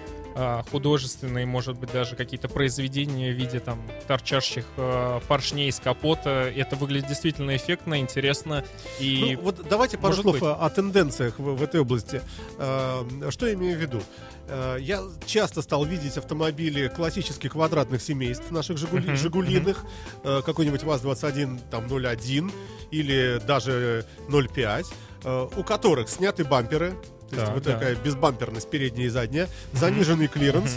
художественные, 0.70 1.46
может 1.46 1.78
быть, 1.78 1.92
даже 1.92 2.14
какие-то 2.16 2.48
произведения 2.48 3.32
в 3.32 3.36
виде 3.36 3.58
там 3.60 3.80
торчащих 4.06 4.64
а, 4.76 5.20
поршней 5.28 5.68
из 5.68 5.80
капота. 5.80 6.52
Это 6.54 6.76
выглядит 6.76 7.08
действительно 7.08 7.56
эффектно, 7.56 7.98
интересно. 8.00 8.64
И 9.00 9.34
Ну, 9.36 9.42
вот 9.42 9.66
давайте 9.68 9.96
пару 9.96 10.14
слов 10.14 10.34
быть. 10.34 10.42
о, 10.42 10.68
тенденциях 10.70 11.38
в, 11.38 11.54
в 11.56 11.62
этой 11.62 11.80
области. 11.80 12.20
Э, 12.58 13.04
что 13.30 13.46
я 13.46 13.54
имею 13.54 13.78
в 13.78 13.80
виду? 13.80 14.02
Э, 14.48 14.76
я 14.78 15.00
часто 15.24 15.62
стал 15.62 15.84
видеть 15.84 16.18
автомобили 16.18 16.88
классических 16.88 17.52
квадратных 17.52 18.02
семейств 18.02 18.50
наших 18.50 18.76
«Жигули», 18.78 19.06
Мгм, 19.06 19.16
«Жигулиных», 19.16 19.84
э, 20.22 20.42
какой-нибудь 20.44 20.82
ВАЗ-21, 20.82 21.60
там, 21.70 21.86
01 21.88 22.52
или 22.90 23.40
даже 23.46 24.04
05, 24.28 24.86
э, 25.24 25.48
у 25.56 25.62
которых 25.64 26.08
сняты 26.08 26.44
бамперы, 26.44 26.94
то 27.30 27.34
есть 27.36 27.46
Да, 27.46 27.52
вот 27.54 27.62
да. 27.62 27.72
такая 27.74 27.94
безбамперность 27.96 28.68
передняя 28.70 29.06
и 29.06 29.10
задняя, 29.10 29.48
заниженный 29.72 30.28
клиренс. 30.28 30.76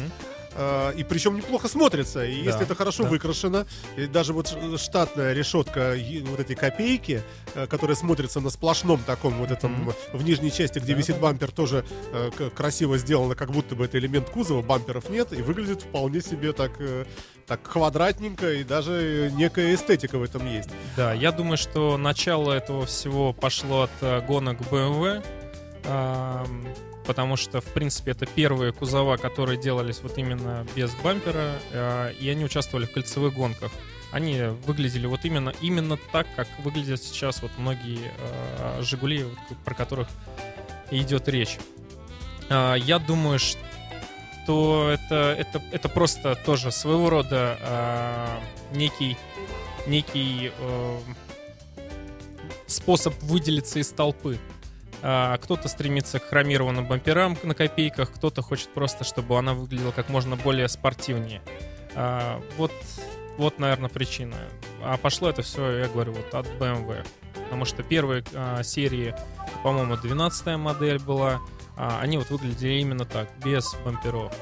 Э, 0.55 0.93
И 0.97 1.03
причем 1.03 1.37
неплохо 1.37 1.67
смотрится. 1.67 2.25
И 2.25 2.39
Да, 2.43 2.49
если 2.49 2.63
это 2.63 2.73
хорошо 2.75 3.03
да. 3.03 3.09
выкрашено, 3.09 3.67
и 3.95 4.07
даже 4.07 4.33
вот 4.33 4.53
штатная 4.77 5.33
решетка 5.33 5.95
вот 6.25 6.39
этой 6.39 6.55
копейки, 6.55 7.21
э, 7.53 7.67
которая 7.67 7.95
смотрится 7.95 8.39
на 8.41 8.49
сплошном 8.49 8.99
таком 9.05 9.33
вот 9.35 9.51
этом 9.51 9.71
Мгм. 9.73 9.93
в 10.13 10.23
нижней 10.23 10.51
части, 10.51 10.79
где 10.79 10.93
Да, 10.93 10.99
висит 10.99 11.15
да. 11.15 11.21
бампер, 11.21 11.51
тоже 11.51 11.85
э, 12.13 12.31
красиво 12.55 12.97
сделано, 12.97 13.35
как 13.35 13.51
будто 13.51 13.75
бы 13.75 13.85
это 13.85 13.99
элемент 13.99 14.29
кузова, 14.31 14.63
бамперов 14.63 15.07
нет, 15.09 15.31
и 15.33 15.41
выглядит 15.43 15.83
вполне 15.83 16.19
себе 16.19 16.51
так, 16.51 16.71
э, 16.79 17.05
так 17.45 17.61
квадратненько, 17.61 18.51
и 18.53 18.63
даже 18.63 19.31
некая 19.35 19.75
эстетика 19.75 20.17
в 20.17 20.23
этом 20.23 20.45
есть. 20.51 20.69
Да, 20.97 21.13
я 21.13 21.31
думаю, 21.31 21.57
что 21.57 21.95
начало 21.97 22.51
этого 22.53 22.85
всего 22.87 23.33
пошло 23.33 23.83
от 23.83 23.91
э, 24.01 24.21
гонок 24.21 24.59
BMW, 24.61 25.23
потому 27.09 27.37
что, 27.37 27.59
в 27.59 27.65
принципе, 27.73 28.11
это 28.11 28.27
первые 28.27 28.71
кузова, 28.71 29.17
которые 29.17 29.59
делались 29.59 30.01
вот 30.03 30.19
именно 30.19 30.63
без 30.75 30.93
бампера, 30.93 31.55
э, 31.71 32.13
и 32.19 32.29
они 32.29 32.45
участвовали 32.45 32.85
в 32.85 32.91
кольцевых 32.91 33.33
гонках. 33.33 33.71
Они 34.11 34.39
выглядели 34.67 35.07
вот 35.07 35.25
именно, 35.25 35.51
именно 35.59 35.97
так, 36.11 36.27
как 36.35 36.47
выглядят 36.59 37.01
сейчас 37.01 37.41
вот 37.41 37.49
многие 37.57 38.11
э, 38.15 38.81
«Жигули», 38.83 39.25
про 39.65 39.73
которых 39.73 40.07
идет 40.91 41.27
речь. 41.27 41.57
А, 42.47 42.75
Я 42.75 42.99
думаю, 42.99 43.39
что 43.39 44.91
это, 44.91 45.35
это, 45.35 45.63
это 45.71 45.89
просто 45.89 46.35
тоже 46.35 46.71
своего 46.71 47.09
рода 47.09 47.57
а, 47.59 48.39
некий 48.71 49.17
некий 49.87 50.51
способ 52.67 53.15
выделиться 53.23 53.79
из 53.79 53.89
толпы. 53.89 54.37
А, 55.01 55.37
кто-то 55.37 55.67
стремится 55.67 56.19
к 56.19 56.25
хромированным 56.29 56.85
бамперам 56.85 57.37
на 57.43 57.53
копейках, 57.53 58.11
кто-то 58.11 58.41
хочет 58.41 58.69
просто, 58.69 59.03
чтобы 59.03 59.37
она 59.37 59.53
выглядела 59.53 59.91
как 59.91 60.09
можно 60.09 60.35
более 60.35 60.67
спортивнее. 60.67 61.41
А, 61.95 62.41
вот, 62.57 62.71
вот, 63.37 63.59
наверное, 63.59 63.89
причина. 63.89 64.35
А 64.83 64.97
пошло 64.97 65.29
это 65.29 65.41
все, 65.41 65.69
я 65.79 65.87
говорю, 65.87 66.13
вот 66.13 66.33
от 66.33 66.47
BMW. 66.59 67.05
Потому 67.33 67.65
что 67.65 67.83
первые 67.83 68.23
а, 68.33 68.63
серии, 68.63 69.15
по-моему, 69.63 69.95
12 69.97 70.57
модель 70.57 70.99
была, 70.99 71.39
они 71.77 72.17
вот 72.17 72.29
выглядели 72.29 72.73
именно 72.73 73.05
так, 73.05 73.29
без 73.43 73.73
бамперов. 73.85 74.33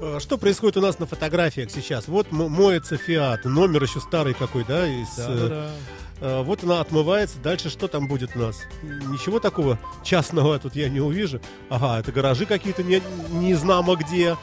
Э, 0.00 0.18
Что 0.20 0.38
происходит 0.38 0.76
у 0.76 0.80
нас 0.80 0.98
на 0.98 1.06
фотографиях 1.06 1.70
сейчас? 1.70 2.08
Вот 2.08 2.30
моется 2.30 2.96
Фиат, 2.96 3.44
номер 3.44 3.82
еще 3.82 4.00
старый 4.00 4.34
какой, 4.34 4.64
да? 4.64 4.86
Из, 4.86 5.18
э, 5.18 5.26
Да-да-да. 5.26 5.70
Э, 6.20 6.42
Вот 6.42 6.64
она 6.64 6.80
отмывается. 6.80 7.38
Дальше 7.38 7.70
что 7.70 7.88
там 7.88 8.08
будет 8.08 8.34
у 8.36 8.38
нас? 8.40 8.60
Ничего 8.82 9.40
такого 9.40 9.78
частного 10.04 10.58
тут 10.58 10.74
я 10.76 10.88
не 10.88 11.00
увижу. 11.00 11.40
Ага, 11.70 12.00
это 12.00 12.12
гаражи 12.12 12.46
какие-то 12.46 12.82
не, 12.82 13.02
не 13.32 13.54
знамо 13.54 13.94
где. 13.96 14.36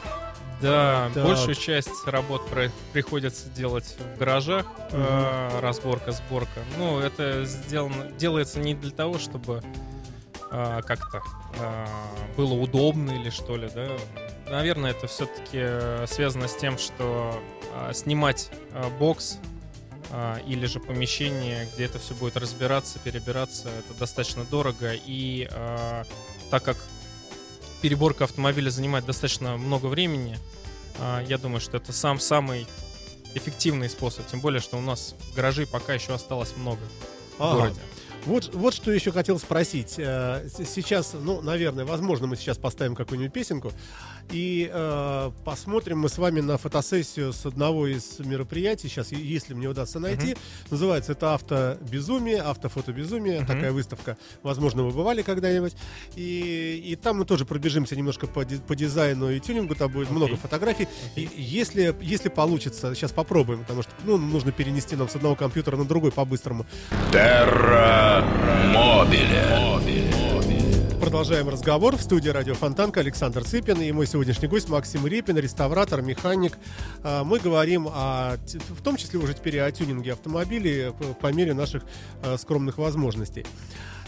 Да, 0.62 1.10
Так. 1.12 1.24
большую 1.24 1.54
часть 1.54 2.06
работ 2.06 2.46
про- 2.48 2.70
приходится 2.94 3.50
делать 3.50 3.94
в 4.14 4.18
гаражах, 4.18 4.64
э, 4.90 5.60
разборка, 5.60 6.12
сборка. 6.12 6.60
Ну, 6.78 6.98
это 6.98 7.44
сделано, 7.44 8.10
делается 8.18 8.58
не 8.58 8.74
для 8.74 8.90
того, 8.90 9.18
чтобы 9.18 9.62
э, 10.50 10.80
как-то 10.86 11.20
э, 11.60 11.86
было 12.38 12.54
удобно 12.54 13.10
или 13.10 13.28
что 13.28 13.56
ли, 13.58 13.68
да. 13.74 13.88
Наверное, 14.50 14.92
это 14.92 15.08
все-таки 15.08 16.06
связано 16.06 16.48
с 16.48 16.56
тем, 16.56 16.78
что 16.78 17.38
э, 17.74 17.92
снимать 17.92 18.50
э, 18.72 18.88
бокс 18.98 19.38
э, 19.38 19.55
или 20.46 20.66
же 20.66 20.78
помещение, 20.80 21.68
где 21.74 21.84
это 21.84 21.98
все 21.98 22.14
будет 22.14 22.36
разбираться, 22.36 22.98
перебираться, 23.00 23.68
это 23.68 23.98
достаточно 23.98 24.44
дорого. 24.44 24.92
И 24.94 25.48
э, 25.50 26.04
так 26.50 26.62
как 26.62 26.76
переборка 27.82 28.24
автомобиля 28.24 28.70
занимает 28.70 29.04
достаточно 29.04 29.56
много 29.56 29.86
времени. 29.86 30.38
А, 30.98 31.22
Я 31.26 31.38
думаю, 31.38 31.60
что 31.60 31.76
это 31.76 31.92
сам 31.92 32.18
самый 32.20 32.66
эффективный 33.34 33.88
способ. 33.88 34.26
Тем 34.26 34.40
более, 34.40 34.60
что 34.60 34.78
у 34.78 34.80
нас 34.80 35.14
гаражей 35.34 35.66
пока 35.66 35.92
еще 35.94 36.14
осталось 36.14 36.56
много 36.56 36.80
в 37.38 37.42
Ага. 37.42 37.54
городе. 37.58 37.80
Вот, 38.24 38.54
вот 38.54 38.74
что 38.74 38.90
еще 38.90 39.12
хотел 39.12 39.38
спросить. 39.38 39.94
Э, 39.98 40.48
Сейчас, 40.48 41.12
ну, 41.12 41.42
наверное, 41.42 41.84
возможно, 41.84 42.26
мы 42.26 42.36
сейчас 42.36 42.58
поставим 42.58 42.96
какую-нибудь 42.96 43.32
песенку 43.32 43.72
и 44.30 44.70
э, 44.72 45.30
посмотрим 45.44 46.00
мы 46.00 46.08
с 46.08 46.18
вами 46.18 46.40
на 46.40 46.58
фотосессию 46.58 47.32
с 47.32 47.46
одного 47.46 47.86
из 47.86 48.18
мероприятий. 48.18 48.88
Сейчас, 48.88 49.12
если 49.12 49.54
мне 49.54 49.68
удастся 49.68 50.00
найти. 50.00 50.36
Называется 50.70 51.12
это 51.12 51.34
«Автобезумие», 51.34 52.42
«Автофотобезумие». 52.42 53.38
Мгм. 53.40 53.46
Такая 53.46 53.72
выставка. 53.72 54.16
Возможно, 54.42 54.82
вы 54.82 54.90
бывали 54.90 55.22
когда-нибудь. 55.22 55.74
И, 56.14 56.82
и 56.84 56.96
там 56.96 57.18
мы 57.18 57.24
тоже 57.24 57.44
пробежимся 57.44 57.96
немножко 57.96 58.26
по, 58.26 58.44
по 58.44 58.76
дизайну 58.76 59.30
и 59.30 59.40
тюнингу. 59.40 59.74
Там 59.74 59.90
будет 59.90 60.08
Окей. 60.08 60.16
много 60.16 60.36
фотографий. 60.36 60.88
И 61.14 61.28
если, 61.36 61.94
если 62.00 62.28
получится, 62.28 62.94
сейчас 62.94 63.12
попробуем, 63.12 63.60
потому 63.60 63.82
что 63.82 63.92
ну, 64.04 64.16
нужно 64.16 64.52
перенести 64.52 64.96
нам 64.96 65.08
с 65.08 65.16
одного 65.16 65.36
компьютера 65.36 65.76
на 65.76 65.84
другой 65.84 66.12
по-быстрому. 66.12 66.66
Terra 67.12 68.24
Mobile. 68.72 70.25
Продолжаем 71.06 71.48
разговор 71.48 71.96
в 71.96 72.02
студии 72.02 72.30
Радио 72.30 72.54
Фонтанка 72.54 72.98
Александр 72.98 73.44
Цыпин 73.44 73.80
и 73.80 73.92
мой 73.92 74.08
сегодняшний 74.08 74.48
гость 74.48 74.68
Максим 74.68 75.06
Репин, 75.06 75.38
реставратор, 75.38 76.02
механик. 76.02 76.58
А, 77.04 77.22
Мы 77.22 77.38
говорим 77.38 77.86
о, 77.86 78.38
в 78.70 78.82
том 78.82 78.96
числе 78.96 79.20
уже 79.20 79.32
теперь 79.32 79.60
о 79.60 79.70
тюнинге 79.70 80.14
автомобилей 80.14 80.90
по- 80.90 81.14
по 81.14 81.32
мере 81.32 81.54
наших 81.54 81.84
а, 82.24 82.36
скромных 82.36 82.78
возможностей. 82.78 83.46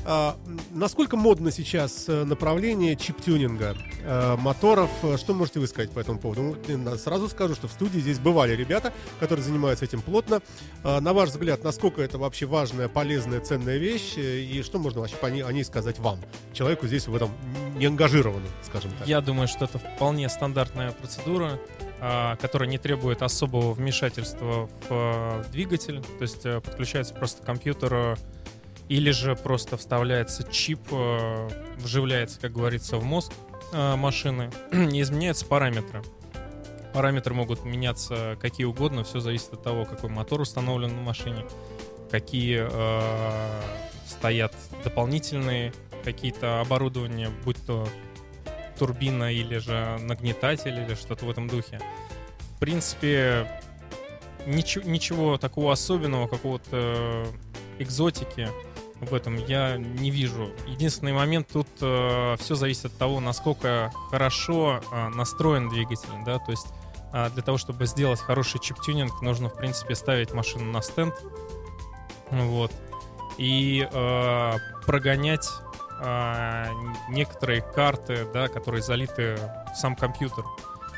А, 0.05 0.37
Насколько 0.73 1.17
модно 1.17 1.51
сейчас 1.51 2.09
э, 2.09 2.25
направление 2.25 2.97
чип-тюнинга 2.97 3.77
э, 4.03 4.37
моторов? 4.37 4.91
Э, 5.03 5.17
Что 5.19 5.35
можете 5.35 5.61
вы 5.61 5.67
сказать 5.67 5.91
по 5.91 5.99
этому 6.01 6.19
поводу? 6.19 6.57
Ну, 6.67 6.93
э, 6.95 6.97
Сразу 6.97 7.29
скажу, 7.29 7.55
что 7.55 7.69
в 7.69 7.73
студии 7.73 7.99
здесь 7.99 8.19
бывали 8.19 8.55
ребята, 8.57 8.93
которые 9.21 9.45
занимаются 9.45 9.85
этим 9.85 10.01
плотно. 10.01 10.41
А, 10.83 11.01
На 11.01 11.13
ваш 11.13 11.31
взгляд, 11.31 11.63
насколько 11.65 12.01
это 12.01 12.17
вообще 12.19 12.47
важная, 12.47 12.89
полезная, 12.89 13.41
ценная 13.41 13.77
вещь? 13.79 14.15
э, 14.17 14.41
И 14.41 14.63
что 14.63 14.79
можно 14.79 15.01
вообще 15.01 15.17
по 15.17 15.27
о 15.27 15.53
ней 15.53 15.65
сказать 15.65 15.99
вам, 15.99 16.21
человеку 16.55 16.87
здесь 16.87 17.07
в 17.07 17.15
этом 17.15 17.31
не 17.77 17.87
ангажированном, 17.87 18.49
скажем 18.63 18.91
так? 18.99 19.07
Я 19.07 19.21
думаю, 19.21 19.49
что 19.49 19.65
это 19.67 19.79
вполне 19.79 20.29
стандартная 20.29 20.93
процедура. 20.93 21.59
а, 22.01 22.37
которая 22.37 22.69
не 22.69 22.79
требует 22.79 23.23
особого 23.23 23.73
вмешательства 23.73 24.67
в 24.67 24.71
а, 24.91 25.45
двигатель, 25.51 26.01
то 26.01 26.23
есть 26.23 26.43
подключается 26.45 27.13
просто 27.13 27.43
к 27.43 27.45
компьютеру 27.45 28.17
или 28.89 29.11
же 29.11 29.37
просто 29.37 29.77
вставляется 29.77 30.45
чип, 30.45 30.81
а, 30.93 31.49
вживляется, 31.77 32.41
как 32.41 32.53
говорится, 32.53 32.97
в 32.97 33.05
мозг 33.05 33.33
а, 33.73 33.97
машины, 33.97 34.51
и 34.73 35.01
изменяются 35.01 35.47
параметры. 35.47 36.03
Параметры 36.95 37.35
могут 37.35 37.65
меняться 37.65 38.39
какие 38.41 38.67
угодно, 38.67 39.05
все 39.05 39.21
зависит 39.21 39.53
от 39.53 39.63
того, 39.63 39.85
какой 39.85 40.09
мотор 40.09 40.41
установлен 40.41 40.97
на 40.97 41.03
машине, 41.03 41.45
какие 42.11 42.67
э, 42.69 43.63
стоят 44.07 44.55
дополнительные 44.83 45.75
какие-то 46.03 46.61
оборудования, 46.61 47.31
будь 47.45 47.59
то 47.67 47.87
турбина 48.79 49.33
или 49.33 49.59
же 49.59 49.99
нагнетатель 50.01 50.73
или 50.73 50.95
что-то 50.95 51.27
в 51.27 51.31
этом 51.31 51.47
духе. 51.49 51.79
В 52.57 52.59
принципе, 52.59 53.47
ничего, 54.47 54.89
ничего 54.89 55.37
такого 55.37 55.73
особенного, 55.73 56.27
какого-то 56.27 57.27
экзотики 57.79 58.49
в 59.01 59.15
этом 59.15 59.37
я 59.37 59.77
не 59.77 60.11
вижу. 60.11 60.51
Единственный 60.67 61.13
момент 61.13 61.49
тут 61.53 61.69
э, 61.81 62.37
все 62.39 62.55
зависит 62.55 62.87
от 62.87 62.99
того, 62.99 63.21
насколько 63.21 63.93
хорошо 64.11 64.81
э, 64.91 65.09
настроен 65.09 65.69
двигатель, 65.69 66.09
да, 66.25 66.39
то 66.39 66.51
есть 66.51 66.67
э, 67.13 67.31
для 67.31 67.43
того, 67.43 67.59
чтобы 67.59 67.87
сделать 67.87 68.21
хороший 68.21 68.61
чип-тюнинг, 68.61 69.23
нужно, 69.23 69.49
в 69.49 69.57
принципе, 69.57 69.95
ставить 69.95 70.33
машину 70.33 70.73
на 70.73 70.83
стенд, 70.83 71.15
вот, 72.31 72.73
и 73.37 73.89
э, 73.91 74.53
прогонять 74.85 75.49
э, 76.01 76.67
некоторые 77.11 77.63
карты, 77.63 78.27
да, 78.35 78.49
которые 78.49 78.83
залиты 78.83 79.37
в 79.73 79.77
сам 79.77 79.95
компьютер 79.95 80.45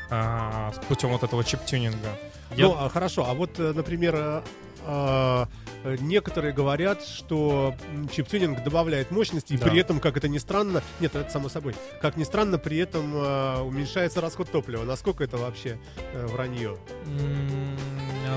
э, 0.09 0.71
путем 0.87 1.09
вот 1.09 1.23
этого 1.23 1.43
чип-тюнинга. 1.43 2.17
Я... 2.55 2.65
Ну, 2.65 2.75
а, 2.77 2.89
хорошо, 2.89 3.25
а 3.29 3.33
вот, 3.33 3.59
э, 3.59 3.71
например, 3.73 4.15
э, 4.15 4.41
некоторые 5.99 6.53
говорят, 6.53 7.03
что 7.03 7.75
чип-тюнинг 8.11 8.63
добавляет 8.63 9.11
мощности, 9.11 9.53
и 9.53 9.57
да. 9.57 9.67
при 9.67 9.79
этом, 9.79 9.99
как 9.99 10.17
это 10.17 10.27
ни 10.27 10.37
странно, 10.37 10.83
нет, 10.99 11.15
это 11.15 11.29
само 11.29 11.49
собой, 11.49 11.75
как 12.01 12.17
ни 12.17 12.23
странно, 12.23 12.57
при 12.57 12.77
этом 12.77 13.15
э, 13.15 13.61
уменьшается 13.61 14.21
расход 14.21 14.51
топлива. 14.51 14.83
Насколько 14.83 15.23
это 15.23 15.37
вообще 15.37 15.79
э, 16.13 16.25
вранье? 16.27 16.77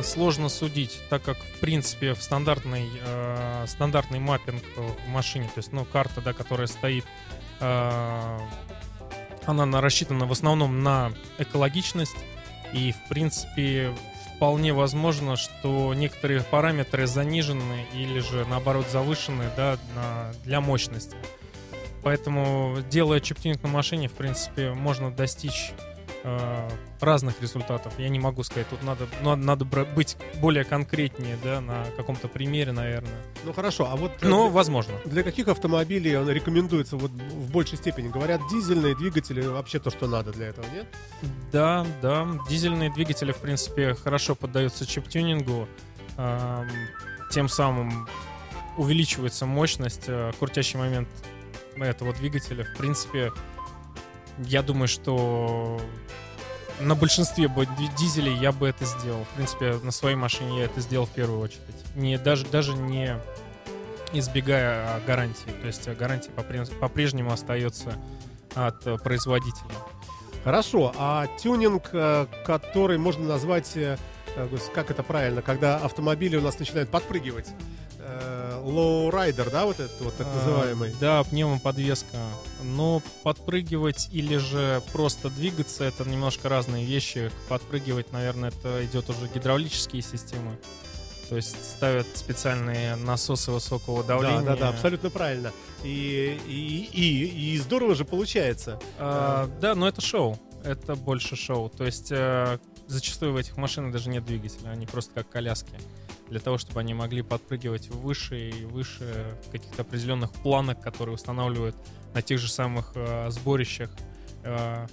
Сложно 0.03 0.49
судить, 0.49 1.01
так 1.09 1.23
как, 1.23 1.37
в 1.37 1.61
принципе, 1.61 2.15
в 2.15 2.23
стандартный, 2.23 2.89
э, 3.05 3.65
стандартный 3.69 4.19
маппинг 4.19 4.63
в 4.77 5.09
машине, 5.09 5.47
то 5.47 5.59
есть, 5.59 5.73
ну, 5.73 5.85
карта, 5.85 6.21
да, 6.21 6.33
которая 6.33 6.67
стоит, 6.67 7.05
э, 7.61 8.39
она 9.47 9.81
рассчитана 9.81 10.27
в 10.27 10.33
основном 10.33 10.83
на 10.83 11.13
экологичность, 11.39 12.17
и, 12.73 12.93
в 12.93 13.09
принципе, 13.09 13.95
вполне 14.37 14.73
возможно, 14.73 15.37
что 15.37 15.95
некоторые 15.95 16.43
параметры 16.43 17.07
занижены 17.07 17.87
или 17.95 18.19
же, 18.21 18.45
наоборот, 18.47 18.87
завышены 18.91 19.45
да, 19.57 19.79
на, 19.95 20.33
для 20.45 20.61
мощности. 20.61 21.17
Поэтому, 22.03 22.79
делая 22.91 23.21
чиптинг 23.21 23.63
на 23.63 23.69
машине, 23.69 24.09
в 24.09 24.13
принципе, 24.13 24.73
можно 24.73 25.11
достичь 25.11 25.73
э, 26.25 26.71
разных 27.01 27.41
результатов. 27.41 27.93
Я 27.99 28.09
не 28.09 28.19
могу 28.19 28.43
сказать, 28.43 28.69
тут 28.69 28.83
надо, 28.83 29.07
надо, 29.23 29.43
надо 29.43 29.65
быть 29.65 30.17
более 30.41 30.65
конкретнее, 30.65 31.39
да, 31.45 31.61
на 31.61 31.85
каком-то 31.97 32.29
примере, 32.29 32.73
наверное. 32.73 33.23
Ну 33.45 33.53
хорошо, 33.53 33.89
а 33.91 33.97
вот... 33.97 34.13
Ну, 34.23 34.49
возможно. 34.49 34.95
Для 35.05 35.23
каких 35.23 35.49
автомобилей 35.49 36.17
он 36.17 36.29
рекомендуется 36.29 36.97
вот 36.97 37.11
в 37.11 37.53
большей 37.53 37.79
степени? 37.79 38.09
Говорят, 38.09 38.41
дизельные 38.51 38.97
двигатели 38.97 39.47
вообще 39.47 39.79
то, 39.79 39.91
что 39.91 40.07
надо 40.07 40.33
для 40.33 40.49
этого, 40.49 40.67
нет? 40.75 40.87
Да, 41.53 41.87
да. 42.03 42.27
Дизельные 42.49 42.91
двигатели, 42.91 43.33
в 43.33 43.39
принципе, 43.39 43.95
хорошо 43.95 44.35
поддаются 44.35 44.87
чип-тюнингу. 44.87 45.69
Э, 46.17 46.65
тем 47.31 47.49
самым 47.49 48.09
увеличивается 48.77 49.47
мощность, 49.47 50.05
э, 50.07 50.33
крутящий 50.39 50.79
момент 50.79 51.09
этого 51.77 52.13
двигателя. 52.13 52.65
В 52.65 52.79
принципе, 52.79 53.33
я 54.39 54.63
думаю, 54.63 54.89
что 54.89 55.81
на 56.81 56.95
большинстве 56.95 57.51
дизелей 57.99 58.37
я 58.37 58.53
бы 58.53 58.69
это 58.69 58.85
сделал. 58.85 59.25
В 59.25 59.37
принципе, 59.37 59.75
на 59.83 59.91
своей 59.91 60.17
машине 60.17 60.61
я 60.61 60.65
это 60.65 60.81
сделал 60.81 61.07
в 61.07 61.11
первую 61.11 61.41
очередь. 61.41 61.61
Не, 61.95 62.19
даже, 62.19 62.47
даже 62.47 62.75
не 62.75 63.17
избегая 64.13 65.01
гарантии. 65.07 65.51
То 65.61 65.67
есть 65.67 65.89
гарантия 65.97 66.31
по-прежнему 66.81 67.33
остается 67.33 67.99
от 68.55 68.87
э, 68.87 68.97
производителя. 68.99 69.71
Хорошо, 70.45 70.93
а 70.97 71.27
тюнинг, 71.39 71.91
э, 71.93 72.27
который 72.47 72.99
можно 72.99 73.25
назвать, 73.27 73.73
э, 73.77 73.97
как 74.75 74.91
это 74.91 75.03
правильно, 75.03 75.43
когда 75.43 75.77
автомобили 75.79 76.37
у 76.37 76.41
нас 76.41 76.59
начинают 76.59 76.91
подпрыгивать, 76.91 77.49
lowrider, 78.65 79.51
да, 79.51 79.67
вот 79.67 79.79
этот 79.81 80.01
вот 80.01 80.17
так 80.17 80.27
а, 80.27 80.35
называемый? 80.35 80.91
А, 80.91 80.95
да, 81.01 81.25
пневмоподвеска. 81.25 82.17
Но 82.63 83.03
подпрыгивать 83.23 84.09
или 84.11 84.37
же 84.37 84.83
просто 84.93 85.31
двигаться, 85.31 85.85
это 85.85 86.05
немножко 86.05 86.49
разные 86.49 86.85
вещи. 86.85 87.31
Подпрыгивать, 87.49 88.13
наверное, 88.13 88.51
это 88.51 88.85
идет 88.85 89.11
уже 89.11 89.29
гидравлические 89.33 90.03
системы. 90.03 90.59
То 91.29 91.37
есть 91.37 91.57
ставят 91.65 92.07
специальные 92.15 92.97
насосы 92.97 93.51
высокого 93.51 94.05
давления. 94.05 94.43
Да, 94.43 94.55
да, 94.55 94.57
да, 94.57 94.69
абсолютно 94.71 95.11
правильно. 95.11 95.53
И, 95.83 96.39
и, 96.47 96.89
и, 96.93 97.55
и 97.55 97.59
здорово 97.59 97.95
же 97.95 98.05
получается. 98.05 98.79
А, 98.99 99.49
да, 99.61 99.75
но 99.75 99.89
это 99.89 100.01
шоу. 100.01 100.39
Это 100.63 100.95
больше 100.95 101.37
шоу. 101.37 101.69
То 101.69 101.85
есть 101.85 102.11
э, 102.11 102.59
зачастую 102.87 103.33
в 103.33 103.37
этих 103.37 103.57
машинах 103.57 103.93
даже 103.93 104.09
нет 104.09 104.25
двигателя, 104.25 104.71
они 104.71 104.87
просто 104.87 105.13
как 105.15 105.29
коляски 105.29 105.75
для 106.29 106.41
того, 106.41 106.59
чтобы 106.59 106.81
они 106.81 106.95
могли 106.95 107.23
подпрыгивать 107.23 107.89
выше 107.89 108.51
и 108.51 108.65
выше 108.65 109.39
каких-то 109.53 109.83
определенных 109.83 110.33
планок, 110.33 110.81
которые 110.81 111.15
устанавливают 111.15 111.77
на 112.15 112.23
тех 112.23 112.39
же 112.39 112.51
самых 112.51 112.93
э, 112.95 113.31
сборищах 113.31 113.91
э, 114.43 114.87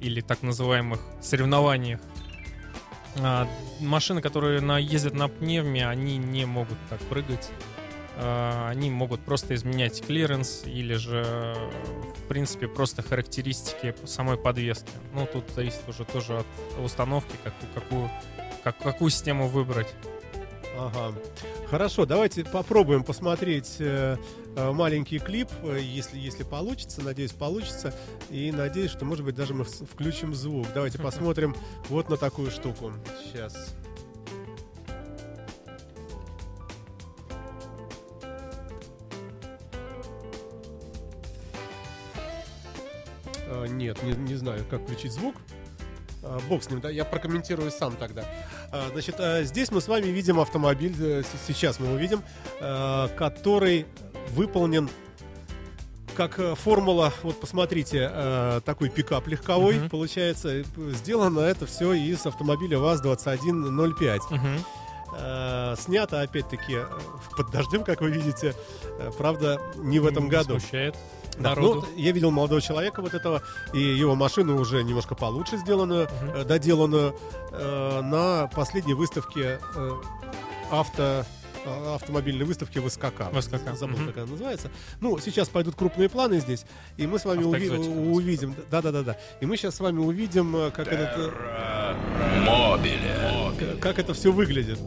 или 0.00 0.20
так 0.20 0.42
называемых 0.42 1.00
соревнованиях. 1.20 2.00
Э, 3.16 3.46
машины, 3.80 4.20
которые 4.22 4.60
на, 4.60 4.78
ездят 4.78 5.14
на 5.14 5.28
пневме, 5.28 5.88
они 5.88 6.18
не 6.18 6.44
могут 6.44 6.78
так 6.88 7.00
прыгать. 7.00 7.50
Э, 8.16 8.68
они 8.68 8.90
могут 8.90 9.20
просто 9.20 9.54
изменять 9.54 10.04
клиренс 10.04 10.62
или 10.64 10.94
же, 10.94 11.56
в 12.16 12.28
принципе, 12.28 12.68
просто 12.68 13.02
характеристики 13.02 13.94
самой 14.04 14.36
подвески. 14.36 14.90
Ну, 15.14 15.26
тут 15.26 15.50
зависит 15.50 15.82
уже 15.88 16.04
тоже 16.04 16.38
от 16.38 16.46
установки, 16.84 17.36
какую, 17.42 17.72
какую, 17.74 18.10
как, 18.62 18.78
какую 18.78 19.10
систему 19.10 19.48
выбрать. 19.48 19.88
Ага. 20.76 21.14
Хорошо, 21.68 22.06
давайте 22.06 22.44
попробуем 22.44 23.02
посмотреть 23.02 23.76
э, 23.78 24.16
э, 24.56 24.72
маленький 24.72 25.18
клип, 25.18 25.48
э, 25.62 25.78
если, 25.80 26.18
если 26.18 26.44
получится. 26.44 27.02
Надеюсь, 27.02 27.32
получится. 27.32 27.94
И 28.30 28.52
надеюсь, 28.52 28.90
что, 28.90 29.04
может 29.04 29.24
быть, 29.24 29.34
даже 29.34 29.54
мы 29.54 29.64
включим 29.64 30.34
звук. 30.34 30.66
Давайте 30.74 30.98
посмотрим 31.02 31.54
вот 31.88 32.08
на 32.08 32.16
такую 32.16 32.50
штуку. 32.50 32.92
Сейчас. 33.22 33.74
Э, 43.46 43.66
нет, 43.68 44.02
не, 44.02 44.12
не 44.12 44.34
знаю, 44.34 44.64
как 44.70 44.82
включить 44.82 45.12
звук. 45.12 45.34
А, 46.22 46.38
бог 46.48 46.62
с 46.62 46.70
ним, 46.70 46.80
да, 46.80 46.90
я 46.90 47.04
прокомментирую 47.04 47.70
сам 47.70 47.96
тогда. 47.96 48.24
А, 48.72 48.88
значит, 48.92 49.16
а, 49.18 49.42
здесь 49.42 49.70
мы 49.70 49.80
с 49.80 49.88
вами 49.88 50.06
видим 50.06 50.40
автомобиль, 50.40 50.94
э, 50.98 51.22
сейчас 51.46 51.78
мы 51.78 51.86
его 51.86 51.96
видим, 51.96 52.22
который 53.16 53.86
выполнен 54.30 54.88
как 56.16 56.38
э, 56.40 56.56
формула, 56.56 57.12
вот 57.22 57.40
посмотрите, 57.40 58.10
такой 58.64 58.88
пикап 58.88 59.28
легковой, 59.28 59.76
uh-huh. 59.76 59.88
получается, 59.88 60.64
сделано 60.76 61.40
это 61.40 61.66
все 61.66 61.92
из 61.92 62.26
автомобиля 62.26 62.78
ВАЗ-2105. 62.78 64.18
Uh-huh. 64.30 64.60
Снято, 65.76 66.20
опять-таки, 66.20 66.78
под 67.36 67.50
дождем, 67.50 67.84
как 67.84 68.00
вы 68.00 68.10
видите, 68.10 68.54
правда, 69.16 69.60
не 69.76 69.98
в 70.00 70.06
этом 70.06 70.24
не 70.24 70.30
году. 70.30 70.58
Смущает 70.58 70.96
народу. 71.40 71.86
Ну, 71.86 71.96
я 71.96 72.12
видел 72.12 72.30
молодого 72.30 72.60
человека 72.60 73.02
вот 73.02 73.14
этого, 73.14 73.42
и 73.72 73.80
его 73.80 74.14
машину 74.14 74.60
уже 74.60 74.82
немножко 74.82 75.14
получше 75.14 75.56
сделанную, 75.56 76.06
uh-huh. 76.06 76.44
доделанную 76.44 77.14
э, 77.52 78.00
на 78.02 78.48
последней 78.48 78.94
выставке 78.94 79.60
э, 79.74 79.90
авто 80.70 81.02
э, 81.02 81.24
автомобильной 81.94 82.44
выставки 82.44 82.78
в 82.78 82.88
СКК. 82.88 83.30
В 83.32 83.40
СКК. 83.40 83.74
Забыл, 83.74 83.98
mm-hmm. 83.98 84.06
как 84.06 84.16
она 84.18 84.26
называется. 84.26 84.70
Ну, 85.00 85.18
сейчас 85.18 85.48
пойдут 85.48 85.74
крупные 85.74 86.08
планы 86.08 86.40
здесь, 86.40 86.64
и 86.96 87.06
мы 87.06 87.18
с 87.18 87.24
вами 87.24 87.42
уви- 87.42 88.10
увидим... 88.10 88.54
Да-да-да-да. 88.70 89.16
И 89.40 89.46
мы 89.46 89.56
сейчас 89.56 89.76
с 89.76 89.80
вами 89.80 89.98
увидим, 89.98 90.70
как 90.72 90.88
этот... 90.88 91.32
Мобиле. 92.46 93.78
Как 93.80 93.98
это 93.98 94.14
все 94.14 94.32
выглядит. 94.32 94.78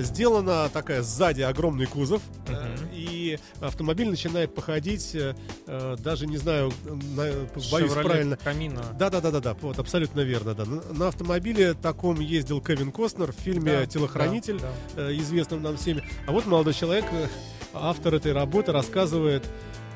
Сделана 0.00 0.68
такая 0.68 1.02
сзади 1.02 1.42
огромный 1.42 1.86
кузов, 1.86 2.22
mm-hmm. 2.46 2.94
и 2.94 3.05
и 3.34 3.38
автомобиль 3.60 4.08
начинает 4.08 4.54
походить, 4.54 5.14
э, 5.14 5.34
э, 5.66 5.96
даже 5.98 6.26
не 6.26 6.36
знаю, 6.36 6.72
на, 6.84 7.24
боюсь 7.70 7.90
Chevrolet 7.92 8.02
правильно. 8.02 8.36
Камино. 8.36 8.82
Да, 8.98 9.10
да, 9.10 9.20
да, 9.20 9.30
да, 9.30 9.40
да, 9.40 9.54
вот 9.60 9.78
абсолютно 9.78 10.20
верно, 10.20 10.54
да. 10.54 10.64
На, 10.64 10.82
на 10.92 11.08
автомобиле 11.08 11.74
таком 11.74 12.20
ездил 12.20 12.60
Кевин 12.60 12.92
Костнер 12.92 13.32
в 13.32 13.36
фильме 13.36 13.72
Да, 13.72 13.86
Телохранитель, 13.86 14.60
да, 14.60 14.68
да. 14.96 15.10
э, 15.10 15.16
известном 15.16 15.62
нам 15.62 15.76
всеми. 15.76 16.02
А 16.26 16.32
вот 16.32 16.46
молодой 16.46 16.74
человек, 16.74 17.04
э, 17.12 17.26
автор 17.74 18.14
этой 18.14 18.32
работы, 18.32 18.72
рассказывает. 18.72 19.44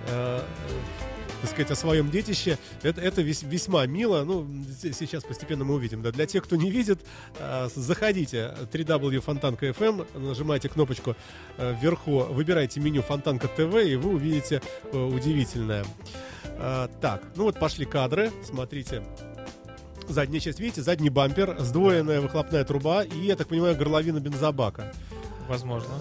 э, 0.09 0.41
так 1.41 1.51
сказать, 1.51 1.71
о 1.71 1.75
своем 1.77 2.11
детище. 2.11 2.59
Это, 2.83 3.01
это 3.01 3.23
вес- 3.23 3.45
весьма 3.47 3.87
мило. 3.87 4.25
Ну, 4.25 4.47
сейчас 4.81 5.25
постепенно 5.25 5.65
мы 5.65 5.75
увидим. 5.75 6.03
Да. 6.03 6.11
Для 6.13 6.27
тех, 6.27 6.45
кто 6.45 6.57
не 6.57 6.71
видит, 6.71 7.01
э, 7.39 7.69
заходите 7.75 8.55
www.фонтанка.фм, 8.73 10.03
нажимайте 10.15 10.69
кнопочку 10.69 11.17
э, 11.57 11.75
вверху, 11.81 12.21
выбирайте 12.31 12.81
меню 12.81 13.03
Фонтанка 13.03 13.49
ТВ, 13.49 13.75
и 13.85 13.97
вы 13.97 14.11
увидите 14.15 14.61
э, 14.93 14.97
удивительное. 14.99 15.85
Э, 16.59 16.89
Так, 17.01 17.23
ну 17.37 17.45
вот 17.45 17.59
пошли 17.59 17.85
кадры. 17.87 18.31
Смотрите. 18.45 19.03
Задняя 20.09 20.41
часть, 20.41 20.59
видите, 20.59 20.83
задний 20.83 21.09
бампер, 21.11 21.57
сдвоенная 21.61 22.21
выхлопная 22.21 22.65
труба 22.65 23.05
и, 23.05 23.19
я 23.27 23.37
так 23.37 23.47
понимаю, 23.47 23.77
горловина 23.77 24.19
бензобака. 24.19 24.93
Возможно. 25.49 25.95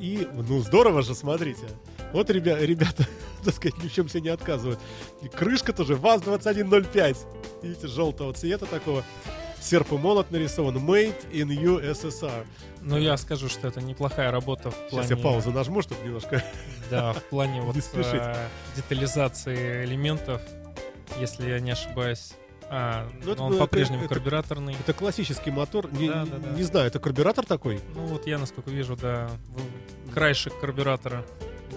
И, 0.00 0.26
ну, 0.48 0.60
здорово 0.60 1.02
же, 1.02 1.14
смотрите. 1.14 1.66
Вот 2.12 2.30
ребя, 2.30 2.58
ребята, 2.58 3.06
так 3.44 3.54
сказать, 3.54 3.82
ни 3.82 3.88
в 3.88 3.92
чем 3.92 4.08
себе 4.08 4.22
не 4.22 4.28
отказывают. 4.28 4.78
И 5.22 5.28
крышка 5.28 5.72
тоже 5.72 5.96
ВАЗ-2105. 5.96 7.16
Видите, 7.62 7.88
желтого 7.88 8.32
цвета 8.32 8.66
такого. 8.66 9.04
Серп 9.60 9.92
и 9.92 9.96
молот 9.96 10.30
нарисован. 10.30 10.76
Made 10.76 11.30
in 11.30 11.48
USSR. 11.48 12.46
Но 12.80 12.98
я 12.98 13.16
скажу, 13.16 13.48
что 13.48 13.68
это 13.68 13.80
неплохая 13.80 14.30
работа 14.30 14.70
в 14.70 14.74
плане... 14.90 15.06
Сейчас 15.06 15.18
я 15.18 15.22
паузу 15.22 15.52
нажму, 15.52 15.82
чтобы 15.82 16.04
немножко... 16.04 16.42
Да, 16.90 17.14
в 17.14 17.22
плане 17.24 17.62
вот 17.62 17.76
э, 17.76 18.48
детализации 18.76 19.84
элементов, 19.84 20.42
если 21.18 21.48
я 21.48 21.60
не 21.60 21.70
ошибаюсь. 21.70 22.34
А, 22.68 23.08
Ну, 23.24 23.32
это, 23.32 23.42
он 23.42 23.52
ну, 23.52 23.58
по-прежнему 23.58 24.08
карбюраторный. 24.08 24.74
Это 24.74 24.92
классический 24.92 25.50
мотор. 25.50 25.90
Не, 25.92 26.08
Да, 26.08 26.26
да, 26.26 26.38
да. 26.38 26.50
не 26.50 26.62
знаю, 26.64 26.88
это 26.88 26.98
карбюратор 26.98 27.46
такой? 27.46 27.80
Ну 27.94 28.06
вот 28.06 28.26
я, 28.26 28.38
насколько 28.38 28.70
вижу, 28.70 28.96
да, 28.96 29.30
краешек 30.12 30.58
карбюратора. 30.58 31.24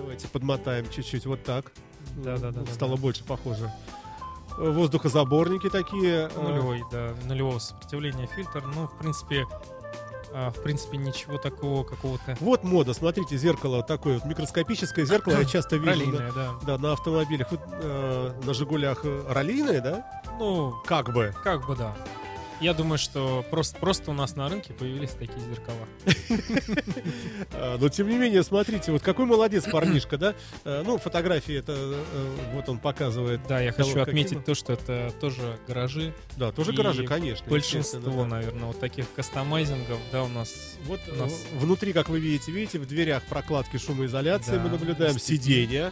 Давайте 0.06 0.28
подмотаем 0.28 0.88
чуть-чуть. 0.90 1.26
Вот 1.26 1.44
так. 1.44 1.72
Да, 2.18 2.38
да, 2.38 2.52
да. 2.52 2.62
Да, 2.62 2.72
Стало 2.74 2.96
да. 2.96 3.02
больше 3.02 3.24
похоже. 3.24 3.72
Э, 4.60 4.70
Воздухозаборники 4.70 5.68
такие. 5.70 6.30
э, 6.32 6.42
Нулевой, 6.42 6.84
да, 6.92 7.16
нулевого 7.26 7.58
сопротивления 7.58 8.28
фильтр. 8.28 8.64
Ну, 8.76 8.86
в 8.88 8.98
принципе, 9.00 9.46
а, 10.32 10.52
в 10.52 10.62
принципе, 10.62 10.98
ничего 10.98 11.40
такого 11.40 11.84
какого-то 11.84 12.38
Вот 12.40 12.64
мода, 12.64 12.94
смотрите, 12.94 13.36
зеркало 13.36 13.82
такое 13.82 14.16
вот 14.20 14.26
микроскопическое 14.26 15.06
зеркало, 15.06 15.40
я 15.40 15.46
часто 15.46 15.78
вижу. 15.78 15.86
да. 15.88 15.92
раллийное, 15.92 16.32
да. 16.34 16.54
Да, 16.66 16.78
на 16.78 16.92
автомобилях, 16.94 17.50
вот, 17.52 17.62
э, 17.72 18.42
на 18.46 18.54
Жигулях 18.54 19.04
раллийные, 19.28 19.82
да? 19.82 20.06
Ну, 20.38 20.76
Как 20.86 21.12
бы. 21.14 21.34
как 21.44 21.66
бы 21.66 21.76
да. 21.76 21.96
Я 22.62 22.74
думаю, 22.74 22.98
что 22.98 23.46
просто, 23.52 23.78
просто 23.80 24.12
у 24.12 24.14
нас 24.14 24.36
на 24.36 24.48
рынке 24.50 24.74
появились 24.74 25.12
такие 25.12 25.40
зеркала. 25.40 25.88
Э, 27.52 27.78
Но 27.80 27.90
тем 27.90 28.08
не 28.10 28.18
менее, 28.18 28.44
смотрите, 28.44 28.92
вот 28.92 29.02
какой 29.02 29.26
молодец 29.26 29.66
парнишка, 29.66 30.18
да? 30.18 30.34
Э, 30.64 30.82
Ну, 30.86 30.98
фотографии 30.98 31.56
это 31.56 31.74
э, 31.76 32.36
вот 32.54 32.70
он 32.70 32.80
показывает. 32.80 33.42
Да, 33.48 33.60
я 33.60 33.72
хочу 33.72 34.00
отметить 34.00 34.46
то, 34.46 34.56
что 34.56 34.74
это 34.74 35.12
тоже 35.20 35.58
гаражи. 35.68 36.14
Да, 36.38 36.52
тоже 36.52 36.72
гаражи, 36.74 37.06
конечно. 37.06 37.46
Большинство, 37.50 38.26
наверное, 38.26 38.66
вот 38.68 38.80
таких 38.80 39.06
кастомайзингов, 39.16 40.00
да, 40.12 40.24
у 40.24 40.28
нас 40.30 40.78
Вот 40.86 41.00
у 41.12 41.16
нас- 41.16 41.46
э, 41.52 41.58
внутри, 41.60 41.94
как 41.94 42.10
вы 42.10 42.20
видите, 42.20 42.52
видите, 42.52 42.80
в 42.80 42.86
дверях 42.88 43.24
прокладки 43.24 43.78
шумоизоляции 43.78 44.58
мы 44.58 44.70
наблюдаем, 44.70 45.20
сиденья, 45.20 45.92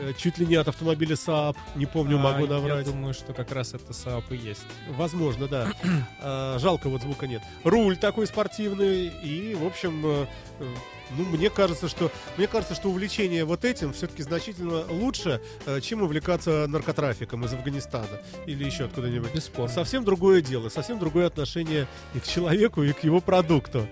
э, 0.00 0.12
чуть 0.18 0.38
ли 0.38 0.46
не 0.46 0.56
от 0.56 0.68
автомобиля 0.68 1.14
Saab, 1.14 1.56
не 1.76 1.86
помню, 1.86 2.16
А, 2.18 2.20
могу 2.20 2.44
Я 2.44 2.50
наврать. 2.50 2.86
думаю, 2.86 3.14
что 3.14 3.32
как 3.32 3.52
раз 3.52 3.74
это 3.74 3.92
Saab 3.92 4.24
и 4.30 4.36
есть. 4.36 4.62
Возможно, 4.88 5.46
да. 5.46 5.72
А, 6.20 6.58
Жалко, 6.58 6.88
вот 6.88 7.02
звука 7.02 7.26
нет. 7.26 7.42
Руль 7.64 7.96
такой 7.96 8.26
спортивный 8.26 9.08
и, 9.08 9.54
в 9.54 9.66
общем, 9.66 10.02
э, 10.04 10.26
э, 10.60 10.64
ну, 11.16 11.24
мне 11.24 11.50
кажется, 11.50 11.88
что 11.88 12.10
мне 12.36 12.46
кажется, 12.46 12.74
что 12.74 12.88
увлечение 12.88 13.44
вот 13.44 13.64
этим 13.64 13.92
все-таки 13.92 14.22
значительно 14.22 14.84
лучше, 14.88 15.40
э, 15.66 15.80
чем 15.80 16.02
увлекаться 16.02 16.66
наркотрафиком 16.68 17.44
из 17.44 17.52
Афганистана 17.52 18.20
или 18.46 18.64
еще 18.64 18.84
откуда-нибудь. 18.84 19.34
Бесспорно. 19.34 19.72
Совсем 19.72 20.04
другое 20.04 20.42
дело, 20.42 20.68
совсем 20.68 20.98
другое 20.98 21.26
отношение 21.26 21.86
и 22.14 22.20
к 22.20 22.24
человеку, 22.24 22.82
и 22.82 22.92
к 22.92 23.04
его 23.04 23.20
продукту. 23.20 23.86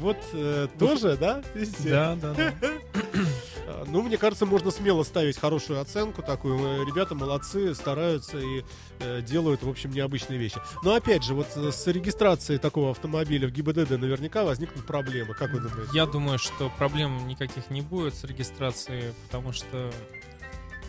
Вот 0.00 0.16
э, 0.32 0.66
тоже, 0.76 1.16
да? 1.16 1.40
Да, 1.84 2.16
да, 2.20 2.34
да. 2.34 2.52
А, 3.72 3.84
Ну, 3.86 4.02
мне 4.02 4.18
кажется, 4.18 4.46
можно 4.46 4.70
смело 4.70 5.02
ставить 5.02 5.38
хорошую 5.38 5.80
оценку 5.80 6.22
такую. 6.22 6.58
Э, 6.58 6.84
Ребята 6.84 7.14
молодцы, 7.14 7.74
стараются 7.74 8.38
и 8.38 8.64
э, 9.00 9.22
делают, 9.22 9.62
в 9.62 9.68
общем, 9.68 9.90
необычные 9.90 10.38
вещи. 10.38 10.60
Но 10.82 10.94
опять 10.94 11.22
же, 11.24 11.34
вот 11.34 11.48
э, 11.56 11.72
с 11.72 11.86
регистрацией 11.86 12.58
такого 12.58 12.90
автомобиля 12.90 13.48
в 13.48 13.52
ГИБДД 13.52 13.90
наверняка 13.92 14.44
возникнут 14.44 14.86
проблемы. 14.86 15.34
Как 15.34 15.52
вы 15.52 15.60
думаете? 15.60 15.90
Я 15.94 16.06
думаю, 16.06 16.38
что 16.38 16.70
проблем 16.78 17.26
никаких 17.26 17.70
не 17.70 17.80
будет 17.80 18.14
с 18.14 18.24
регистрацией, 18.24 19.12
потому 19.26 19.52
что... 19.52 19.90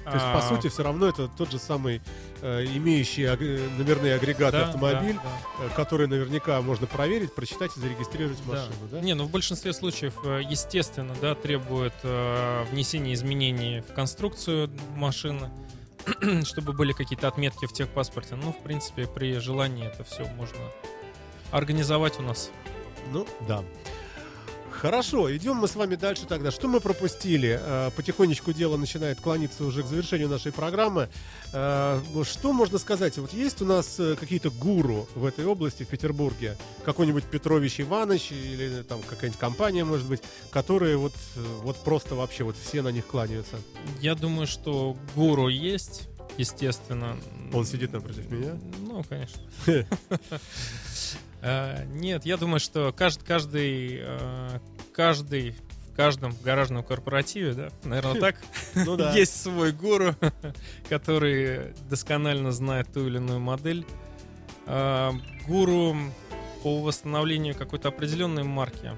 То 0.03 0.11
есть, 0.11 0.25
а, 0.25 0.35
по 0.35 0.41
сути, 0.41 0.67
все 0.67 0.83
равно 0.83 1.07
это 1.07 1.27
тот 1.29 1.51
же 1.51 1.59
самый 1.59 2.01
э, 2.41 2.65
имеющий 2.65 3.23
аг- 3.25 3.39
номерные 3.39 4.15
агрегаты 4.15 4.57
да, 4.57 4.65
автомобиль, 4.65 5.15
да, 5.15 5.21
да. 5.59 5.65
э, 5.65 5.69
который 5.75 6.07
наверняка 6.07 6.61
можно 6.61 6.87
проверить, 6.87 7.33
прочитать 7.33 7.71
и 7.77 7.79
зарегистрировать 7.79 8.37
Да. 8.45 8.51
машину, 8.53 8.75
да? 8.91 8.99
Не, 8.99 9.13
ну 9.13 9.23
в 9.25 9.31
большинстве 9.31 9.71
случаев, 9.71 10.13
э, 10.25 10.41
естественно, 10.49 11.15
да, 11.21 11.35
требует 11.35 11.93
э, 12.03 12.63
внесения 12.71 13.13
изменений 13.13 13.81
в 13.81 13.93
конструкцию 13.93 14.69
машины, 14.95 15.49
чтобы 16.43 16.73
были 16.73 16.91
какие-то 16.91 17.27
отметки 17.29 17.65
в 17.65 17.71
техпаспорте. 17.71 18.35
Ну, 18.35 18.51
в 18.51 18.61
принципе, 18.61 19.07
при 19.07 19.37
желании 19.39 19.85
это 19.87 20.03
все 20.03 20.25
можно 20.35 20.59
организовать 21.51 22.19
у 22.19 22.23
нас. 22.23 22.49
Ну, 23.11 23.25
да. 23.47 23.63
Хорошо, 24.83 25.33
идем 25.33 25.55
мы 25.55 25.69
с 25.69 25.77
вами 25.77 25.95
дальше 25.95 26.25
тогда. 26.25 26.51
Что 26.51 26.67
мы 26.67 26.81
пропустили? 26.81 27.57
Э, 27.57 27.89
Потихонечку 27.95 28.51
дело 28.51 28.75
начинает 28.75 29.21
клониться 29.21 29.63
уже 29.63 29.81
к 29.81 29.85
завершению 29.85 30.27
нашей 30.27 30.51
программы. 30.51 31.07
Э, 31.53 32.01
ну, 32.13 32.25
Что 32.25 32.51
можно 32.51 32.77
сказать? 32.77 33.17
Вот 33.17 33.31
есть 33.31 33.61
у 33.61 33.65
нас 33.65 33.97
э, 33.97 34.17
какие-то 34.19 34.51
гуру 34.51 35.07
в 35.15 35.25
этой 35.25 35.45
области 35.45 35.83
в 35.83 35.87
Петербурге? 35.87 36.57
Какой-нибудь 36.83 37.23
Петрович 37.23 37.79
Иванович 37.79 38.33
или 38.33 38.81
там 38.81 39.01
какая-нибудь 39.03 39.39
компания, 39.39 39.85
может 39.85 40.05
быть, 40.05 40.19
которые 40.51 40.97
вот, 40.97 41.13
вот 41.61 41.77
просто 41.77 42.15
вообще 42.15 42.43
вот 42.43 42.57
все 42.57 42.81
на 42.81 42.89
них 42.89 43.07
кланяются? 43.07 43.55
Я 44.01 44.15
думаю, 44.15 44.47
что 44.47 44.97
гуру 45.15 45.47
есть, 45.47 46.09
естественно. 46.37 47.17
Он 47.53 47.65
сидит 47.65 47.93
напротив 47.93 48.29
меня. 48.29 48.57
Ну, 48.79 49.03
конечно. 49.03 49.41
Э, 51.45 51.83
Нет, 51.87 52.25
я 52.25 52.37
думаю, 52.37 52.61
что 52.61 52.93
каждый, 52.93 53.25
каждый, 53.25 53.99
э, 54.01 54.59
каждый 54.93 55.57
в 55.91 55.95
каждом 55.95 56.33
гаражном 56.41 56.83
корпоративе, 56.83 57.53
да, 57.53 57.69
наверное, 57.83 58.19
так, 58.21 58.35
Ну 58.75 58.95
да. 58.95 59.11
есть 59.15 59.41
свой 59.41 59.73
гуру, 59.73 60.15
который 60.87 61.73
досконально 61.89 62.53
знает 62.53 62.91
ту 62.93 63.05
или 63.07 63.17
иную 63.17 63.41
модель. 63.41 63.85
А, 64.65 65.13
Гуру 65.45 65.95
по 66.63 66.81
восстановлению 66.81 67.55
какой-то 67.55 67.89
определенной 67.89 68.43
марки, 68.43 68.91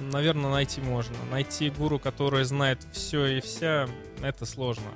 наверное, 0.00 0.50
найти 0.50 0.80
можно. 0.80 1.14
Найти 1.30 1.70
гуру, 1.70 2.00
который 2.00 2.44
знает 2.44 2.80
все 2.92 3.26
и 3.26 3.40
вся, 3.40 3.88
это 4.20 4.44
сложно. 4.44 4.90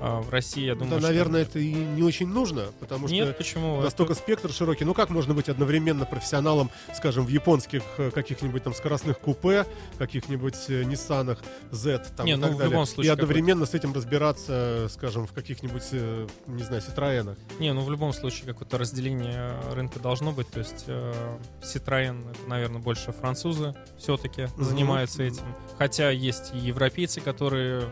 А 0.00 0.20
В 0.20 0.30
России, 0.30 0.64
я 0.64 0.74
думаю, 0.74 0.90
Да, 0.92 0.98
что 0.98 1.08
наверное, 1.08 1.42
это 1.42 1.58
и 1.58 1.72
не 1.72 2.02
очень 2.02 2.28
нужно, 2.28 2.66
потому 2.80 3.08
что 3.08 3.14
Нет, 3.14 3.36
почему? 3.36 3.80
Настолько 3.80 4.14
спектр 4.14 4.52
широкий. 4.52 4.84
Ну 4.84 4.94
как 4.94 5.10
можно 5.10 5.34
быть 5.34 5.48
одновременно 5.48 6.04
профессионалом, 6.04 6.70
скажем, 6.94 7.24
в 7.24 7.28
японских 7.28 7.82
э, 7.98 8.10
каких-нибудь 8.10 8.62
там 8.62 8.74
скоростных 8.74 9.18
купе, 9.18 9.66
каких-нибудь 9.98 10.56
э, 10.68 10.84
Ниссанах 10.84 11.42
Z 11.70 12.04
там, 12.16 12.26
Не, 12.26 12.32
и 12.32 12.36
ну, 12.36 12.42
так 12.42 12.52
в 12.52 12.56
далее, 12.58 12.70
любом 12.70 12.84
и 12.84 12.86
случае 12.86 13.12
одновременно 13.12 13.66
с 13.66 13.74
этим 13.74 13.92
разбираться, 13.92 14.88
скажем, 14.90 15.26
в 15.26 15.32
каких-нибудь, 15.32 15.84
э, 15.92 16.26
не 16.46 16.62
знаю, 16.62 16.82
Ситроенах. 16.82 17.38
Не, 17.58 17.72
ну 17.72 17.82
в 17.82 17.90
любом 17.90 18.12
случае 18.12 18.46
какое-то 18.46 18.78
разделение 18.78 19.54
рынка 19.72 19.98
должно 20.00 20.32
быть. 20.32 20.48
То 20.48 20.60
есть 20.60 20.84
э, 20.86 21.38
это, 21.62 22.16
наверное, 22.46 22.80
больше 22.80 23.12
французы 23.12 23.74
все-таки 23.98 24.42
Мгм. 24.56 24.64
занимаются 24.64 25.22
этим. 25.22 25.44
Хотя 25.78 26.10
есть 26.10 26.52
и 26.54 26.58
европейцы, 26.58 27.20
которые 27.20 27.84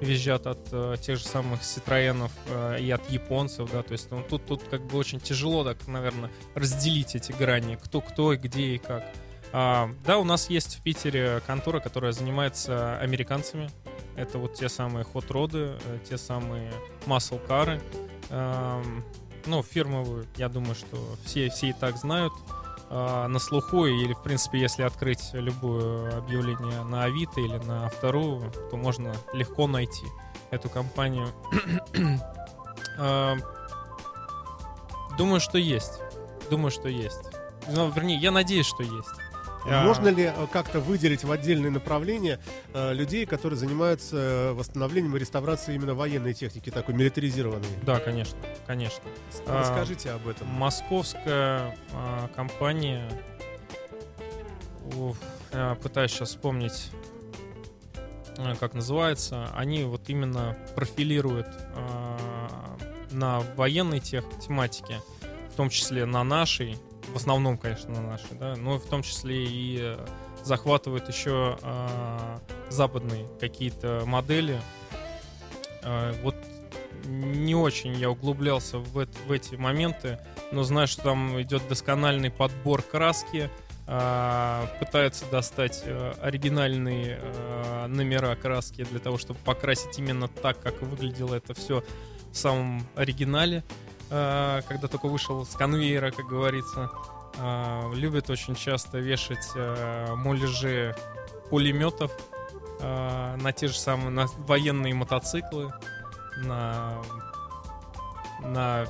визжат 0.00 0.46
от 0.46 0.68
э, 0.72 0.96
тех 1.00 1.18
же 1.18 1.24
самых 1.24 1.60
Citroёнов 1.60 2.30
э, 2.48 2.80
и 2.80 2.90
от 2.90 3.10
японцев, 3.10 3.70
да, 3.70 3.82
то 3.82 3.92
есть 3.92 4.10
ну, 4.10 4.22
тут, 4.28 4.46
тут 4.46 4.62
как 4.64 4.86
бы 4.86 4.98
очень 4.98 5.20
тяжело 5.20 5.64
так, 5.64 5.86
наверное, 5.86 6.30
разделить 6.54 7.14
эти 7.14 7.32
грани, 7.32 7.78
кто 7.82 8.00
кто 8.00 8.32
и 8.32 8.36
где 8.36 8.74
и 8.74 8.78
как. 8.78 9.04
А, 9.52 9.90
да, 10.04 10.18
у 10.18 10.24
нас 10.24 10.48
есть 10.48 10.76
в 10.76 10.82
Питере 10.82 11.40
контора, 11.46 11.80
которая 11.80 12.12
занимается 12.12 12.98
американцами. 12.98 13.70
Это 14.16 14.38
вот 14.38 14.54
те 14.54 14.68
самые 14.68 15.04
хот-роды, 15.04 15.76
э, 15.84 15.98
те 16.08 16.18
самые 16.18 16.72
масл-кары. 17.06 17.80
Эм, 18.30 19.04
ну, 19.46 19.62
фирмовую, 19.62 20.26
я 20.36 20.48
думаю, 20.48 20.74
что 20.74 21.16
все, 21.24 21.50
все 21.50 21.70
и 21.70 21.72
так 21.72 21.96
знают. 21.96 22.32
А, 22.92 23.28
на 23.28 23.38
слуху, 23.38 23.86
или, 23.86 24.12
в 24.14 24.20
принципе, 24.20 24.58
если 24.58 24.82
открыть 24.82 25.30
любое 25.32 26.18
объявление 26.18 26.82
на 26.82 27.04
Авито 27.04 27.40
или 27.40 27.56
на 27.58 27.88
вторую, 27.88 28.50
то 28.70 28.76
можно 28.76 29.14
легко 29.32 29.68
найти 29.68 30.06
эту 30.50 30.68
компанию. 30.68 31.28
А, 32.98 33.36
думаю, 35.16 35.40
что 35.40 35.56
есть. 35.56 36.00
Думаю, 36.50 36.72
что 36.72 36.88
есть. 36.88 37.22
Ну, 37.68 37.90
вернее, 37.90 38.18
я 38.18 38.32
надеюсь, 38.32 38.66
что 38.66 38.82
есть. 38.82 39.19
Я- 39.66 39.82
Можно 39.82 40.08
ли 40.08 40.24
э, 40.24 40.46
как-то 40.52 40.80
выделить 40.80 41.22
в 41.24 41.30
отдельные 41.30 41.70
направления 41.70 42.38
э, 42.72 42.94
людей, 42.94 43.26
которые 43.26 43.58
занимаются 43.58 44.16
э, 44.16 44.52
восстановлением 44.52 45.16
и 45.16 45.20
реставрацией 45.20 45.76
именно 45.76 45.94
военной 45.94 46.32
техники, 46.32 46.70
такой 46.70 46.94
милитаризированной? 46.94 47.68
Да, 47.82 47.98
конечно, 48.00 48.38
конечно. 48.66 49.02
А, 49.46 49.60
Расскажите 49.60 50.12
об 50.12 50.26
этом. 50.28 50.48
Московская 50.48 51.76
а, 51.92 52.28
компания. 52.34 53.06
Уф, 54.96 55.16
я 55.52 55.76
пытаюсь 55.82 56.10
сейчас 56.12 56.30
вспомнить, 56.30 56.90
а, 58.38 58.56
как 58.56 58.74
называется. 58.74 59.48
Они 59.54 59.84
вот 59.84 60.08
именно 60.08 60.56
профилируют 60.74 61.46
а, 61.74 62.16
на 63.10 63.40
военной 63.56 64.00
тех, 64.00 64.24
тематике, 64.40 65.00
в 65.52 65.56
том 65.56 65.68
числе 65.68 66.06
на 66.06 66.24
нашей, 66.24 66.78
в 67.12 67.16
основном, 67.16 67.58
конечно, 67.58 67.90
на 67.90 68.02
нашей, 68.02 68.36
да, 68.38 68.56
но 68.56 68.78
в 68.78 68.86
том 68.86 69.02
числе 69.02 69.44
и 69.44 69.78
э, 69.80 70.06
захватывают 70.44 71.08
еще 71.08 71.58
а, 71.62 72.40
западные 72.68 73.26
какие-то 73.38 74.02
модели. 74.06 74.60
А, 75.82 76.12
вот 76.22 76.36
не 77.04 77.54
очень 77.54 77.94
я 77.94 78.10
углублялся 78.10 78.78
в, 78.78 78.98
эт- 78.98 79.16
в 79.26 79.32
эти 79.32 79.54
моменты, 79.54 80.18
но 80.52 80.62
знаю, 80.62 80.86
что 80.86 81.02
там 81.02 81.40
идет 81.40 81.66
доскональный 81.68 82.30
подбор 82.30 82.82
краски, 82.82 83.50
а, 83.86 84.66
пытаются 84.78 85.24
достать 85.30 85.82
э, 85.84 86.12
оригинальные 86.20 87.18
э, 87.20 87.86
номера 87.88 88.36
краски 88.36 88.84
для 88.84 89.00
того, 89.00 89.18
чтобы 89.18 89.40
покрасить 89.44 89.98
именно 89.98 90.28
так, 90.28 90.60
как 90.60 90.80
выглядело 90.80 91.34
это 91.34 91.54
все 91.54 91.82
в 92.30 92.36
самом 92.36 92.86
оригинале, 92.94 93.64
когда 94.10 94.88
только 94.88 95.06
вышел 95.06 95.46
с 95.46 95.54
конвейера, 95.54 96.10
как 96.10 96.26
говорится. 96.26 96.90
А, 97.38 97.90
Любят 97.94 98.28
очень 98.28 98.56
часто 98.56 98.98
вешать 98.98 99.48
э, 99.54 100.14
муляжи 100.16 100.96
пулеметов 101.48 102.10
на 102.80 103.52
те 103.52 103.68
же 103.68 103.78
самые 103.78 104.08
на 104.08 104.26
военные 104.46 104.94
мотоциклы, 104.94 105.70
на, 106.38 106.94
на 108.40 108.86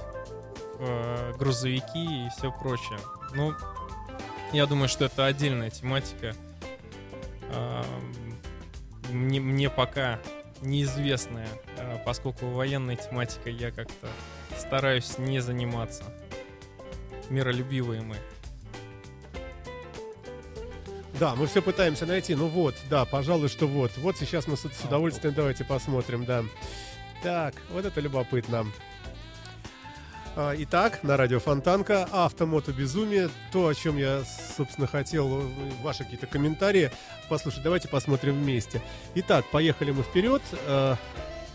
э, 0.79 1.33
грузовики 1.37 2.27
и 2.27 2.29
все 2.31 2.53
прочее. 2.53 3.01
Ну, 3.35 3.53
я 4.53 4.66
думаю, 4.66 4.89
что 4.89 5.07
это 5.07 5.27
отдельная 5.27 5.71
тематика. 5.71 6.35
Мне, 9.11 9.41
мне 9.41 9.68
пока 9.68 10.21
неизвестная, 10.63 11.49
а, 11.79 11.99
поскольку 12.05 12.47
военной 12.47 12.97
тематикой 12.97 13.55
я 13.55 13.71
как-то 13.71 14.09
стараюсь 14.57 15.19
не 15.19 15.41
заниматься. 15.41 16.05
Миролюбивые 17.29 18.03
мы. 18.03 18.17
Да, 21.19 21.35
мы 21.35 21.47
все 21.47 21.61
пытаемся 21.61 22.07
найти. 22.07 22.35
Ну 22.35 22.49
вот, 22.49 22.75
да, 22.89 23.05
пожалуй, 23.05 23.49
что 23.49 23.67
вот. 23.67 23.93
Вот 23.99 24.17
сейчас 24.17 24.47
мы 24.47 24.57
с, 24.57 24.61
с 24.61 24.85
удовольствием 24.85 25.35
давайте 25.35 25.65
посмотрим, 25.65 26.25
да. 26.25 26.45
Так, 27.23 27.55
вот 27.71 27.85
это 27.85 28.01
любопытно. 28.01 28.67
А, 30.37 30.55
Итак, 30.59 31.03
на 31.03 31.16
радио 31.16 31.41
Фонтанка, 31.41 32.09
автомото 32.12 32.72
безумие, 32.72 33.28
то, 33.53 33.66
о 33.68 33.74
чем 33.74 33.97
я, 33.99 34.22
собственно, 34.57 34.87
хотел, 34.87 35.41
э, 35.41 35.45
ваши 35.83 36.05
какие-то 36.05 36.26
комментарии 36.26 36.91
послушать. 37.28 37.62
Давайте 37.62 37.89
посмотрим 37.89 38.35
вместе. 38.35 38.81
Итак, 39.16 39.45
поехали 39.51 39.91
мы 39.91 40.03
вперед. 40.03 40.43
А, 40.66 40.97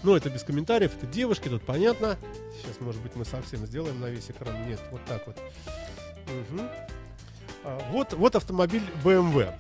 Ну, 0.04 0.16
это 0.16 0.30
без 0.30 0.44
комментариев, 0.44 0.92
это 0.96 1.08
девушки, 1.08 1.50
тут 1.50 1.66
понятно. 1.66 2.18
Сейчас, 2.62 2.80
может 2.80 3.02
быть, 3.02 3.16
мы 3.16 3.26
совсем 3.26 3.66
сделаем 3.66 4.00
на 4.00 4.06
весь 4.06 4.30
экран. 4.30 4.54
Нет, 4.68 4.80
вот 4.92 5.02
так 5.06 5.26
вот. 5.26 5.38
А, 7.64 7.80
Вот, 7.92 8.14
вот 8.14 8.36
автомобиль 8.36 8.84
BMW. 9.04 9.52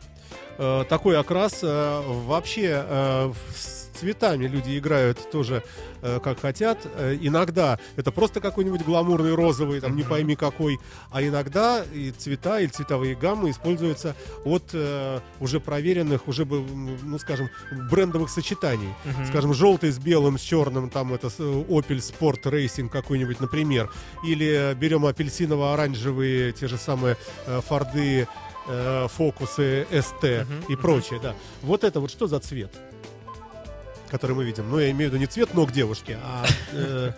Э, 0.57 0.83
Такой 0.87 1.17
окрас. 1.17 1.61
Вообще 1.63 2.85
цветами 3.95 4.45
люди 4.47 4.77
играют 4.77 5.31
тоже 5.31 5.63
э, 6.01 6.19
как 6.23 6.39
хотят. 6.39 6.77
Э, 6.97 7.17
Иногда 7.21 7.79
это 7.95 8.11
просто 8.11 8.39
какой-нибудь 8.41 8.83
гламурный 8.83 9.33
розовый, 9.35 9.79
там 9.81 9.95
не 9.95 10.03
пойми 10.03 10.35
какой. 10.35 10.77
А 11.11 11.21
иногда 11.23 11.83
и 11.93 12.11
цвета, 12.11 12.59
или 12.59 12.67
цветовые 12.67 13.15
гаммы 13.15 13.49
используются 13.49 14.15
от 14.43 14.63
э, 14.73 15.19
уже 15.39 15.59
проверенных, 15.59 16.27
уже, 16.27 16.45
ну 16.45 17.17
скажем, 17.19 17.49
брендовых 17.89 18.29
сочетаний. 18.29 18.93
Мгм. 19.05 19.25
Скажем, 19.27 19.53
желтый 19.53 19.91
с 19.91 19.97
белым, 19.97 20.37
с 20.37 20.41
черным, 20.41 20.89
там 20.89 21.13
это 21.13 21.29
с- 21.29 21.39
Opel 21.39 21.97
Sport 21.99 22.43
Racing 22.43 22.89
какой-нибудь, 22.89 23.39
например. 23.39 23.89
Или 24.25 24.71
э, 24.71 24.73
берем 24.75 25.05
апельсиново-оранжевые, 25.05 26.51
те 26.53 26.67
же 26.67 26.77
самые 26.77 27.17
э, 27.47 27.61
Форды, 27.67 28.27
э, 28.67 29.07
Фокусы, 29.17 29.85
СТ 29.91 30.23
Мгм, 30.23 30.63
и 30.69 30.75
прочее, 30.75 31.19
да. 31.21 31.33
Вот 31.61 31.83
это 31.83 31.99
вот 31.99 32.11
что 32.11 32.27
за 32.27 32.39
цвет, 32.39 32.71
который 34.17 34.35
мы 34.35 34.45
видим? 34.45 34.69
Ну, 34.69 34.79
я 34.79 34.89
имею 34.91 35.09
в 35.09 35.13
виду 35.13 35.21
не 35.21 35.27
цвет 35.27 35.53
ног 35.53 35.71
девушки, 35.71 36.17
а... 36.23 36.45
э, 36.71 37.11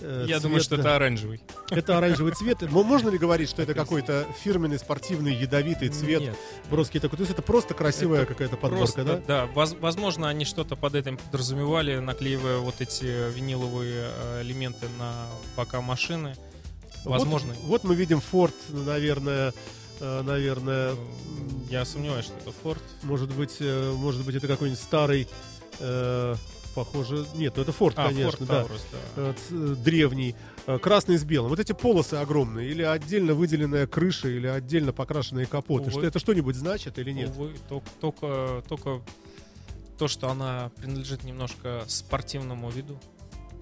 э, 0.00 0.24
Я 0.28 0.38
цвет, 0.38 0.42
думаю, 0.42 0.60
что 0.60 0.76
да. 0.76 0.82
это 0.82 0.96
оранжевый. 0.96 1.40
Это 1.70 1.98
оранжевый 1.98 2.32
цвет. 2.36 2.62
Мо- 2.70 2.82
Можно 2.84 3.08
ли 3.10 3.18
говорить, 3.18 3.48
что 3.50 3.62
это 3.62 3.74
какой-то 3.74 4.26
фирменный 4.42 4.78
спортивный 4.78 5.34
ядовитый 5.34 5.88
цвет, 5.88 6.20
Нет. 6.20 6.36
броский 6.70 7.00
такой? 7.00 7.16
То 7.16 7.22
есть 7.22 7.32
это 7.32 7.42
просто 7.42 7.74
красивая 7.74 8.20
Это 8.22 8.32
какая-то 8.34 8.56
подборка, 8.56 8.92
Просто, 9.02 9.22
да? 9.26 9.46
воз- 9.46 9.76
возможно, 9.80 10.28
они 10.28 10.44
что-то 10.44 10.76
под 10.76 10.94
этим 10.94 11.16
подразумевали, 11.16 11.98
наклеивая 11.98 12.58
вот 12.58 12.80
эти 12.80 13.32
виниловые 13.32 14.10
э, 14.12 14.42
элементы 14.42 14.86
на 14.98 15.26
бока 15.56 15.80
машины. 15.80 16.36
Возможно. 17.04 17.52
Вот, 17.62 17.82
вот 17.82 17.84
мы 17.84 17.94
видим 17.94 18.20
Ford, 18.32 18.54
наверное, 18.70 19.52
э, 20.00 20.22
наверное, 20.22 20.90
М, 20.92 21.66
Я 21.70 21.84
сомневаюсь, 21.84 22.26
что 22.26 22.34
это 22.38 22.52
Ford. 22.62 22.78
может 23.02 23.30
быть, 23.34 23.56
э, 23.60 23.92
может 23.96 24.24
быть, 24.24 24.34
это 24.36 24.46
какой-нибудь 24.48 24.80
старый, 24.80 25.28
э, 25.80 26.34
похоже, 26.74 27.26
нет, 27.34 27.54
ну 27.56 27.62
это 27.62 27.72
Ford, 27.72 27.92
А, 27.96 28.08
конечно, 28.08 28.44
Ford 28.44 28.46
да, 28.46 28.62
Taurus, 28.62 28.80
да. 28.92 28.98
э, 29.16 29.34
ц- 29.34 29.54
э, 29.54 29.74
древний, 29.84 30.34
э, 30.66 30.78
красный 30.78 31.16
с 31.18 31.24
белым. 31.24 31.50
Вот 31.50 31.60
эти 31.60 31.72
полосы 31.72 32.14
огромные, 32.14 32.68
или 32.70 32.82
отдельно 32.82 33.34
выделенная 33.34 33.86
крыша, 33.86 34.28
или 34.28 34.46
отдельно 34.46 34.92
покрашенные 34.92 35.46
капоты. 35.46 35.84
Увы. 35.84 35.90
Что 35.92 36.04
это 36.06 36.18
что-нибудь 36.18 36.56
значит 36.56 36.98
или 36.98 37.12
нет? 37.12 37.30
Увы, 37.36 37.52
тол- 37.68 37.82
только, 38.00 38.62
только 38.68 39.00
то, 39.98 40.08
что 40.08 40.28
она 40.28 40.70
принадлежит 40.76 41.22
немножко 41.24 41.84
спортивному 41.86 42.70
виду, 42.70 42.98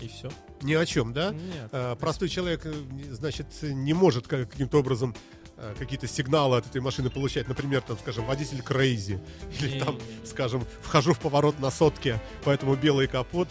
и 0.01 0.09
все. 0.09 0.31
Ни 0.63 0.75
о 0.75 0.87
чем, 0.87 1.13
да? 1.13 1.33
Нет. 1.33 1.69
Э, 1.73 1.97
Простой 2.01 2.29
человек, 2.29 2.63
э, 2.65 2.73
значит, 3.11 3.47
не 3.63 3.93
может 3.93 4.27
как- 4.27 4.51
каким-то 4.51 4.79
образом 4.79 5.15
э, 5.15 5.42
какие-то 5.79 6.07
сигналы 6.07 6.57
от 6.57 6.67
этой 6.67 6.81
машины 6.81 7.11
получать. 7.11 7.49
Например, 7.49 7.81
там, 7.81 7.99
скажем, 7.99 8.25
водитель 8.25 8.63
крейзи. 8.63 9.21
Или 9.61 9.79
там, 9.79 9.99
скажем, 10.25 10.65
вхожу 10.81 11.15
в 11.15 11.19
поворот 11.19 11.59
на 11.61 11.71
сотке, 11.71 12.21
поэтому 12.45 12.75
белый 12.75 13.07
капот. 13.07 13.49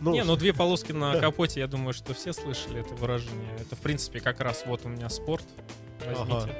Ну, 0.00 0.12
Не, 0.12 0.24
ну 0.24 0.36
две 0.36 0.52
полоски 0.54 0.92
на 0.92 1.18
капоте, 1.18 1.60
я 1.60 1.66
думаю, 1.66 1.94
что 1.94 2.14
все 2.14 2.32
слышали 2.32 2.80
это 2.80 2.94
выражение. 2.94 3.56
Это, 3.60 3.76
в 3.76 3.80
принципе, 3.80 4.20
как 4.20 4.40
раз 4.40 4.64
вот 4.66 4.84
у 4.84 4.88
меня 4.88 5.08
спорт. 5.08 5.44
Возьмите. 6.04 6.32
Ага. 6.32 6.54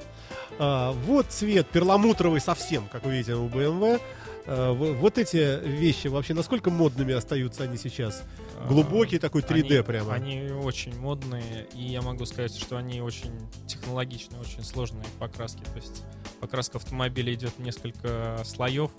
а, 0.59 0.93
вот 0.93 1.27
цвет 1.27 1.67
перламутровый 1.69 2.41
совсем, 2.41 2.87
как 2.89 3.05
вы 3.05 3.13
видите 3.13 3.35
у 3.35 3.49
BMW. 3.49 4.01
Во- 4.47 4.93
вот 4.95 5.19
эти 5.19 5.61
вещи 5.67 6.09
вообще, 6.09 6.35
насколько 6.35 6.71
модными 6.71 7.15
остаются 7.15 7.65
они 7.65 7.77
сейчас? 7.77 8.23
А, 8.61 8.67
Глубокий 8.69 9.19
такой 9.19 9.43
3D 9.43 9.77
они- 9.77 9.83
прямо. 9.83 10.13
Они 10.15 10.51
очень 10.51 10.99
модные, 10.99 11.67
и 11.75 11.83
я 11.85 12.03
могу 12.03 12.25
сказать, 12.27 12.55
что 12.57 12.77
они 12.77 13.01
очень 13.01 13.33
технологичные, 13.67 14.41
очень 14.41 14.65
сложные 14.65 15.05
покраски. 15.19 15.63
То 15.65 15.77
есть 15.77 16.03
покраска 16.41 16.79
автомобиля 16.79 17.33
идет 17.35 17.59
несколько 17.59 18.41
слоев. 18.45 18.91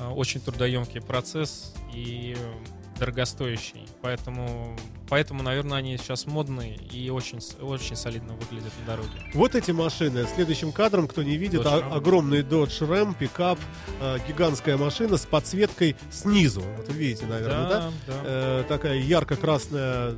А, 0.00 0.10
Очень 0.12 0.40
трудоемкий 0.40 1.00
процесс 1.00 1.74
и 1.94 2.36
дорогостоящий. 2.98 3.86
Поэтому, 4.02 4.76
поэтому, 5.08 5.42
наверное, 5.42 5.78
они 5.78 5.96
сейчас 5.98 6.26
модные 6.26 6.76
и 6.76 7.10
очень, 7.10 7.38
очень 7.60 7.96
солидно 7.96 8.34
выглядят 8.34 8.72
на 8.80 8.86
дороге. 8.86 9.10
Вот 9.34 9.54
эти 9.54 9.70
машины. 9.70 10.26
Следующим 10.34 10.72
кадром, 10.72 11.08
кто 11.08 11.22
не 11.22 11.36
видит, 11.36 11.60
Dodge 11.62 11.88
а- 11.90 11.96
огромный 11.96 12.42
Dodge 12.42 12.80
Ram, 12.80 13.14
пикап, 13.18 13.58
э, 14.00 14.18
гигантская 14.26 14.76
машина 14.76 15.16
с 15.16 15.26
подсветкой 15.26 15.96
снизу. 16.10 16.62
Вот 16.76 16.88
вы 16.88 16.94
видите, 16.94 17.26
наверное, 17.26 17.68
да? 17.68 17.90
да. 18.06 18.14
Э, 18.24 18.64
такая 18.68 18.98
ярко-красная 18.98 20.16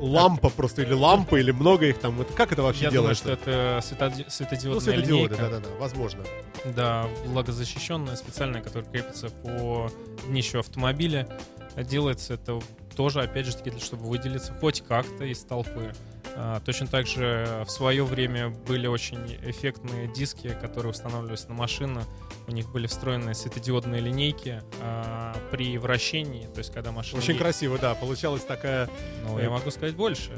лампа 0.00 0.48
просто, 0.50 0.82
или 0.82 0.92
лампа, 0.92 1.36
или 1.36 1.50
много 1.50 1.86
их 1.86 1.98
там. 1.98 2.20
Это, 2.20 2.32
как 2.32 2.52
это 2.52 2.62
вообще 2.62 2.84
Я 2.84 2.90
думаю, 2.90 3.14
делается? 3.14 3.22
что 3.24 3.32
это 3.32 3.80
светоди- 3.82 4.24
ну, 4.24 4.30
светодиодная 4.30 4.80
светодиоды, 4.80 5.12
линейка. 5.12 5.36
да-да-да, 5.36 5.68
возможно. 5.78 6.24
Да, 6.64 7.06
влагозащищенная, 7.26 8.16
специальная, 8.16 8.62
которая 8.62 8.88
крепится 8.90 9.28
по 9.30 9.90
днищу 10.26 10.58
автомобиля. 10.60 11.28
Делается 11.76 12.34
это 12.34 12.60
тоже, 12.96 13.22
опять 13.22 13.46
же 13.46 13.56
таки, 13.56 13.70
для 13.70 13.80
чтобы 13.80 14.04
выделиться 14.08 14.52
хоть 14.60 14.82
как-то 14.82 15.24
из 15.24 15.42
толпы. 15.44 15.92
А, 16.36 16.60
Точно 16.60 16.86
так 16.86 17.06
же 17.06 17.64
в 17.66 17.70
свое 17.70 18.04
время 18.04 18.48
были 18.50 18.86
очень 18.86 19.38
эффектные 19.42 20.06
диски, 20.12 20.56
которые 20.60 20.90
устанавливались 20.90 21.48
на 21.48 21.54
машину. 21.54 22.02
У 22.46 22.52
них 22.52 22.68
были 22.70 22.86
встроены 22.86 23.34
светодиодные 23.34 24.00
линейки 24.00 24.62
а, 24.80 25.36
при 25.50 25.78
вращении, 25.78 26.46
то 26.46 26.58
есть 26.58 26.72
когда 26.72 26.90
машина... 26.92 27.22
Очень 27.22 27.34
е- 27.34 27.40
красиво, 27.40 27.78
да. 27.78 27.94
Получалась 27.94 28.42
такая... 28.44 28.88
Ну, 29.24 29.38
я 29.38 29.50
могу 29.50 29.70
сказать 29.70 29.94
больше. 29.94 30.30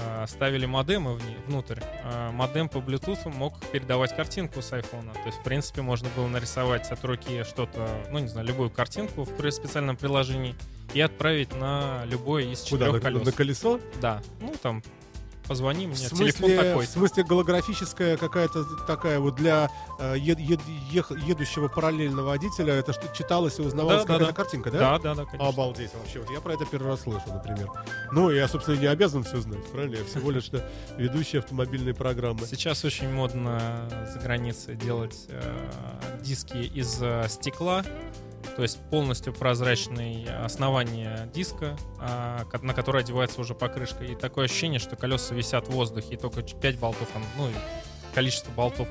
А, 0.00 0.26
Ставили 0.26 0.66
модемы 0.66 1.14
вни- 1.14 1.36
внутрь. 1.46 1.78
А, 2.04 2.32
Модем 2.32 2.68
по 2.68 2.78
Bluetooth 2.78 3.28
мог 3.28 3.54
передавать 3.72 4.14
картинку 4.16 4.62
с 4.62 4.72
айфона. 4.72 5.12
То 5.12 5.26
есть, 5.26 5.38
в 5.38 5.42
принципе, 5.44 5.82
можно 5.82 6.08
было 6.16 6.26
нарисовать 6.26 6.90
от 6.90 7.04
руки 7.04 7.44
что-то, 7.44 7.88
ну, 8.10 8.18
не 8.18 8.28
знаю, 8.28 8.46
любую 8.46 8.70
картинку 8.70 9.22
в 9.24 9.50
специальном 9.50 9.96
приложении 9.96 10.54
и 10.92 11.00
отправить 11.00 11.54
на 11.54 12.04
любое 12.06 12.44
из 12.46 12.60
Куда? 12.62 12.86
четырех 12.86 12.94
На, 12.94 13.00
колес. 13.00 13.24
на 13.26 13.32
колесо? 13.32 13.80
Да. 14.00 14.22
Ну, 14.40 14.52
там, 14.60 14.82
позвони 15.50 15.86
В 15.86 15.88
мне, 15.88 15.96
телефон 15.96 16.16
смысле, 16.30 16.56
такой. 16.62 16.86
в 16.86 16.88
смысле 16.90 17.24
голографическая 17.24 18.16
какая-то 18.16 18.64
такая 18.86 19.18
вот 19.18 19.34
для 19.34 19.68
э, 19.98 20.16
ед- 20.16 20.38
ед- 20.38 20.60
ех- 20.92 21.10
едущего 21.26 21.66
параллельно 21.66 22.22
водителя, 22.22 22.74
это 22.74 22.92
что 22.92 23.08
читалось 23.12 23.58
и 23.58 23.62
узнавалась 23.62 24.04
Да, 24.04 24.06
да, 24.06 24.12
какая-то 24.14 24.26
да. 24.26 24.32
картинка, 24.32 24.70
да? 24.70 24.78
Да, 24.78 24.98
да, 25.00 25.14
да, 25.16 25.24
конечно. 25.24 25.48
Обалдеть 25.48 25.90
вообще. 25.94 26.20
Вот 26.20 26.30
я 26.30 26.40
про 26.40 26.54
это 26.54 26.66
первый 26.66 26.86
раз 26.92 27.00
слышу, 27.00 27.24
например. 27.32 27.68
Ну, 28.12 28.30
я, 28.30 28.46
собственно, 28.46 28.76
не 28.76 28.86
обязан 28.86 29.24
все 29.24 29.40
знать, 29.40 29.66
правильно? 29.72 29.96
Я 29.96 30.04
всего 30.04 30.30
лишь 30.30 30.48
да, 30.50 30.64
ведущий 30.96 31.38
автомобильной 31.38 31.94
программы. 31.94 32.46
Сейчас 32.46 32.84
очень 32.84 33.12
модно 33.12 33.88
за 34.12 34.20
границей 34.20 34.76
делать 34.76 35.16
э, 35.30 35.42
диски 36.22 36.58
из 36.58 36.96
э, 37.02 37.26
стекла, 37.28 37.82
то 38.56 38.62
есть 38.62 38.78
полностью 38.90 39.32
прозрачное 39.32 40.44
основание 40.44 41.30
диска, 41.34 41.76
а, 41.98 42.44
на 42.62 42.74
которое 42.74 43.00
одевается 43.00 43.40
уже 43.40 43.54
покрышка. 43.54 44.04
И 44.04 44.14
такое 44.14 44.46
ощущение, 44.46 44.78
что 44.80 44.96
колеса 44.96 45.34
висят 45.34 45.68
в 45.68 45.70
воздухе, 45.72 46.14
и 46.14 46.16
только 46.16 46.42
5 46.42 46.78
болтов, 46.78 47.08
там, 47.12 47.22
ну, 47.38 47.48
и 47.48 47.52
количество 48.14 48.50
болтов 48.52 48.88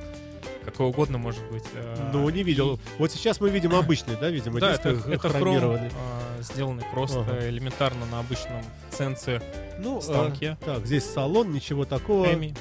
какое 0.65 0.87
угодно 0.87 1.17
может 1.17 1.43
быть. 1.51 1.63
э, 1.73 2.09
Ну, 2.13 2.29
не 2.29 2.43
видел. 2.43 2.75
и- 2.75 2.79
Вот 2.99 3.11
сейчас 3.11 3.39
мы 3.41 3.49
видим 3.49 3.73
обычный, 3.75 4.15
да, 4.17 4.29
видимо, 4.29 4.59
да, 4.59 4.71
диск 4.73 4.85
это, 4.85 5.09
это 5.11 5.29
хром, 5.29 5.31
хромированный. 5.41 5.87
э, 5.89 6.41
сделанный 6.43 6.83
просто 6.93 7.21
Ага. 7.21 7.49
элементарно 7.49 8.05
на 8.05 8.19
обычном 8.19 8.61
ценце 8.91 9.41
Ну, 9.79 9.99
станке. 10.01 10.57
а, 10.61 10.65
так, 10.65 10.85
здесь 10.85 11.05
салон, 11.05 11.51
ничего 11.53 11.85
такого. 11.85 12.31
Эми. 12.31 12.53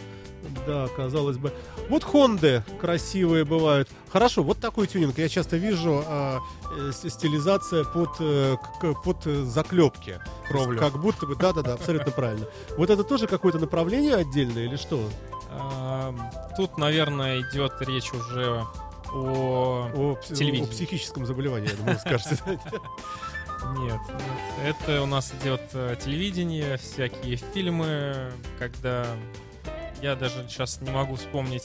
Да, 0.67 0.89
казалось 0.97 1.37
бы. 1.39 1.53
Вот 1.89 2.05
Хонды 2.05 2.63
красивые 2.81 3.45
бывают. 3.45 3.89
Хорошо, 4.13 4.43
вот 4.43 4.59
такой 4.59 4.87
тюнинг. 4.87 5.19
Я 5.19 5.29
часто 5.29 5.57
вижу 5.57 6.03
а, 6.07 6.39
э, 6.79 6.91
стилизация 6.93 7.85
под, 7.85 8.11
э, 8.21 8.57
к- 8.81 8.95
под 9.03 9.27
э, 9.27 9.43
заклепки. 9.45 10.21
Кровлю. 10.49 10.79
Как 10.79 11.01
будто 11.01 11.27
бы, 11.27 11.37
да-да-да, 11.37 11.75
абсолютно 11.75 12.13
правильно. 12.13 12.47
Вот 12.77 12.91
это 12.91 13.05
тоже 13.05 13.27
какое-то 13.27 13.59
направление 13.59 14.15
отдельное 14.15 14.65
или 14.65 14.77
что? 14.77 15.01
Эм, 15.51 16.21
Тут, 16.57 16.79
наверное, 16.79 17.41
идет 17.41 17.73
речь 17.81 18.13
уже 18.13 18.67
о... 19.13 19.89
О, 19.95 20.17
Телевидение. 20.23 20.65
о 20.65 20.67
психическом 20.71 21.25
заболевании, 21.25 21.71
я 21.71 21.77
думаю, 21.77 21.99
скажете. 21.99 22.39
Нет, 23.79 23.99
нет. 24.63 24.77
Это 24.87 25.03
у 25.03 25.07
нас 25.07 25.33
идет 25.43 25.61
э, 25.73 25.97
телевидение, 26.03 26.77
всякие 26.77 27.35
фильмы, 27.37 28.31
когда 28.59 29.05
я 30.03 30.15
даже 30.17 30.47
сейчас 30.49 30.81
не 30.81 30.91
могу 30.91 31.17
вспомнить 31.17 31.65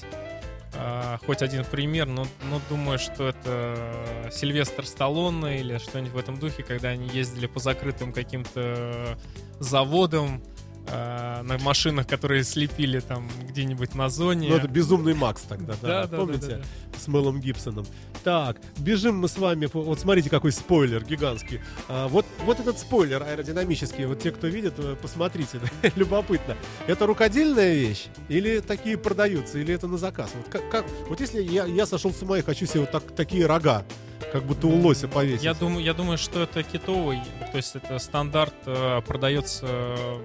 а, 0.76 1.20
хоть 1.26 1.42
один 1.42 1.66
пример, 1.66 2.08
но, 2.08 2.26
но 2.50 2.60
думаю, 2.70 2.98
что 2.98 3.28
это 3.28 4.30
Сильвестр 4.32 4.86
Сталлоне 4.86 5.60
или 5.60 5.78
что-нибудь 5.78 6.14
в 6.14 6.18
этом 6.18 6.40
духе, 6.40 6.64
когда 6.64 6.90
они 6.90 7.08
ездили 7.10 7.46
по 7.46 7.60
закрытым 7.60 8.12
каким-то 8.12 9.18
заводам 9.60 10.42
а, 10.88 11.42
на 11.44 11.58
машинах, 11.60 12.08
которые 12.08 12.44
слепили 12.44 13.00
там 13.00 13.30
где-нибудь 13.50 13.96
на 13.96 14.10
зоне. 14.10 14.50
Ну, 14.50 14.56
это 14.56 14.68
безумный 14.68 15.14
Макс 15.14 15.42
тогда, 15.44 15.74
да, 15.82 15.88
Да, 16.04 16.08
да, 16.08 16.18
помните? 16.18 16.48
да, 16.48 16.58
да, 16.58 16.64
С 17.00 17.08
Мелом 17.08 17.40
Гибсоном. 17.40 17.86
Так, 18.24 18.58
бежим 18.78 19.18
мы 19.20 19.28
с 19.28 19.38
вами. 19.38 19.66
по- 19.66 19.82
Вот 19.82 20.00
смотрите, 20.00 20.30
какой 20.30 20.52
спойлер 20.52 21.04
гигантский. 21.04 21.60
А, 21.90 22.08
вот, 22.08 22.26
вот 22.46 22.60
этот 22.60 22.80
спойлер 22.80 23.22
аэродинамический, 23.24 24.06
вот 24.06 24.20
те, 24.20 24.32
кто 24.32 24.48
видит, 24.48 24.74
э, 24.78 24.96
посмотрите, 25.02 25.60
любопытно. 25.96 26.56
Это 26.88 27.06
рукодельная 27.06 27.74
вещь? 27.74 28.06
Или 28.30 28.60
такие 28.60 28.98
продаются? 28.98 29.60
Или 29.60 29.74
это 29.74 29.88
на 29.88 29.98
заказ? 29.98 30.32
Вот, 30.36 30.48
как, 30.50 30.70
как- 30.70 30.86
вот 31.10 31.20
если 31.20 31.42
я, 31.42 31.66
я 31.66 31.86
сошел 31.86 32.14
с 32.14 32.22
ума 32.22 32.38
и 32.38 32.42
хочу 32.42 32.66
себе 32.66 32.82
вот 32.82 32.92
так, 32.92 33.04
такие 33.16 33.46
рога, 33.46 33.84
как 34.32 34.44
будто 34.46 34.68
у 34.68 34.76
лося 34.80 35.08
повесить. 35.08 35.44
Я 35.44 35.54
думаю, 35.54 35.84
я 35.84 35.94
думаю, 35.94 36.18
что 36.18 36.42
это 36.44 36.64
китовый, 36.64 37.20
то 37.52 37.58
есть 37.58 37.76
это 37.76 38.00
стандарт, 38.00 38.54
э, 38.66 39.02
продается 39.06 39.66
э, 39.70 40.20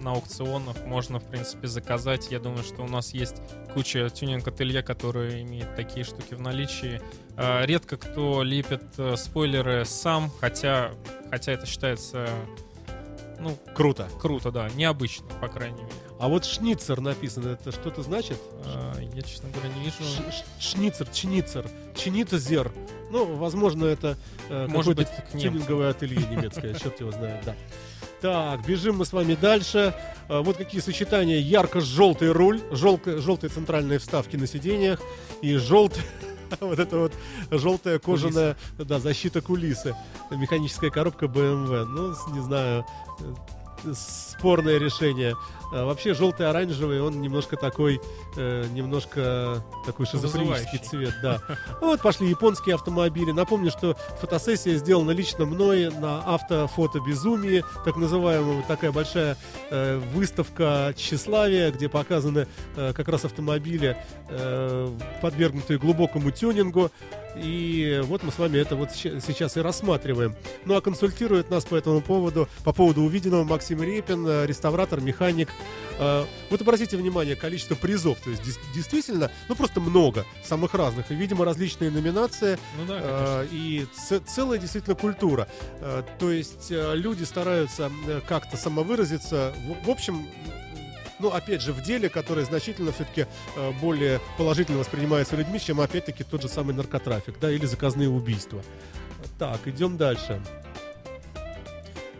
на 0.00 0.12
аукционах, 0.12 0.76
можно, 0.86 1.18
в 1.18 1.24
принципе, 1.24 1.68
заказать. 1.68 2.30
Я 2.30 2.40
думаю, 2.40 2.64
что 2.64 2.82
у 2.82 2.88
нас 2.88 3.14
есть 3.14 3.36
куча 3.74 4.08
тюнинг-ателье, 4.10 4.82
которые 4.82 5.42
имеют 5.42 5.74
такие 5.76 6.04
штуки 6.04 6.34
в 6.34 6.40
наличии. 6.40 7.00
Э, 7.36 7.64
Редко 7.66 7.96
кто 7.96 8.42
лепит 8.42 8.82
э, 8.98 9.16
спойлеры 9.16 9.84
сам, 9.84 10.30
хотя, 10.40 10.92
хотя 11.30 11.52
это 11.52 11.66
считается, 11.66 12.28
ну, 13.40 13.56
Круто. 13.74 14.08
круто, 14.20 14.50
да, 14.50 14.68
необычно, 14.70 15.26
по 15.40 15.48
крайней 15.48 15.82
мере. 15.82 15.92
А 16.18 16.28
вот 16.28 16.44
шницер 16.44 17.00
написано, 17.00 17.48
это 17.50 17.72
что-то 17.72 18.02
значит? 18.02 18.38
Э, 18.64 18.92
Я, 19.14 19.22
честно 19.22 19.48
говоря, 19.50 19.70
не 19.74 19.84
вижу. 19.84 19.96
Ш- 20.02 20.44
Шницер, 20.60 21.08
чиницер, 21.08 21.66
чинитозер. 21.94 22.70
Ну, 23.10 23.36
возможно, 23.36 23.86
это 23.86 24.16
э, 24.50 24.66
Может 24.68 24.96
быть, 24.96 25.08
тюнинговое 25.32 25.90
ателье 25.90 26.18
немецкое, 26.18 26.74
черт 26.74 27.00
его 27.00 27.10
знает, 27.10 27.42
да. 27.44 27.54
Так, 28.20 28.66
бежим 28.66 28.98
мы 28.98 29.06
с 29.06 29.12
вами 29.14 29.34
дальше. 29.34 29.94
Э, 30.28 30.40
Вот 30.40 30.58
какие 30.58 30.80
сочетания. 30.82 31.38
Ярко-желтый 31.38 32.30
руль, 32.32 32.60
желко- 32.70 33.18
желтые 33.18 33.50
центральные 33.50 33.98
вставки 33.98 34.36
на 34.36 34.46
сиденьях 34.46 35.00
и 35.40 35.56
желтый... 35.56 36.02
Вот 36.60 36.78
это 36.80 36.98
вот 36.98 37.12
желтая 37.52 37.98
кожаная 38.00 38.56
да, 38.76 38.98
защита 38.98 39.40
кулисы. 39.40 39.94
Механическая 40.32 40.90
коробка 40.90 41.26
BMW. 41.26 41.84
Ну, 41.84 42.08
не 42.34 42.40
знаю, 42.42 42.84
спорное 43.94 44.78
решение. 44.78 45.34
А 45.72 45.84
вообще 45.84 46.14
желтый-оранжевый, 46.14 47.00
он 47.00 47.20
немножко 47.20 47.56
такой, 47.56 48.00
э, 48.36 48.64
немножко 48.72 49.62
такой 49.86 50.06
шизофренический 50.06 50.78
цвет, 50.78 51.14
да. 51.22 51.40
Вот 51.80 52.02
пошли 52.02 52.28
японские 52.28 52.74
автомобили. 52.74 53.30
Напомню, 53.30 53.70
что 53.70 53.96
фотосессия 54.20 54.76
сделана 54.76 55.12
лично 55.12 55.44
мной 55.44 55.90
на 55.90 56.22
автофото 56.22 57.00
безумии, 57.00 57.64
так 57.84 57.96
называемая 57.96 58.62
такая 58.62 58.92
большая 58.92 59.36
э, 59.70 59.98
выставка 60.12 60.92
тщеславия, 60.96 61.70
где 61.70 61.88
показаны 61.88 62.46
э, 62.76 62.92
как 62.92 63.08
раз 63.08 63.24
автомобили, 63.24 63.96
э, 64.28 64.98
подвергнутые 65.20 65.78
глубокому 65.78 66.30
тюнингу. 66.30 66.90
И 67.36 68.00
вот 68.04 68.22
мы 68.22 68.32
с 68.32 68.38
вами 68.38 68.58
это 68.58 68.76
вот 68.76 68.90
сейчас 68.92 69.56
и 69.56 69.60
рассматриваем. 69.60 70.34
Ну 70.64 70.76
а 70.76 70.80
консультирует 70.80 71.50
нас 71.50 71.64
по 71.64 71.76
этому 71.76 72.00
поводу, 72.00 72.48
по 72.64 72.72
поводу 72.72 73.02
увиденного 73.02 73.44
Максим 73.44 73.82
Репин, 73.82 74.26
э, 74.26 74.46
реставратор, 74.46 75.00
механик. 75.00 75.48
Э, 76.00 76.24
Вот 76.48 76.60
обратите 76.62 76.96
внимание, 76.96 77.36
количество 77.36 77.74
призов, 77.74 78.18
то 78.20 78.30
есть 78.30 78.42
действительно, 78.74 79.30
ну 79.48 79.54
просто 79.54 79.80
много, 79.80 80.24
самых 80.42 80.74
разных. 80.74 81.10
И, 81.10 81.14
видимо, 81.14 81.44
различные 81.44 81.90
номинации, 81.90 82.58
Ну 82.78 82.86
да, 82.86 83.00
э, 83.02 83.46
и 83.52 83.86
целая 84.26 84.58
действительно 84.58 84.96
культура. 84.96 85.46
Э, 85.80 86.02
То 86.18 86.30
есть 86.30 86.70
люди 86.70 87.24
стараются 87.24 87.90
как-то 88.26 88.56
самовыразиться. 88.56 89.52
В 89.84 89.90
общем, 89.90 90.26
ну, 91.18 91.28
опять 91.28 91.60
же, 91.60 91.74
в 91.74 91.82
деле, 91.82 92.08
которое 92.08 92.46
значительно 92.46 92.92
все-таки 92.92 93.26
более 93.82 94.20
положительно 94.38 94.78
воспринимается 94.78 95.36
людьми, 95.36 95.60
чем, 95.60 95.80
опять-таки, 95.82 96.24
тот 96.24 96.40
же 96.40 96.48
самый 96.48 96.74
наркотрафик, 96.74 97.38
да, 97.38 97.50
или 97.50 97.66
заказные 97.66 98.08
убийства. 98.08 98.62
Так, 99.38 99.66
идем 99.66 99.98
дальше. 99.98 100.40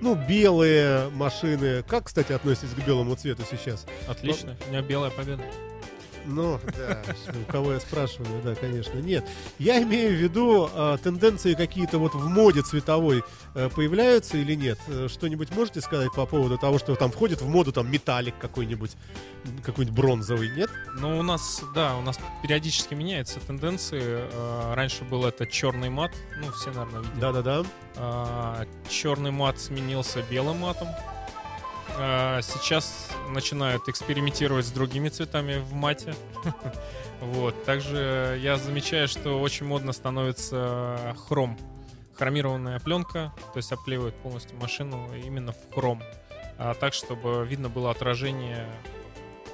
Ну, 0.00 0.14
белые 0.14 1.10
машины. 1.10 1.82
Как, 1.86 2.04
кстати, 2.04 2.32
относитесь 2.32 2.70
к 2.70 2.86
белому 2.86 3.14
цвету 3.16 3.42
сейчас? 3.50 3.86
Отлично. 4.08 4.56
У 4.66 4.70
меня 4.70 4.82
белая 4.82 5.10
победа. 5.10 5.42
Ну, 6.26 6.60
да, 6.76 7.02
у 7.48 7.50
кого 7.50 7.72
я 7.72 7.80
спрашиваю, 7.80 8.42
да, 8.42 8.54
конечно, 8.54 8.98
нет. 8.98 9.24
Я 9.58 9.82
имею 9.82 10.10
в 10.10 10.20
виду, 10.20 10.68
а, 10.72 10.96
тенденции 10.98 11.54
какие-то 11.54 11.98
вот 11.98 12.14
в 12.14 12.26
моде 12.28 12.62
цветовой 12.62 13.22
э, 13.54 13.68
появляются 13.74 14.36
или 14.36 14.54
нет? 14.54 14.78
Э, 14.88 15.08
Что-нибудь 15.08 15.50
можете 15.54 15.80
сказать 15.80 16.12
по 16.14 16.26
поводу 16.26 16.58
того, 16.58 16.78
что 16.78 16.94
там 16.96 17.10
входит 17.10 17.40
в 17.40 17.48
моду 17.48 17.72
там 17.72 17.90
металлик 17.90 18.34
какой-нибудь, 18.38 18.92
какой-нибудь 19.64 19.96
бронзовый, 19.96 20.50
нет? 20.50 20.70
Ну, 20.98 21.18
у 21.18 21.22
нас, 21.22 21.62
да, 21.74 21.96
у 21.96 22.02
нас 22.02 22.18
периодически 22.42 22.94
меняются 22.94 23.40
тенденции. 23.40 24.00
Э, 24.02 24.74
Раньше 24.74 25.04
был 25.04 25.24
это 25.24 25.46
черный 25.46 25.90
мат, 25.90 26.12
ну, 26.42 26.52
все, 26.52 26.70
наверное, 26.70 27.00
видели. 27.02 27.20
Да-да-да. 27.20 27.62
А, 27.96 28.66
Черный 28.88 29.30
мат 29.30 29.58
сменился 29.58 30.22
белым 30.30 30.58
матом. 30.58 30.88
А, 32.02 32.40
Сейчас 32.40 33.10
начинают 33.28 33.86
экспериментировать 33.88 34.64
с 34.64 34.70
другими 34.70 35.10
цветами 35.10 35.58
в 35.58 35.74
мате. 35.74 36.14
Вот. 37.20 37.64
Также 37.66 38.38
я 38.42 38.56
замечаю, 38.56 39.06
что 39.06 39.38
очень 39.42 39.66
модно 39.66 39.92
становится 39.92 41.14
хром. 41.28 41.58
Хромированная 42.14 42.80
пленка, 42.80 43.34
то 43.52 43.58
есть 43.58 43.70
обклеивают 43.72 44.14
полностью 44.22 44.56
машину 44.56 45.06
именно 45.14 45.52
в 45.52 45.74
хром. 45.74 46.02
А 46.56 46.72
так, 46.72 46.94
чтобы 46.94 47.46
видно 47.46 47.68
было 47.68 47.90
отражение 47.90 48.66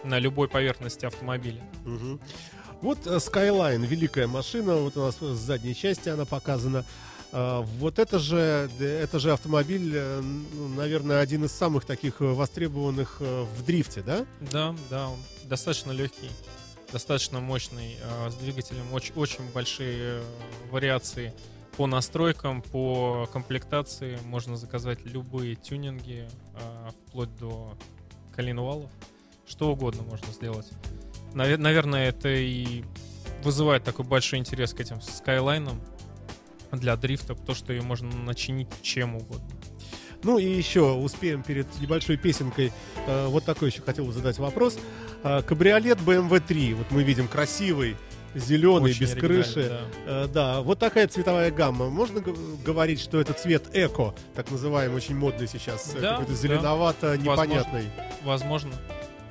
на 0.04 0.20
любой 0.20 0.46
поверхности 0.46 1.06
автомобиля. 1.06 1.60
Мгм. 1.84 2.20
Вот 2.82 3.04
э, 3.08 3.16
Skyline, 3.16 3.84
великая 3.84 4.28
машина, 4.28 4.76
вот 4.76 4.96
у 4.96 5.00
нас 5.00 5.16
с 5.16 5.36
задней 5.36 5.74
части 5.74 6.08
она 6.08 6.24
показана. 6.24 6.84
А, 7.38 7.60
Вот 7.60 7.98
это 7.98 8.18
же, 8.18 8.70
д- 8.78 8.84
это 8.86 9.18
же 9.18 9.30
автомобиль, 9.32 9.92
э, 9.94 10.20
ну, 10.22 10.68
наверное, 10.68 11.20
один 11.20 11.44
из 11.44 11.52
самых 11.52 11.84
таких 11.84 12.22
э, 12.22 12.24
востребованных 12.24 13.18
э, 13.20 13.42
в 13.42 13.62
дрифте, 13.64 14.00
да? 14.02 14.24
Да, 14.40 14.74
да, 14.88 15.08
он 15.10 15.18
достаточно 15.44 15.92
легкий, 15.92 16.30
достаточно 16.92 17.40
мощный, 17.40 17.98
э, 18.00 18.30
с 18.30 18.34
двигателем 18.36 18.90
очень, 18.94 19.12
очень 19.16 19.44
большие 19.52 20.20
э, 20.20 20.22
вариации 20.70 21.34
по 21.76 21.86
настройкам, 21.86 22.62
по 22.62 23.28
комплектации. 23.30 24.18
Можно 24.24 24.56
заказать 24.56 25.04
любые 25.04 25.56
тюнинги, 25.56 26.26
э, 26.54 26.90
вплоть 27.08 27.36
до 27.38 27.76
коленвалов. 28.34 28.90
Что 29.46 29.70
угодно 29.72 30.04
можно 30.04 30.32
сделать. 30.32 30.68
Наве- 31.34 31.58
Наверное, 31.58 32.08
это 32.08 32.30
и 32.30 32.82
вызывает 33.44 33.84
такой 33.84 34.06
большой 34.06 34.38
интерес 34.38 34.72
к 34.72 34.80
этим 34.80 35.02
скайлайнам 35.02 35.78
для 36.78 36.96
дрифта, 36.96 37.34
то, 37.34 37.54
что 37.54 37.72
ее 37.72 37.82
можно 37.82 38.14
начинить 38.16 38.68
чем 38.82 39.16
угодно. 39.16 39.48
Ну 40.22 40.38
и 40.38 40.44
еще 40.44 40.92
успеем 40.92 41.42
перед 41.42 41.66
небольшой 41.80 42.16
песенкой 42.16 42.72
э, 43.06 43.26
вот 43.26 43.44
такой 43.44 43.70
еще 43.70 43.82
хотел 43.82 44.10
задать 44.12 44.38
вопрос. 44.38 44.78
А, 45.22 45.42
Кабриолет 45.42 45.98
BMW 45.98 46.40
3, 46.40 46.74
вот 46.74 46.90
мы 46.90 47.02
видим 47.02 47.28
красивый, 47.28 47.96
зеленый, 48.34 48.90
Очень 48.90 49.02
без 49.02 49.14
крыши. 49.14 49.68
да. 49.68 50.24
Э, 50.24 50.28
Да, 50.32 50.60
вот 50.62 50.78
такая 50.78 51.06
цветовая 51.06 51.50
гамма. 51.50 51.90
Можно 51.90 52.20
говорить, 52.64 53.00
что 53.00 53.20
это 53.20 53.34
цвет 53.34 53.64
эко, 53.72 54.14
так 54.34 54.50
называемый, 54.50 54.96
очень 54.96 55.16
модный 55.16 55.46
сейчас, 55.48 55.94
э, 55.94 56.00
Да, 56.00 56.10
какой-то 56.12 56.32
да. 56.32 56.36
зеленовато, 56.38 57.18
непонятный. 57.18 57.84
Возможно. 58.24 58.72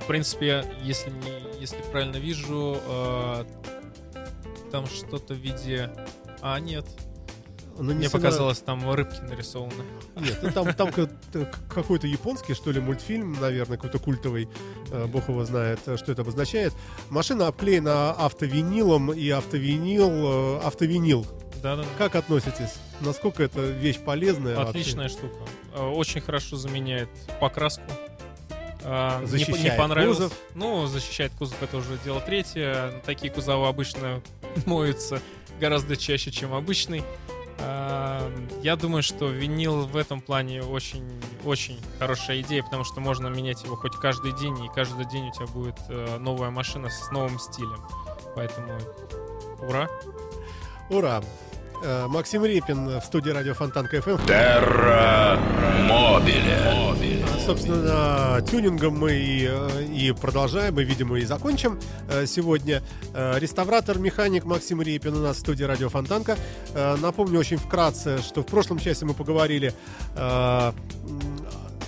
В 0.02 0.08
принципе, 0.08 0.66
если 0.84 1.10
не, 1.10 1.60
если 1.62 1.78
правильно 1.91 2.18
вижу, 2.18 2.78
э, 2.88 3.46
там 4.72 4.86
что-то 4.88 5.34
в 5.34 5.38
виде. 5.38 5.89
А, 6.41 6.60
нет. 6.60 6.86
Мне 7.78 7.94
Нанесено- 7.94 8.10
показалось, 8.12 8.60
там 8.60 8.90
рыбки 8.92 9.20
нарисованы. 9.22 9.84
Нет, 10.16 10.40
ну 10.42 10.52
там, 10.52 10.74
там 10.74 10.92
т- 10.92 11.52
какой-то 11.70 12.08
японский, 12.08 12.54
что 12.54 12.72
ли, 12.72 12.80
мультфильм, 12.80 13.34
наверное, 13.34 13.78
какой-то 13.78 14.00
культовый, 14.00 14.48
э, 14.92 15.06
бог 15.08 15.28
его 15.30 15.44
знает, 15.46 15.80
э, 15.86 15.98
что 15.98 16.12
это 16.14 16.22
обозначает. 16.22 16.74
Машина 17.10 17.48
обклеена 17.48 18.12
автовинилом, 18.12 19.12
и 19.14 19.30
автовинил, 19.30 20.10
э, 20.10 20.60
автовинил. 20.64 21.26
Да, 21.62 21.76
да. 21.76 21.86
Как 21.98 22.16
относитесь? 22.16 22.76
Насколько 23.02 23.44
это 23.44 23.60
вещь 23.62 24.00
полезная? 24.00 24.56
вообще? 24.56 24.70
Отличная 24.70 25.10
штука. 25.10 25.36
Э, 25.74 25.84
Очень 25.90 26.22
хорошо 26.22 26.56
заменяет 26.58 27.10
покраску. 27.42 27.84
Не 28.84 29.22
по- 29.22 29.22
Защищает 29.26 29.64
не 29.64 29.72
понравилось. 29.78 30.18
кузов. 30.18 30.34
Ну, 30.54 30.86
защищает 30.86 31.32
кузов, 31.38 31.62
это 31.64 31.78
уже 31.78 31.98
дело 32.06 32.22
третье. 32.22 33.02
Такие 33.06 33.34
кузова 33.34 33.68
обычно 33.68 34.22
моются 34.68 35.22
гораздо 35.60 35.98
чаще, 35.98 36.30
чем 36.32 36.54
обычный. 36.54 37.04
А, 37.60 38.32
Я 38.62 38.76
думаю, 38.76 39.03
что 39.03 39.30
винил 39.30 39.86
в 39.86 39.95
этом 39.95 40.22
плане 40.22 40.62
очень, 40.64 41.03
очень 41.43 41.80
хорошая 41.99 42.41
идея, 42.41 42.64
потому 42.64 42.84
что 42.84 42.99
можно 42.99 43.28
менять 43.28 43.64
его 43.64 43.76
хоть 43.76 43.95
каждый 43.95 44.34
день, 44.34 44.58
и 44.66 44.70
каждый 44.74 45.06
день 45.06 45.30
у 45.30 45.32
тебя 45.32 45.47
будет 45.47 45.76
э, 45.89 46.18
новая 46.20 46.49
машина 46.49 46.89
с 46.89 47.12
новым 47.12 47.39
стилем. 47.39 47.82
Поэтому 48.36 48.78
ура! 49.62 49.89
Ура! 50.89 51.22
Э, 51.84 52.08
Максим 52.08 52.45
Репин 52.45 52.99
в 52.99 53.03
студии 53.03 53.30
радио 53.30 53.53
Фонтанка 53.54 53.88
FM. 53.88 54.18
Терра 54.26 55.38
Мобиле. 55.88 57.25
Собственно, 57.46 58.41
тюнингом 58.50 58.98
мы 58.98 59.12
и, 59.12 59.48
э, 59.48 59.86
и 59.93 60.12
продолжаем, 60.14 60.80
и, 60.80 60.84
видимо, 60.84 61.20
и 61.20 61.26
закончим 61.26 61.80
э, 62.10 62.26
сегодня. 62.26 62.82
Э, 63.14 63.38
Реставратор, 63.38 64.00
механик 64.00 64.46
Максим 64.46 64.82
Репин 64.82 65.14
у 65.14 65.20
нас 65.20 65.38
в 65.38 65.39
студии 65.41 65.64
Радио 65.64 65.89
Фонтанка. 65.89 66.39
Э, 66.74 66.96
Напомню 66.96 67.39
очень 67.39 67.58
вкратце, 67.58 68.18
что 68.18 68.41
в 68.41 68.48
прошлом 68.48 68.80
часе 68.80 69.06
мы 69.06 69.14
поговорили 69.14 69.74
э, 70.16 70.72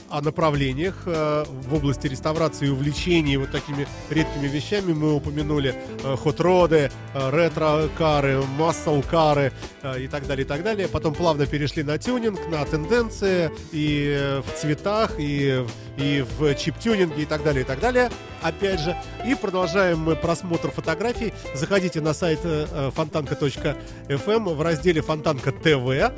о 0.09 0.21
направлениях 0.21 1.03
э, 1.05 1.45
в 1.47 1.73
области 1.73 2.07
реставрации 2.07 2.67
и 2.67 2.69
увлечений 2.69 3.37
вот 3.37 3.51
такими 3.51 3.87
редкими 4.09 4.47
вещами. 4.47 4.93
Мы 4.93 5.13
упомянули 5.13 5.75
э, 6.03 6.15
хот-роды, 6.15 6.91
э, 7.13 7.29
ретро-кары, 7.31 8.41
массал-кары 8.57 9.51
э, 9.81 10.01
и 10.01 10.07
так 10.07 10.27
далее, 10.27 10.45
и 10.45 10.47
так 10.47 10.63
далее. 10.63 10.87
Потом 10.87 11.13
плавно 11.13 11.45
перешли 11.45 11.83
на 11.83 11.97
тюнинг, 11.97 12.39
на 12.49 12.65
тенденции 12.65 13.51
и 13.71 14.41
в 14.45 14.59
цветах, 14.59 15.13
и, 15.17 15.65
и 15.97 16.23
в 16.37 16.53
чип-тюнинге 16.55 17.23
и 17.23 17.25
так 17.25 17.43
далее, 17.43 17.63
и 17.63 17.65
так 17.65 17.79
далее. 17.79 18.09
Опять 18.41 18.79
же, 18.79 18.95
и 19.25 19.33
продолжаем 19.35 19.99
мы 19.99 20.15
просмотр 20.15 20.69
фотографий. 20.71 21.33
Заходите 21.55 22.01
на 22.01 22.13
сайт 22.13 22.39
э, 22.43 22.91
фонтанка.фм 22.93 24.43
в 24.45 24.61
разделе 24.61 25.01
Фонтанка 25.01 25.51
ТВ. 25.51 25.89
Э, 25.89 26.11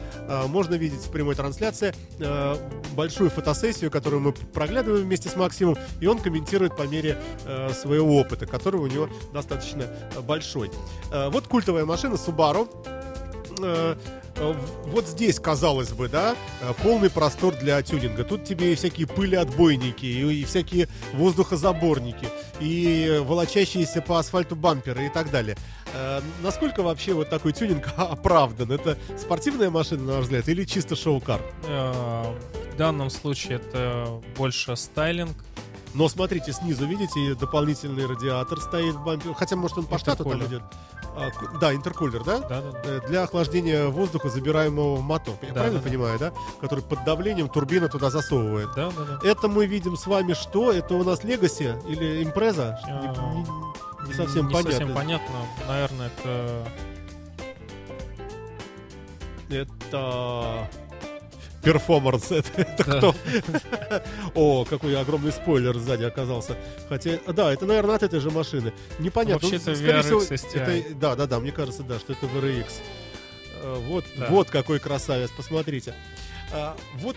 Можно 0.48 0.76
видеть 0.76 1.00
в 1.02 1.12
прямой 1.12 1.36
трансляции 1.36 1.94
э, 2.20 2.56
большую 2.92 3.30
фотосессию, 3.30 3.90
которую 3.90 4.20
мы 4.22 4.34
проглядываем 4.34 5.06
вместе 5.06 5.30
с 5.30 5.36
Максимом, 5.36 5.78
и 6.02 6.08
он 6.08 6.20
комментирует 6.20 6.76
по 6.76 6.84
мере 6.84 7.18
э, 7.46 7.72
своего 7.74 8.18
опыта, 8.20 8.46
который 8.46 8.82
у 8.82 8.88
него 8.88 9.10
достаточно 9.34 9.84
э, 9.84 10.20
большой. 10.22 10.72
Э, 11.12 11.30
Вот 11.30 11.48
культовая 11.48 11.86
машина 11.86 12.16
Subaru. 12.16 12.68
Э, 14.40 14.54
Вот 14.88 15.08
здесь, 15.08 15.40
казалось 15.40 15.92
бы, 15.92 16.08
да, 16.10 16.36
э, 16.62 16.74
полный 16.84 17.10
простор 17.10 17.56
для 17.56 17.82
тюнинга. 17.82 18.24
Тут 18.24 18.44
тебе 18.44 18.74
и 18.74 18.76
всякие 18.76 19.08
пылеотбойники, 19.08 20.06
и, 20.06 20.42
и 20.42 20.44
всякие 20.46 20.88
воздухозаборники, 21.14 22.28
и 22.60 23.22
волочащиеся 23.24 24.02
по 24.02 24.20
асфальту 24.20 24.56
бамперы 24.56 25.06
и 25.06 25.10
так 25.10 25.32
далее. 25.32 25.58
Э, 25.94 26.22
Насколько 26.42 26.82
вообще 26.84 27.14
вот 27.14 27.30
такой 27.30 27.54
тюнинг 27.54 27.88
оправдан? 27.98 28.72
Это 28.72 28.98
спортивная 29.18 29.70
машина, 29.70 30.04
на 30.04 30.14
ваш 30.16 30.24
взгляд, 30.26 30.48
или 30.50 30.64
чисто 30.66 30.96
шоу-кар? 30.96 31.42
Э, 31.68 32.34
В 32.74 32.78
данном 32.78 33.10
случае 33.10 33.58
это 33.58 34.22
больше 34.38 34.76
стайлинг. 34.76 35.36
Но 35.94 36.08
смотрите, 36.08 36.54
снизу, 36.54 36.86
видите, 36.86 37.34
дополнительный 37.36 38.06
радиатор 38.06 38.60
стоит 38.62 38.96
в 38.96 39.04
бампере. 39.04 39.34
Хотя, 39.34 39.56
может, 39.56 39.78
он 39.80 39.86
по 39.86 39.98
штату 39.98 40.24
там 40.24 40.46
идет. 40.46 40.62
А, 41.16 41.30
да, 41.60 41.74
интеркулер, 41.74 42.24
да? 42.24 42.40
Да, 42.40 42.62
да, 42.62 42.72
да. 42.72 42.80
Э, 42.86 43.02
Для 43.08 43.24
охлаждения 43.24 43.88
воздуха, 43.88 44.30
забираемого 44.30 44.96
в 44.98 45.02
мотор. 45.02 45.36
Я 45.42 45.48
Да, 45.50 45.54
правильно 45.56 45.80
да, 45.80 45.84
да. 45.84 45.90
понимаю, 45.90 46.20
да? 46.20 46.34
Который 46.62 46.82
под 46.84 47.04
давлением 47.04 47.50
турбина 47.50 47.90
туда 47.90 48.10
засовывает. 48.12 48.70
Да, 48.76 48.92
да, 48.92 49.04
да. 49.22 49.28
Это 49.28 49.48
мы 49.48 49.66
видим 49.66 49.98
с 49.98 50.06
вами 50.06 50.34
что? 50.34 50.72
Это 50.72 50.94
у 50.94 51.04
нас 51.04 51.22
Legacy 51.24 51.76
или 51.90 52.24
Импреза? 52.24 52.80
А, 52.84 52.90
Не, 52.90 53.38
не- 53.40 54.08
не 54.10 54.14
совсем 54.14 54.48
не 54.48 54.54
понятно. 54.54 54.72
совсем 54.72 54.94
понятно. 54.96 55.36
Наверное, 55.68 56.12
это 56.24 56.68
Это... 59.50 60.70
Перформанс, 61.64 62.32
это, 62.32 62.50
это 62.62 62.84
Да. 62.86 62.98
кто? 62.98 63.16
О, 64.36 64.66
какой 64.66 64.96
огромный 65.00 65.32
спойлер 65.32 65.78
сзади 65.78 66.04
оказался. 66.04 66.58
Хотя, 66.88 67.20
да, 67.28 67.52
это, 67.54 67.66
наверное, 67.66 67.96
от 67.96 68.04
этой 68.04 68.20
же 68.20 68.32
машины. 68.32 68.74
Непонятно. 69.00 69.48
Вообще 69.48 69.58
это 69.58 69.76
скорее 69.76 70.00
VRX 70.02 70.36
всего, 70.38 70.64
это- 70.64 70.96
Да, 70.96 71.16
да, 71.16 71.26
да, 71.28 71.40
мне 71.40 71.52
кажется, 71.52 71.84
да, 71.84 72.00
что 72.00 72.14
это 72.14 72.26
VRX. 72.28 72.66
Э, 73.62 73.76
Вот, 73.88 74.06
Да. 74.16 74.28
вот 74.30 74.50
какой 74.50 74.80
красавец, 74.80 75.32
посмотрите. 75.32 75.94
А, 76.54 76.76
Вот 76.96 77.16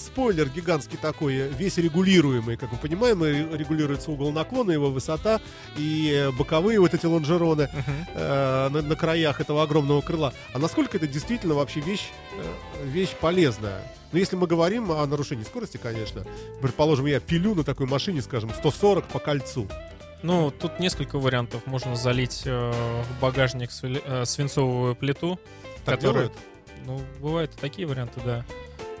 спойлер 0.00 0.48
гигантский 0.48 0.98
такой, 0.98 1.48
весь 1.48 1.76
регулируемый, 1.78 2.56
как 2.56 2.72
мы 2.72 2.78
понимаем, 2.78 3.22
регулируется 3.22 4.10
угол 4.10 4.32
наклона, 4.32 4.72
его 4.72 4.90
высота 4.90 5.40
и 5.76 6.30
боковые 6.38 6.80
вот 6.80 6.94
эти 6.94 7.06
лонжероны 7.06 7.68
Мгм. 7.72 8.06
э, 8.14 8.68
на, 8.70 8.82
на 8.82 8.96
краях 8.96 9.40
этого 9.40 9.62
огромного 9.62 10.00
крыла. 10.00 10.32
А 10.52 10.58
насколько 10.58 10.96
это 10.96 11.06
действительно 11.06 11.54
вообще 11.54 11.80
вещь, 11.80 12.08
э, 12.38 12.86
вещь 12.86 13.10
полезная? 13.20 13.82
Ну, 14.12 14.18
если 14.18 14.34
мы 14.36 14.46
говорим 14.46 14.90
о 14.90 15.06
нарушении 15.06 15.44
скорости, 15.44 15.76
конечно, 15.76 16.24
предположим, 16.60 17.06
я 17.06 17.20
пилю 17.20 17.54
на 17.54 17.62
такой 17.64 17.86
машине, 17.86 18.22
скажем, 18.22 18.50
140 18.50 19.06
по 19.06 19.18
кольцу. 19.20 19.68
Ну, 20.22 20.50
тут 20.50 20.80
несколько 20.80 21.18
вариантов. 21.18 21.62
Можно 21.66 21.96
залить 21.96 22.42
э, 22.44 22.72
в 22.72 23.20
багажник 23.22 23.70
э, 23.82 24.24
свинцовую 24.26 24.94
плиту. 24.96 25.38
Так 25.84 25.96
Которая- 26.00 26.24
делают? 26.28 26.32
Ну, 26.86 27.00
бывают 27.20 27.54
и 27.54 27.58
такие 27.60 27.86
варианты, 27.86 28.20
да. 28.24 28.44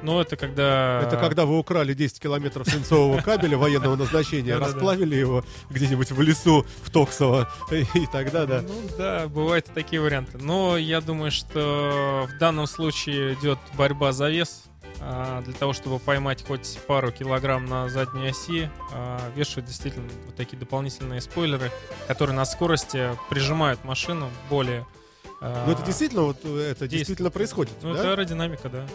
Но 0.02 0.20
это 0.20 0.36
когда... 0.36 1.02
Это 1.02 1.16
когда 1.16 1.44
вы 1.46 1.58
украли 1.58 1.94
10 1.94 2.20
километров 2.20 2.66
свинцового 2.68 3.20
кабеля 3.20 3.58
военного 3.58 3.96
назначения, 3.96 4.56
расплавили 4.56 5.14
его 5.16 5.44
где-нибудь 5.68 6.10
в 6.10 6.20
лесу 6.22 6.64
в 6.82 6.90
Токсово, 6.90 7.48
и 7.70 8.06
тогда, 8.12 8.46
да. 8.46 8.62
Ну 8.62 8.74
да, 8.96 9.28
бывают 9.28 9.66
такие 9.66 10.00
варианты. 10.00 10.38
Но 10.38 10.76
я 10.76 11.00
думаю, 11.00 11.30
что 11.30 12.26
в 12.34 12.38
данном 12.38 12.66
случае 12.66 13.34
идет 13.34 13.58
борьба 13.74 14.12
за 14.12 14.30
вес. 14.30 14.64
А, 15.02 15.40
Для 15.42 15.54
того, 15.54 15.72
чтобы 15.72 15.98
поймать 15.98 16.44
хоть 16.46 16.78
пару 16.86 17.10
килограмм 17.10 17.64
на 17.64 17.88
задней 17.88 18.28
оси, 18.28 18.70
а, 18.92 19.18
вешают 19.34 19.66
действительно 19.66 20.08
вот 20.26 20.34
такие 20.36 20.58
дополнительные 20.58 21.20
спойлеры, 21.22 21.70
которые 22.06 22.36
на 22.36 22.44
скорости 22.44 23.08
прижимают 23.30 23.82
машину 23.84 24.28
более... 24.50 24.86
а, 25.40 25.64
Но 25.66 25.72
это 25.72 25.82
действительно, 25.84 26.22
вот, 26.22 26.38
э, 26.44 26.72
это 26.72 26.86
действительно 26.86 27.30
происходит, 27.30 27.72
Ну, 27.82 27.94
да? 27.94 28.00
это 28.00 28.10
аэродинамика, 28.12 28.68
да. 28.68 28.86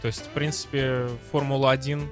То 0.00 0.06
есть, 0.06 0.26
в 0.26 0.28
принципе, 0.28 1.08
Формула-1 1.32 2.08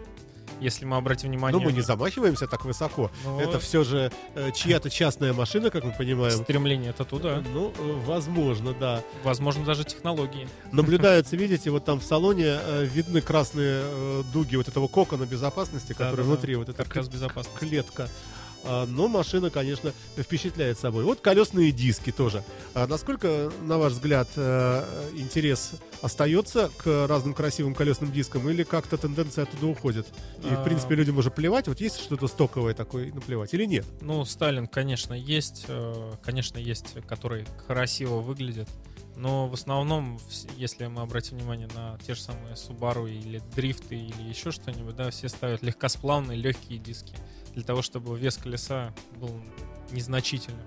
если 0.61 0.85
мы 0.85 0.97
обратим 0.97 1.29
внимание... 1.29 1.59
Но 1.59 1.65
мы 1.65 1.73
не 1.73 1.81
замахиваемся 1.81 2.47
так 2.47 2.65
высоко. 2.65 3.11
Ну, 3.25 3.41
Это 3.41 3.59
все 3.59 3.85
же 3.85 4.11
э, 4.35 4.51
чья-то 4.53 4.91
частная 4.91 5.33
машина, 5.33 5.71
как 5.71 5.85
мы 5.85 5.93
понимаем. 5.93 6.33
Стремление 6.33 6.91
это 6.91 7.05
туда. 7.05 7.43
Ну, 7.53 7.73
э, 7.77 7.93
возможно, 8.07 8.73
да. 8.73 9.03
Возможно, 9.23 9.65
даже 9.65 9.85
технологии. 9.85 10.49
Наблюдается, 10.73 11.37
видите, 11.37 11.71
вот 11.71 11.85
там 11.85 12.01
в 12.01 12.05
салоне 12.05 12.59
э, 12.59 12.85
видны 12.85 13.21
красные 13.21 13.83
э, 13.85 14.23
дуги 14.33 14.57
вот 14.57 14.69
этого 14.69 14.89
кокона 14.89 15.25
безопасности, 15.25 15.93
который 15.93 16.11
Да-да-да. 16.11 16.29
внутри, 16.29 16.57
вот 16.57 16.69
эта 16.69 16.85
клетка. 16.85 18.09
А, 18.67 18.87
Но 18.87 19.09
машина, 19.09 19.51
конечно, 19.51 19.93
впечатляет 20.17 20.79
собой. 20.79 21.05
Вот 21.05 21.21
колесные 21.21 21.71
диски 21.73 22.11
тоже. 22.13 22.43
А 22.75 22.87
насколько, 22.87 23.51
на 23.63 23.79
ваш 23.79 23.93
взгляд, 23.95 24.29
э, 24.37 24.85
интерес 25.17 25.73
остается 26.03 26.71
к 26.77 27.07
разным 27.07 27.33
красивым 27.35 27.75
колесным 27.75 28.13
дискам 28.13 28.49
или 28.51 28.65
как-то 28.65 28.97
тенденция 28.97 29.45
оттуда 29.45 29.67
уходит? 29.67 30.07
И, 30.43 30.49
в 30.49 30.61
А. 30.61 30.65
принципе, 30.65 30.95
людям 30.95 31.17
уже 31.19 31.31
плевать, 31.31 31.69
вот 31.69 31.81
есть 31.81 32.01
что-то 32.01 32.27
стоковое 32.29 32.75
такое, 32.75 33.13
наплевать, 33.13 33.55
или 33.55 33.65
нет? 33.65 33.85
Ну, 34.01 34.25
Сталин, 34.25 34.67
конечно, 34.67 35.15
есть. 35.15 35.65
э, 35.69 36.13
Конечно, 36.23 36.59
есть, 36.59 36.95
который 37.07 37.47
красиво 37.67 38.17
выглядит. 38.21 38.69
Но 39.17 39.49
в 39.49 39.55
основном, 39.55 40.19
если 40.57 40.87
мы 40.87 41.03
обратим 41.03 41.39
внимание 41.39 41.69
на 41.75 41.99
те 42.07 42.15
же 42.15 42.21
самые 42.21 42.55
Subaru 42.55 43.09
или 43.11 43.41
дрифты 43.55 43.95
или 43.97 44.29
еще 44.29 44.51
что-нибудь, 44.51 44.95
да, 44.97 45.11
все 45.11 45.29
ставят 45.29 45.63
легкосплавные 45.63 46.37
легкие 46.37 46.79
диски 46.79 47.15
для 47.57 47.65
того, 47.65 47.83
чтобы 47.83 48.17
вес 48.17 48.37
колеса 48.37 48.93
был 49.17 49.31
незначительным. 49.91 50.61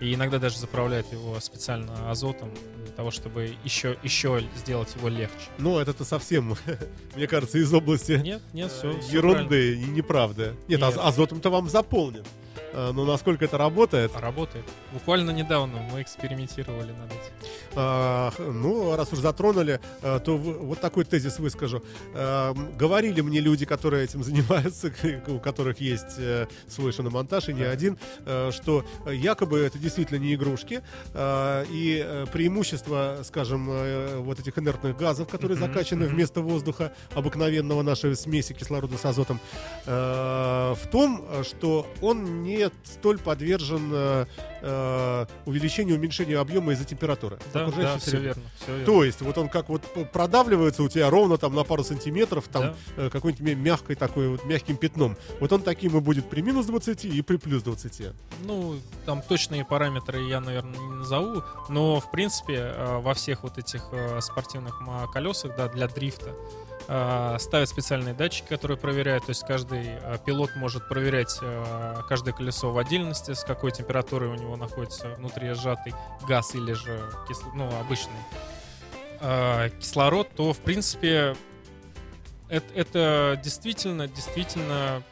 И 0.00 0.14
иногда 0.14 0.38
даже 0.38 0.58
заправляют 0.58 1.12
его 1.12 1.38
специально 1.40 2.10
азотом 2.10 2.50
для 2.84 2.92
того, 2.94 3.10
чтобы 3.10 3.54
еще, 3.64 3.98
еще 4.02 4.42
сделать 4.56 4.94
его 4.96 5.08
легче. 5.08 5.34
Ну, 5.58 5.78
это-то 5.78 6.04
совсем, 6.06 6.56
мне 7.16 7.26
кажется, 7.26 7.58
из 7.58 7.70
области 7.74 8.12
Нет, 8.12 8.40
нет, 8.54 8.72
все, 8.72 8.92
ерунды 9.10 9.74
и 9.74 9.84
неправда. 9.84 10.54
Нет, 10.68 10.80
Нет. 10.80 10.82
аз- 10.82 10.96
азотом-то 10.96 11.50
вам 11.50 11.68
заполнен. 11.68 12.24
А, 12.72 12.92
Но 12.92 13.04
насколько 13.04 13.44
это 13.44 13.58
работает, 13.58 14.12
Работает. 14.16 14.64
Буквально 14.92 15.30
недавно 15.30 15.78
мы 15.92 16.02
экспериментировали 16.02 16.92
над 16.92 17.10
этим. 17.10 17.32
А, 17.74 18.32
ну, 18.38 18.96
раз 18.96 19.12
уж 19.12 19.18
затронули, 19.20 19.80
а, 20.02 20.18
то 20.18 20.36
вот 20.36 20.80
такой 20.80 21.04
тезис 21.04 21.38
выскажу. 21.38 21.82
А, 22.14 22.54
Говорили 22.78 23.20
мне 23.20 23.40
люди, 23.40 23.64
которые 23.66 24.04
этим 24.04 24.22
занимаются, 24.30 24.92
у 25.28 25.38
которых 25.38 25.80
есть 25.80 26.18
э, 26.18 26.46
свой 26.68 26.92
шиномонтаж, 26.92 27.48
и 27.48 27.52
не 27.52 27.64
Да. 27.64 27.70
один, 27.70 27.98
э, 28.26 28.50
что 28.52 28.84
якобы 29.10 29.58
это 29.60 29.78
действительно 29.78 30.18
не 30.18 30.34
игрушки, 30.34 30.82
и 31.14 32.02
э, 32.04 32.26
преимущество, 32.32 33.20
скажем, 33.24 33.68
э, 33.70 34.18
вот 34.18 34.38
этих 34.40 34.58
инертных 34.58 34.96
газов, 34.96 35.28
которые 35.28 35.58
Мгм, 35.58 35.66
закачаны 35.68 36.06
вместо 36.06 36.40
воздуха 36.40 36.92
обыкновенного 37.14 37.82
нашей 37.82 38.14
смеси 38.16 38.52
кислорода 38.52 38.96
с 38.98 39.04
азотом, 39.04 39.40
э, 39.86 40.74
в 40.74 40.86
том, 40.90 41.24
э, 41.28 41.42
что 41.44 41.86
он 42.00 42.42
не 42.42 42.59
столь 42.84 43.18
подвержен 43.18 43.90
э, 43.92 44.26
э, 44.62 45.26
увеличению, 45.46 45.96
уменьшению 45.96 46.40
объема 46.40 46.72
из-за 46.72 46.84
температуры. 46.84 47.38
Да, 47.54 47.66
да, 47.70 47.98
все 47.98 48.18
верно, 48.18 48.42
все 48.60 48.66
верно. 48.72 48.84
То 48.86 49.04
есть 49.04 49.20
вот 49.22 49.38
он 49.38 49.48
как 49.48 49.68
вот 49.68 49.82
продавливается 50.12 50.82
у 50.82 50.88
тебя 50.88 51.08
ровно 51.10 51.38
там 51.38 51.54
на 51.54 51.64
пару 51.64 51.82
сантиметров, 51.84 52.48
там 52.48 52.62
Да. 52.96 53.04
э, 53.04 53.10
какой-нибудь 53.10 53.40
мя- 53.46 53.54
мягкой 53.54 53.96
такой 53.96 54.28
вот 54.28 54.44
мягким 54.44 54.76
пятном. 54.76 55.16
Вот 55.40 55.52
он 55.52 55.62
таким 55.62 55.96
и 55.96 56.00
будет 56.00 56.28
при 56.28 56.42
минус 56.42 56.66
20 56.66 57.04
и 57.04 57.22
при 57.22 57.36
плюс 57.36 57.62
20. 57.62 58.12
Ну, 58.44 58.76
там 59.06 59.22
точные 59.22 59.64
параметры 59.64 60.20
я, 60.28 60.40
наверное, 60.40 60.78
не 60.78 60.88
назову, 60.96 61.42
но, 61.68 62.00
в 62.00 62.10
принципе, 62.10 62.54
э, 62.56 62.98
во 63.00 63.14
всех 63.14 63.42
вот 63.42 63.58
этих 63.58 63.88
э, 63.92 64.20
спортивных 64.20 64.80
колесах, 65.12 65.56
да, 65.56 65.68
для 65.68 65.86
дрифта, 65.88 66.34
ставят 67.38 67.68
специальные 67.68 68.14
датчики, 68.14 68.48
которые 68.48 68.76
проверяют, 68.76 69.26
то 69.26 69.30
есть 69.30 69.46
каждый 69.46 69.84
э, 69.86 70.18
пилот 70.26 70.56
может 70.56 70.88
проверять 70.88 71.38
э, 71.40 72.02
каждое 72.08 72.34
колесо 72.34 72.72
в 72.72 72.78
отдельности, 72.78 73.32
с 73.32 73.44
какой 73.44 73.70
температурой 73.70 74.28
у 74.28 74.34
него 74.34 74.56
находится 74.56 75.10
внутри 75.10 75.52
сжатый 75.52 75.94
газ 76.26 76.56
или 76.56 76.72
же 76.72 77.00
кисло- 77.28 77.52
ну, 77.54 77.68
обычный 77.78 78.12
э, 79.20 79.70
кислород, 79.78 80.30
то, 80.34 80.52
в 80.52 80.58
принципе, 80.58 81.36
это, 82.48 82.66
это 82.74 83.40
действительно, 83.42 84.08
действительно 84.08 85.04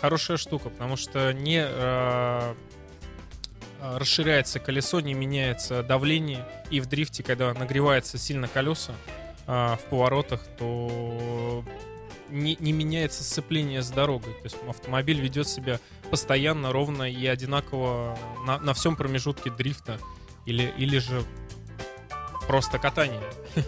хорошая 0.00 0.36
штука, 0.36 0.70
потому 0.70 0.96
что 0.96 1.32
не 1.32 1.60
э, 1.60 2.54
э, 3.80 3.98
расширяется 3.98 4.60
колесо, 4.60 5.00
не 5.00 5.14
меняется 5.14 5.82
давление, 5.82 6.46
и 6.70 6.78
в 6.78 6.86
дрифте, 6.86 7.24
когда 7.24 7.52
нагревается 7.52 8.16
сильно 8.16 8.46
колеса 8.46 8.92
э, 9.50 9.76
в 9.76 9.90
поворотах, 9.90 10.40
то 10.58 11.64
не, 12.30 12.56
не 12.60 12.72
меняется 12.72 13.24
сцепление 13.24 13.82
с 13.82 13.90
дорогой. 13.90 14.34
То 14.34 14.44
есть 14.44 14.56
автомобиль 14.68 15.20
ведет 15.20 15.48
себя 15.48 15.80
постоянно, 16.10 16.72
ровно 16.72 17.10
и 17.10 17.26
одинаково 17.26 18.16
на, 18.46 18.58
на 18.58 18.74
всем 18.74 18.96
промежутке 18.96 19.50
дрифта 19.50 19.98
или, 20.46 20.72
или 20.78 20.98
же 20.98 21.22
просто 22.46 22.78
катание. 22.78 23.22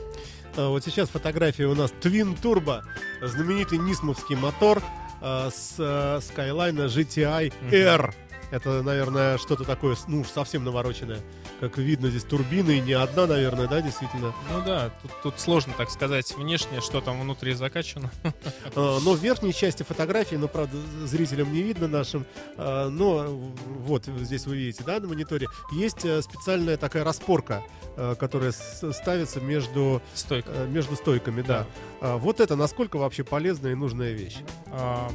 А 0.55 0.69
Вот 0.69 0.85
сейчас 0.85 1.09
фотография 1.09 1.65
у 1.65 1.75
нас 1.75 1.95
Twin 2.03 2.39
Turbo, 2.39 2.83
знаменитый 3.23 3.79
нисмовский 3.79 4.37
мотор 4.37 4.83
а, 5.23 5.49
с 5.51 5.77
а, 5.79 6.19
Skyline 6.19 6.89
GTI. 6.89 7.55
R. 7.73 8.15
Это, 8.51 8.83
наверное, 8.83 9.39
что-то 9.39 9.65
такое, 9.65 9.97
ну, 10.09 10.25
совсем 10.25 10.63
навороченное. 10.63 11.21
Как 11.63 11.79
видно, 11.79 12.11
здесь 12.11 12.25
турбины, 12.25 12.79
и 12.79 12.81
не 12.81 12.95
одна, 12.95 13.29
наверное, 13.29 13.69
да, 13.69 13.81
действительно. 13.81 14.35
Ну 14.51 14.65
да, 14.67 14.91
тут, 15.01 15.13
тут 15.23 15.39
сложно 15.39 15.73
так 15.79 15.91
сказать 15.91 16.37
внешне, 16.37 16.81
что 16.81 17.01
там 17.01 17.21
внутри 17.21 17.53
закачано. 17.55 18.11
А, 18.75 18.99
Но 19.01 19.13
в 19.13 19.21
верхней 19.23 19.55
части 19.55 19.85
фотографии, 19.85 20.35
ну, 20.35 20.49
правда, 20.49 20.77
зрителям 21.05 21.53
не 21.53 21.63
видно 21.63 21.87
нашим, 21.87 22.27
а, 22.57 22.89
но 22.89 23.27
вот 23.29 24.07
здесь 24.07 24.45
вы 24.47 24.57
видите, 24.57 24.83
да, 24.85 24.99
на 24.99 25.07
мониторе, 25.07 25.47
есть 25.73 26.05
э, 26.05 26.21
специальная 26.23 26.77
такая 26.77 27.05
распорка, 27.05 27.63
э, 27.97 28.17
которая 28.19 28.51
ставится 28.51 29.41
между, 29.41 30.03
Стойка. 30.15 30.51
э, 30.53 30.67
между 30.67 30.97
стойками, 30.97 31.43
да. 31.43 31.67
А, 32.01 32.17
Вот 32.17 32.41
это 32.41 32.57
насколько 32.57 32.97
вообще 32.97 33.23
полезная 33.23 33.73
и 33.73 33.75
нужная 33.77 34.11
вещь? 34.13 34.39
А, 34.67 35.09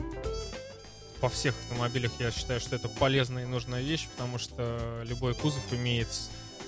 Во 1.20 1.28
всех 1.30 1.56
автомобилях 1.64 2.12
я 2.20 2.32
считаю, 2.32 2.60
что 2.62 2.76
это 2.78 2.88
полезная 2.88 3.44
и 3.44 3.48
нужная 3.48 3.82
вещь, 3.82 4.08
потому 4.16 4.38
что 4.38 5.02
любой 5.04 5.34
кузов 5.34 5.64
имеет 5.74 6.08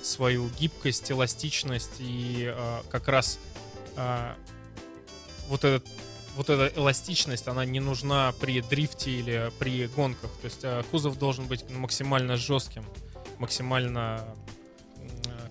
свою 0.03 0.49
гибкость, 0.59 1.11
эластичность 1.11 1.99
и 1.99 2.45
а, 2.47 2.83
как 2.89 3.07
раз 3.07 3.39
а, 3.95 4.35
вот 5.47 5.63
этот 5.63 5.87
вот 6.35 6.49
эта 6.49 6.71
эластичность, 6.79 7.47
она 7.47 7.65
не 7.65 7.81
нужна 7.81 8.33
при 8.39 8.61
дрифте 8.61 9.11
или 9.11 9.51
при 9.59 9.87
гонках. 9.87 10.31
То 10.41 10.45
есть 10.45 10.61
а, 10.63 10.83
кузов 10.83 11.17
должен 11.17 11.47
быть 11.47 11.69
максимально 11.69 12.37
жестким, 12.37 12.85
максимально 13.39 14.23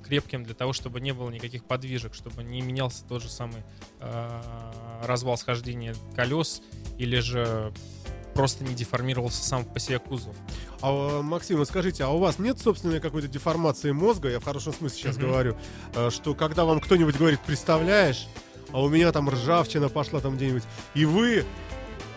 крепким 0.08 0.42
для 0.42 0.54
того, 0.54 0.72
чтобы 0.72 1.00
не 1.00 1.12
было 1.12 1.30
никаких 1.30 1.64
подвижек, 1.64 2.14
чтобы 2.14 2.42
не 2.42 2.62
менялся 2.62 3.04
тот 3.04 3.22
же 3.22 3.28
самый 3.28 3.62
а, 4.00 5.02
развал 5.04 5.36
схождения 5.36 5.94
колес 6.16 6.62
или 6.96 7.18
же 7.18 7.72
просто 8.38 8.62
не 8.62 8.72
деформировался 8.72 9.42
сам 9.42 9.64
по 9.64 9.80
себе 9.80 9.98
кузов. 9.98 10.32
А, 10.80 11.22
Максим, 11.22 11.64
скажите, 11.64 12.04
а 12.04 12.10
у 12.10 12.20
вас 12.20 12.38
нет 12.38 12.56
собственной 12.60 13.00
какой-то 13.00 13.26
деформации 13.26 13.90
мозга, 13.90 14.28
я 14.30 14.38
в 14.38 14.44
хорошем 14.44 14.72
смысле 14.72 14.96
сейчас 14.96 15.16
Мгм. 15.16 15.26
говорю, 15.26 15.56
э, 15.96 16.10
что 16.10 16.34
когда 16.34 16.64
вам 16.64 16.78
кто-нибудь 16.78 17.16
говорит, 17.16 17.40
представляешь, 17.44 18.28
а 18.70 18.80
у 18.80 18.88
меня 18.88 19.10
там 19.10 19.28
ржавчина 19.28 19.88
пошла 19.88 20.20
там 20.20 20.36
где-нибудь, 20.36 20.62
и 20.94 21.04
вы, 21.04 21.44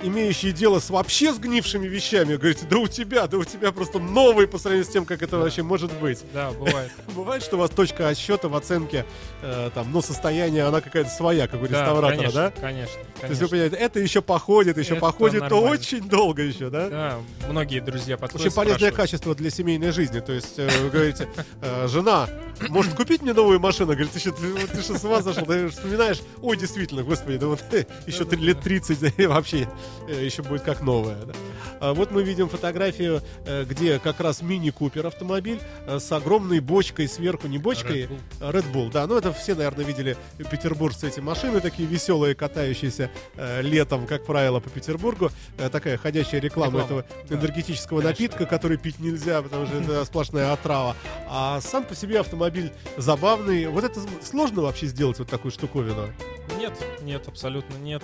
имеющие 0.03 0.51
дело 0.51 0.79
с 0.79 0.89
вообще 0.89 1.33
сгнившими 1.33 1.87
вещами, 1.87 2.35
говорите, 2.35 2.65
да 2.69 2.77
у 2.77 2.87
тебя, 2.87 3.27
да 3.27 3.37
у 3.37 3.43
тебя 3.43 3.71
просто 3.71 3.99
новый 3.99 4.47
по 4.47 4.57
сравнению 4.57 4.85
с 4.85 4.89
тем, 4.93 5.05
как 5.05 5.21
это 5.21 5.37
Да. 5.37 5.43
вообще 5.43 5.63
может 5.63 5.91
быть. 5.99 6.19
Да, 6.33 6.51
бывает. 6.51 6.91
Бывает, 7.15 7.43
что 7.43 7.55
у 7.57 7.59
вас 7.59 7.69
точка 7.71 8.07
отсчета 8.09 8.47
в 8.49 8.55
оценке, 8.55 9.05
э, 9.41 9.69
там, 9.73 9.91
но 9.91 10.01
состояние, 10.01 10.63
она 10.63 10.81
какая-то 10.81 11.09
своя, 11.09 11.47
как 11.47 11.61
у 11.61 11.67
Да, 11.67 11.79
реставратора, 11.79 12.15
конечно, 12.17 12.41
да? 12.41 12.61
Конечно, 12.61 12.93
То 12.93 12.99
есть 12.99 13.11
вы 13.19 13.27
конечно. 13.27 13.47
понимаете, 13.49 13.75
это 13.77 13.99
еще 13.99 14.21
походит, 14.21 14.77
еще 14.77 14.93
Это 14.93 15.01
походит, 15.01 15.39
то 15.39 15.55
нормально. 15.55 15.69
очень 15.71 16.07
долго 16.09 16.41
еще, 16.41 16.69
да? 16.69 16.89
Да, 16.89 17.17
многие 17.49 17.79
друзья 17.79 18.17
подходят, 18.17 18.47
Очень 18.47 18.55
полезное 18.55 18.77
спрашивают. 18.77 18.95
качество 18.95 19.35
для 19.35 19.49
семейной 19.49 19.91
жизни. 19.91 20.19
То 20.19 20.33
есть 20.33 20.57
э, 20.57 20.69
вы 20.81 20.89
говорите, 20.89 21.27
э, 21.61 21.87
жена, 21.87 22.29
может 22.69 22.93
купить 22.93 23.21
мне 23.21 23.33
новую 23.33 23.59
машину? 23.59 23.91
Говорит, 23.93 24.11
ты 24.11 24.19
что, 24.19 24.31
ты, 24.31 24.81
что 24.81 24.97
с 24.97 25.03
ума 25.03 25.21
зашел? 25.21 25.45
Ты 25.45 25.67
вспоминаешь, 25.69 26.21
ой, 26.41 26.57
действительно, 26.57 27.03
господи, 27.03 27.37
да 27.37 27.47
вот 27.47 27.61
еще 28.07 28.23
лет 28.35 28.61
30 28.61 29.13
и 29.19 29.25
вообще 29.25 29.67
еще 30.07 30.43
будет 30.43 30.61
как 30.61 30.81
новая. 30.81 31.25
да. 31.25 31.33
А 31.81 31.93
вот 31.95 32.11
мы 32.11 32.21
видим 32.23 32.47
фотографию, 32.47 33.21
э, 33.45 33.65
где 33.65 33.97
как 33.97 34.19
раз 34.19 34.43
мини-купер 34.43 35.07
автомобиль 35.07 35.59
э, 35.87 35.97
с 35.97 36.11
огромной 36.11 36.59
бочкой 36.59 37.07
сверху, 37.07 37.47
не 37.47 37.57
бочкой, 37.57 38.03
Red 38.03 38.09
Bull. 38.09 38.19
а 38.39 38.51
Red 38.51 38.71
Bull, 38.71 38.91
да, 38.91 39.07
ну 39.07 39.17
это 39.17 39.33
все, 39.33 39.55
наверное, 39.55 39.83
видели 39.83 40.15
петербуржцы 40.37 41.07
эти 41.07 41.21
машины, 41.21 41.59
такие 41.59 41.87
веселые, 41.87 42.35
катающиеся 42.35 43.09
э, 43.35 43.63
летом, 43.63 44.05
как 44.05 44.25
правило, 44.25 44.59
по 44.59 44.69
Петербургу. 44.69 45.31
Э, 45.57 45.69
такая 45.69 45.97
ходячая 45.97 46.39
реклама, 46.39 46.81
Реклама, 46.81 46.85
этого 46.85 47.05
да. 47.27 47.35
энергетического 47.35 48.01
Конечно. 48.01 48.25
напитка, 48.25 48.45
который 48.45 48.77
пить 48.77 48.99
нельзя, 48.99 49.41
потому 49.41 49.65
что 49.65 49.77
это 49.77 50.05
сплошная 50.05 50.53
отрава. 50.53 50.95
А 51.27 51.61
сам 51.61 51.83
по 51.83 51.95
себе 51.95 52.19
автомобиль 52.19 52.71
забавный. 52.97 53.65
Вот 53.67 53.83
это 53.83 53.99
сложно 54.21 54.61
вообще 54.61 54.85
сделать 54.85 55.17
вот 55.17 55.29
такую 55.29 55.51
штуковину. 55.51 56.09
Нет, 56.59 56.73
нет, 57.01 57.27
абсолютно 57.27 57.75
нет. 57.77 58.03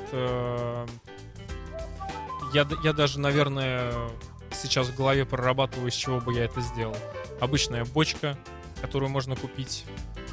Я, 2.53 2.67
я 2.83 2.93
даже, 2.93 3.19
наверное, 3.19 3.93
сейчас 4.51 4.87
в 4.87 4.95
голове 4.95 5.25
прорабатываю, 5.25 5.89
из 5.89 5.93
чего 5.93 6.19
бы 6.19 6.33
я 6.33 6.45
это 6.45 6.61
сделал. 6.61 6.95
Обычная 7.39 7.85
бочка, 7.85 8.37
которую 8.81 9.09
можно 9.09 9.35
купить 9.35 9.85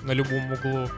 на 0.03 0.12
любом 0.12 0.53
углу. 0.53 0.89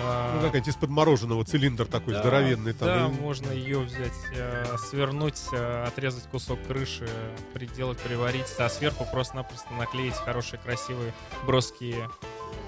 А, 0.00 0.34
Ну, 0.36 0.42
какая-нибудь 0.42 0.68
из-под 0.68 0.90
мороженого 0.90 1.44
цилиндр 1.44 1.84
такой 1.86 2.14
да, 2.14 2.20
здоровенный. 2.20 2.72
Там, 2.72 2.88
Да, 2.88 3.06
и- 3.16 3.20
можно 3.20 3.50
ее 3.50 3.80
взять, 3.80 4.12
э, 4.32 4.76
свернуть, 4.88 5.40
э, 5.52 5.84
отрезать 5.88 6.24
кусок 6.30 6.60
крыши, 6.68 7.08
приделать, 7.52 7.98
приварить, 7.98 8.46
а 8.58 8.68
сверху 8.68 9.04
просто-напросто 9.12 9.72
наклеить 9.74 10.14
хорошие, 10.14 10.60
красивые, 10.60 11.12
броские 11.46 12.08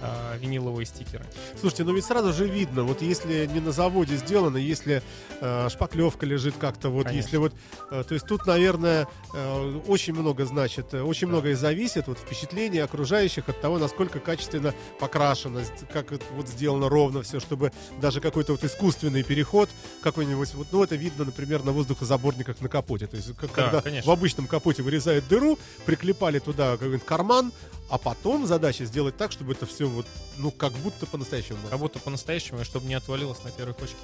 э, 0.02 0.38
виниловые 0.38 0.86
стикеры. 0.86 1.24
Слушайте, 1.60 1.84
ну 1.84 1.94
ведь 1.94 2.04
сразу 2.04 2.32
же 2.32 2.46
видно, 2.48 2.84
вот 2.84 3.02
если 3.02 3.46
не 3.46 3.60
на 3.60 3.72
заводе 3.72 4.16
сделано, 4.16 4.56
если 4.56 5.02
э, 5.40 5.68
шпаклевка 5.70 6.26
лежит 6.26 6.54
как-то, 6.58 6.88
вот 6.90 7.04
Конечно. 7.06 7.26
если 7.26 7.36
вот, 7.38 7.52
э, 7.90 8.04
то 8.06 8.14
есть 8.14 8.26
тут, 8.26 8.46
наверное, 8.46 9.06
э, 9.34 9.80
очень 9.86 10.14
много 10.14 10.44
значит, 10.46 10.94
э, 10.94 11.02
очень 11.02 11.26
многое 11.28 11.54
зависит, 11.56 12.06
вот 12.08 12.18
впечатление 12.18 12.84
окружающих 12.84 13.48
от 13.48 13.60
того, 13.60 13.78
насколько 13.78 14.20
качественно 14.20 14.74
покрашено, 14.98 15.62
как 15.92 16.10
вот 16.32 16.48
сделано 16.48 16.88
ровно 16.88 17.22
все, 17.22 17.40
чтобы 17.40 17.72
даже 18.00 18.20
какой-то 18.20 18.52
вот 18.52 18.64
искусственный 18.64 19.22
переход 19.22 19.68
какой-нибудь, 20.02 20.54
вот, 20.54 20.66
ну 20.72 20.82
это 20.82 20.96
видно, 20.96 21.24
например, 21.24 21.62
на 21.64 21.72
воздухозаборниках 21.72 22.60
на 22.60 22.68
капоте, 22.68 23.06
то 23.06 23.16
есть 23.16 23.34
как- 23.36 23.50
Да, 23.54 23.62
когда 23.64 23.80
конечно. 23.82 24.08
в 24.10 24.12
обычном 24.12 24.46
капоте 24.46 24.82
вырезают 24.82 25.26
дыру, 25.28 25.58
приклепали 25.86 26.38
туда 26.38 26.72
какой-нибудь 26.72 27.04
карман, 27.04 27.52
а 27.90 27.98
потом 27.98 28.46
задача 28.46 28.84
сделать 28.84 29.16
так, 29.16 29.32
чтобы 29.32 29.52
это 29.52 29.66
все 29.66 29.86
вот, 29.86 30.06
ну, 30.38 30.50
как 30.50 30.72
будто 30.74 31.06
по-настоящему. 31.06 31.58
Как 31.68 31.78
будто 31.78 31.98
по-настоящему, 31.98 32.60
и 32.60 32.64
чтобы 32.64 32.86
не 32.86 32.94
отвалилось 32.94 33.42
на 33.44 33.50
первой 33.50 33.74
кочке. 33.74 33.96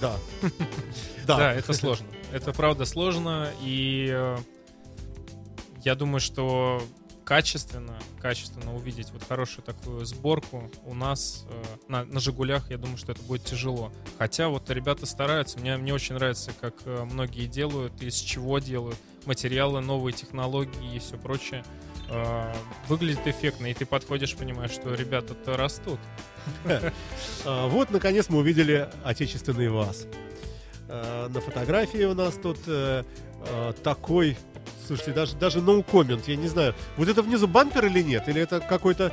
Да. 0.00 0.16
Да, 1.26 1.36
Да. 1.36 1.52
это 1.54 1.72
сложно. 1.72 2.06
Это 2.32 2.52
правда 2.52 2.84
сложно, 2.84 3.52
и 3.60 4.08
э, 4.12 4.38
я 5.84 5.94
думаю, 5.94 6.20
что 6.20 6.82
качественно, 7.24 7.96
качественно 8.20 8.74
увидеть 8.74 9.10
вот 9.12 9.22
хорошую 9.22 9.64
такую 9.64 10.04
сборку 10.04 10.68
у 10.84 10.94
нас 10.94 11.46
э, 11.48 11.62
на, 11.88 12.04
на 12.04 12.18
Жигулях, 12.18 12.70
я 12.70 12.78
думаю, 12.78 12.98
что 12.98 13.12
это 13.12 13.22
будет 13.22 13.44
тяжело. 13.44 13.92
Хотя 14.18 14.48
вот 14.48 14.68
ребята 14.70 15.06
стараются, 15.06 15.58
мне, 15.60 15.76
мне 15.76 15.94
очень 15.94 16.16
нравится, 16.16 16.52
как 16.60 16.74
э, 16.84 17.04
многие 17.04 17.46
делают, 17.46 18.02
из 18.02 18.16
чего 18.16 18.58
делают, 18.58 18.98
материалы, 19.24 19.80
новые 19.80 20.12
технологии 20.14 20.96
и 20.96 20.98
все 20.98 21.16
прочее. 21.16 21.64
Э, 22.12 22.52
Выглядит 22.88 23.26
эффектно, 23.26 23.66
и 23.66 23.74
ты 23.74 23.86
подходишь, 23.86 24.36
понимаешь, 24.36 24.72
что 24.72 24.94
ребята-то 24.94 25.56
растут. 25.56 25.98
А, 27.44 27.68
Вот, 27.68 27.90
наконец, 27.90 28.28
мы 28.28 28.38
увидели 28.38 28.88
отечественный 29.04 29.68
ВАЗ. 29.68 30.06
А, 30.88 31.28
На 31.28 31.40
фотографии 31.40 32.04
у 32.04 32.14
нас 32.14 32.34
тут 32.34 32.58
э, 32.66 33.04
э, 33.46 33.72
такой... 33.82 34.36
Слушайте, 34.86 35.12
даже, 35.12 35.36
даже 35.36 35.60
no 35.60 35.84
comment, 35.84 36.22
я 36.26 36.36
не 36.36 36.48
знаю. 36.48 36.74
Вот 36.96 37.08
это 37.08 37.22
внизу 37.22 37.46
бампер 37.46 37.86
или 37.86 38.02
нет? 38.02 38.28
Или 38.28 38.42
это 38.42 38.60
какой-то 38.60 39.12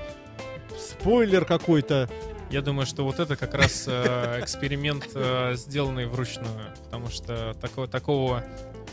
спойлер 0.77 1.45
какой-то? 1.45 2.09
Я 2.49 2.61
думаю, 2.63 2.87
что 2.87 3.03
вот 3.05 3.19
это 3.19 3.35
как 3.35 3.53
раз 3.53 3.85
э, 3.87 4.39
эксперимент, 4.41 5.07
э, 5.13 5.53
сделанный 5.55 6.07
вручную, 6.07 6.73
потому 6.85 7.09
что 7.09 7.55
такого, 7.61 7.87
такого, 7.87 8.43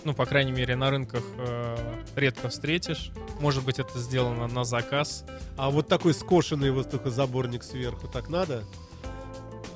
ну, 0.05 0.15
по 0.15 0.27
крайней 0.27 0.53
мере, 0.53 0.77
на 0.77 0.91
рынках 0.91 1.23
э, 1.39 1.77
редко 2.15 2.49
встретишь. 2.49 3.11
Может 3.41 3.65
быть, 3.65 3.79
это 3.79 3.99
сделано 3.99 4.47
на 4.47 4.65
заказ. 4.65 5.25
А 5.57 5.71
вот 5.71 5.89
такой 5.89 6.15
скошенный 6.15 6.71
воздухозаборник 6.71 7.63
сверху, 7.63 8.07
так 8.09 8.29
надо? 8.29 8.65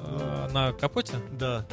Э, 0.04 0.48
на 0.52 0.72
капоте? 0.72 1.14
Да. 1.32 1.66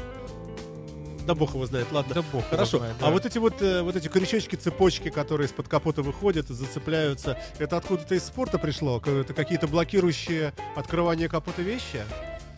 Да 1.25 1.35
бог 1.35 1.53
его 1.53 1.65
знает, 1.65 1.87
ладно. 1.91 2.15
Да 2.15 2.21
бог 2.31 2.45
Хорошо. 2.49 2.77
знает, 2.77 2.95
А 2.99 3.05
да. 3.05 3.11
вот 3.11 3.25
эти 3.25 3.37
вот, 3.37 3.61
э, 3.61 3.81
вот 3.81 3.95
эти 3.97 4.07
крючочки, 4.07 4.55
цепочки, 4.55 5.09
которые 5.09 5.47
из-под 5.47 5.67
капота 5.67 6.01
выходят 6.01 6.49
и 6.49 6.53
зацепляются, 6.53 7.37
это 7.59 7.75
откуда-то 7.77 8.15
из 8.15 8.23
спорта 8.23 8.57
пришло? 8.57 9.01
Это 9.05 9.33
какие-то 9.33 9.67
блокирующие 9.67 10.53
открывание 10.75 11.27
капота 11.27 11.61
вещи? 11.61 12.01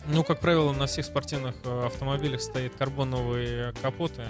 Ну, 0.08 0.24
как 0.24 0.40
правило, 0.40 0.72
на 0.72 0.86
всех 0.86 1.04
спортивных 1.04 1.54
э, 1.64 1.86
автомобилях 1.86 2.40
стоят 2.40 2.74
карбоновые 2.74 3.72
капоты, 3.82 4.22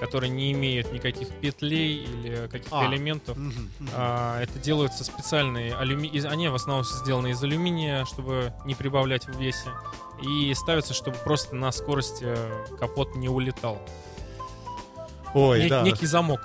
которые 0.00 0.30
не 0.30 0.52
имеют 0.52 0.92
никаких 0.92 1.28
петлей 1.28 2.04
или 2.04 2.46
каких-то 2.48 2.80
А. 2.80 2.86
элементов. 2.86 3.36
Мгм, 3.36 3.70
мгм. 3.78 3.90
А, 3.94 4.40
это 4.40 4.58
делаются 4.58 5.04
специальные 5.04 5.74
алюми... 5.74 6.08
Они 6.26 6.48
в 6.48 6.54
основном 6.54 6.84
сделаны 6.84 7.32
из 7.32 7.42
алюминия, 7.42 8.04
чтобы 8.04 8.52
не 8.64 8.74
прибавлять 8.74 9.26
в 9.26 9.38
весе. 9.38 9.68
И 10.22 10.54
ставятся, 10.54 10.94
чтобы 10.94 11.16
просто 11.18 11.54
на 11.56 11.70
скорости 11.72 12.26
капот 12.78 13.16
не 13.16 13.28
улетал. 13.28 13.78
Ой, 15.34 15.64
Не- 15.64 15.68
да. 15.68 15.82
Некий 15.82 16.06
замок. 16.06 16.40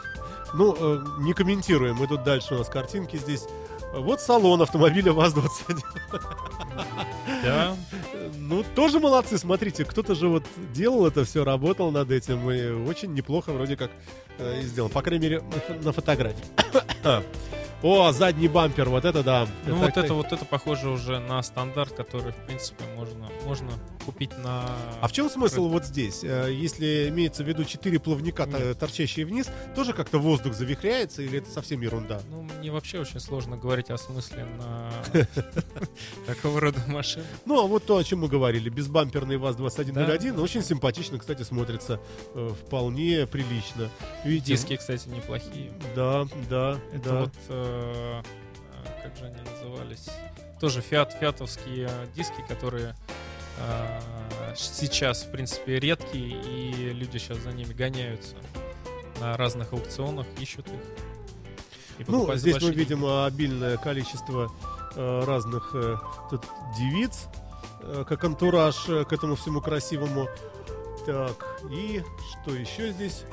Ну, 0.53 0.75
э, 0.77 1.03
не 1.19 1.33
комментируем. 1.33 1.95
Мы 1.95 2.07
тут 2.07 2.23
дальше 2.23 2.55
у 2.55 2.57
нас 2.57 2.67
картинки 2.67 3.15
здесь. 3.15 3.45
Вот 3.93 4.22
салон 4.22 4.61
автомобиля 4.61 5.11
ВАЗ-21. 5.13 5.80
Да. 7.43 7.76
Ну, 8.38 8.63
тоже 8.76 8.99
молодцы, 8.99 9.38
смотрите, 9.38 9.85
кто-то 9.85 10.15
же 10.15 10.27
вот 10.27 10.43
делал 10.73 11.05
это 11.07 11.23
все, 11.26 11.43
работал 11.43 11.91
над 11.91 12.11
этим, 12.11 12.49
и 12.51 12.69
очень 12.88 13.13
неплохо 13.13 13.51
вроде 13.51 13.76
как 13.77 13.91
э, 14.38 14.59
и 14.61 14.63
сделал, 14.63 14.89
по 14.89 15.01
крайней 15.01 15.23
мере, 15.23 15.41
на 15.41 15.55
фо- 15.73 15.84
на 15.85 15.91
фотографии. 15.91 16.43
О, 17.84 18.11
задний 18.11 18.47
бампер, 18.47 18.89
вот 18.89 19.05
это 19.05 19.23
да. 19.23 19.47
Ну, 19.65 19.73
Так, 19.80 19.95
вот 19.95 20.03
это 20.03 20.13
вот 20.13 20.31
это 20.31 20.45
похоже 20.45 20.89
уже 20.89 21.19
на 21.19 21.41
стандарт, 21.41 21.93
который, 21.93 22.31
в 22.31 22.35
принципе, 22.45 22.84
можно, 22.95 23.27
можно 23.45 23.72
купить 24.02 24.38
на... 24.40 24.69
А 25.02 25.07
в 25.07 25.11
чем 25.11 25.30
смысл 25.30 25.68
вот 25.69 25.86
здесь? 25.86 26.23
Э, 26.23 26.49
Если 26.52 27.10
имеется 27.10 27.44
в 27.44 27.48
виду 27.48 27.64
четыре 27.64 27.99
плавника, 27.99 28.45
Нет. 28.45 28.78
торчащие 28.80 29.26
вниз, 29.26 29.48
тоже 29.76 29.94
как-то 29.94 30.19
воздух 30.19 30.53
завихряется, 30.53 31.22
или 31.22 31.40
это 31.40 31.49
совсем 31.49 31.82
ерунда? 31.82 32.22
Ну, 32.30 32.44
мне 32.60 32.72
вообще 32.72 32.99
очень 32.99 33.19
сложно 33.19 33.57
говорить 33.57 33.90
о 33.90 33.98
смысле 33.98 34.45
на 34.57 34.91
такого 36.26 36.60
рода 36.60 36.80
машин. 36.88 37.23
Ну, 37.45 37.64
а 37.64 37.68
вот 37.68 37.86
то, 37.86 37.98
о 37.98 38.03
чем 38.03 38.19
мы 38.19 38.28
говорили, 38.28 38.69
безбамперный 38.69 39.38
ВАЗ-2101, 39.38 40.36
Да. 40.36 40.41
очень 40.41 40.64
симпатично, 40.64 41.18
кстати, 41.19 41.44
смотрится, 41.44 41.99
э, 42.34 42.53
вполне 42.65 43.28
прилично. 43.28 43.90
Диски, 44.26 44.76
кстати, 44.76 45.07
неплохие. 45.10 45.72
Да, 45.95 46.28
да, 46.49 46.78
да. 47.03 47.19
вот, 47.22 47.34
э, 47.49 48.22
как 49.03 49.15
же 49.18 49.26
они 49.26 49.38
назывались? 49.49 50.07
Тоже 50.60 50.82
фиат, 50.82 51.14
фиатовские 51.19 51.90
диски, 52.15 52.44
которые 52.48 52.95
сейчас, 54.55 55.23
в 55.23 55.31
принципе, 55.31 55.79
редкие, 55.79 56.41
и 56.41 56.93
люди 56.93 57.17
сейчас 57.17 57.39
за 57.39 57.51
ними 57.51 57.73
гоняются 57.73 58.35
на 59.19 59.38
разных 59.38 59.73
аукционах, 59.73 60.25
ищут 60.39 60.67
их. 60.67 62.07
Ну, 62.07 62.35
здесь 62.35 62.55
мы 62.55 62.61
большие 62.61 62.73
видим 62.73 63.05
э, 63.05 63.25
обильное 63.25 63.77
количество 63.77 64.51
э, 64.95 65.23
разных 65.25 65.71
э, 65.75 65.97
тут 66.29 66.43
девиц, 66.77 67.27
э, 67.83 68.03
как 68.07 68.23
антураж 68.23 68.89
э, 68.89 69.05
к 69.05 69.13
этому 69.13 69.35
всему 69.35 69.61
красивому. 69.61 70.27
Так, 71.05 71.61
и 71.69 72.03
что 72.31 72.55
еще 72.55 72.91
здесь? 72.91 73.23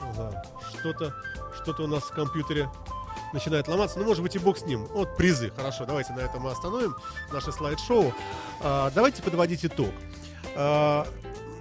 Ага, 0.00 0.44
что-то, 0.78 1.14
что-то 1.60 1.84
у 1.84 1.86
нас 1.86 2.04
в 2.04 2.14
компьютере 2.14 2.70
начинает 3.34 3.68
ломаться. 3.68 3.98
Ну, 3.98 4.06
может 4.06 4.22
быть, 4.22 4.34
и 4.36 4.38
бог 4.38 4.56
с 4.56 4.64
ним. 4.64 4.86
Вот 4.86 5.16
призы. 5.16 5.52
Хорошо, 5.54 5.84
давайте 5.84 6.14
на 6.14 6.20
этом 6.20 6.42
мы 6.42 6.52
остановим 6.52 6.96
наше 7.32 7.52
слайд-шоу. 7.52 8.14
А, 8.60 8.90
давайте 8.94 9.22
подводить 9.22 9.66
итог. 9.66 9.90
А, 10.54 11.06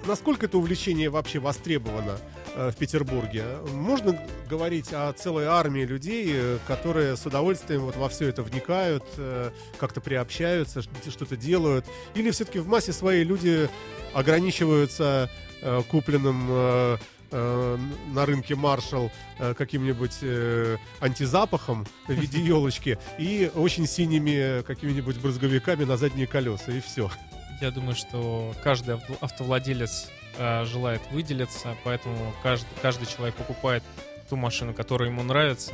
насколько 0.05 0.45
это 0.45 0.57
увлечение 0.57 1.09
вообще 1.09 1.39
востребовано 1.39 2.17
э, 2.55 2.71
в 2.71 2.75
Петербурге? 2.75 3.45
Можно 3.73 4.19
говорить 4.47 4.93
о 4.93 5.11
целой 5.13 5.45
армии 5.45 5.83
людей, 5.83 6.31
э, 6.33 6.59
которые 6.67 7.17
с 7.17 7.25
удовольствием 7.25 7.81
вот 7.81 7.95
во 7.95 8.07
все 8.09 8.27
это 8.29 8.43
вникают, 8.43 9.03
э, 9.17 9.51
как-то 9.77 9.99
приобщаются, 9.99 10.81
что-то 10.81 11.35
делают? 11.35 11.85
Или 12.15 12.31
все-таки 12.31 12.59
в 12.59 12.67
массе 12.67 12.93
своей 12.93 13.23
люди 13.23 13.69
ограничиваются 14.13 15.29
купленным 15.89 16.99
э, 17.33 17.77
на 18.13 18.25
рынке 18.25 18.55
Маршал 18.55 19.11
э, 19.39 19.53
каким-нибудь 19.53 20.19
э, 20.21 20.77
антизапахом 21.01 21.85
в 22.07 22.13
виде 22.13 22.39
елочки 22.55 22.97
и 23.17 23.51
очень 23.53 23.87
синими 23.87 24.61
какими-нибудь 24.61 25.17
брызговиками 25.17 25.83
на 25.83 25.97
задние 25.97 26.27
колеса, 26.27 26.71
и 26.71 26.79
все. 26.79 27.09
Я 27.61 27.71
думаю, 27.71 27.95
что 27.95 28.53
каждый 28.63 28.95
авто- 28.95 29.17
автовладелец 29.21 30.09
э, 30.37 30.65
желает 30.65 31.01
выделиться, 31.11 31.75
поэтому 31.83 32.33
каждый, 32.43 32.67
каждый 32.81 33.07
человек 33.07 33.35
покупает 33.35 33.83
ту 34.29 34.35
машину, 34.35 34.73
которая 34.73 35.09
ему 35.09 35.23
нравится. 35.23 35.73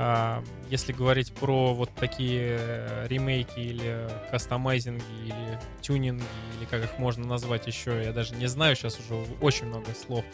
А, 0.00 0.44
если 0.70 0.92
говорить 0.92 1.32
про 1.32 1.74
вот 1.74 1.92
такие 1.96 2.56
э, 2.60 3.06
ремейки 3.08 3.58
или 3.58 4.08
кастомайзинги 4.30 5.02
или 5.24 5.58
тюнинги, 5.80 6.22
или 6.56 6.66
как 6.66 6.84
их 6.84 6.98
можно 7.00 7.26
назвать 7.26 7.66
еще, 7.66 8.04
я 8.04 8.12
даже 8.12 8.36
не 8.36 8.46
знаю, 8.46 8.76
сейчас 8.76 9.00
уже 9.00 9.26
очень 9.40 9.66
много 9.66 9.92
слов. 9.94 10.24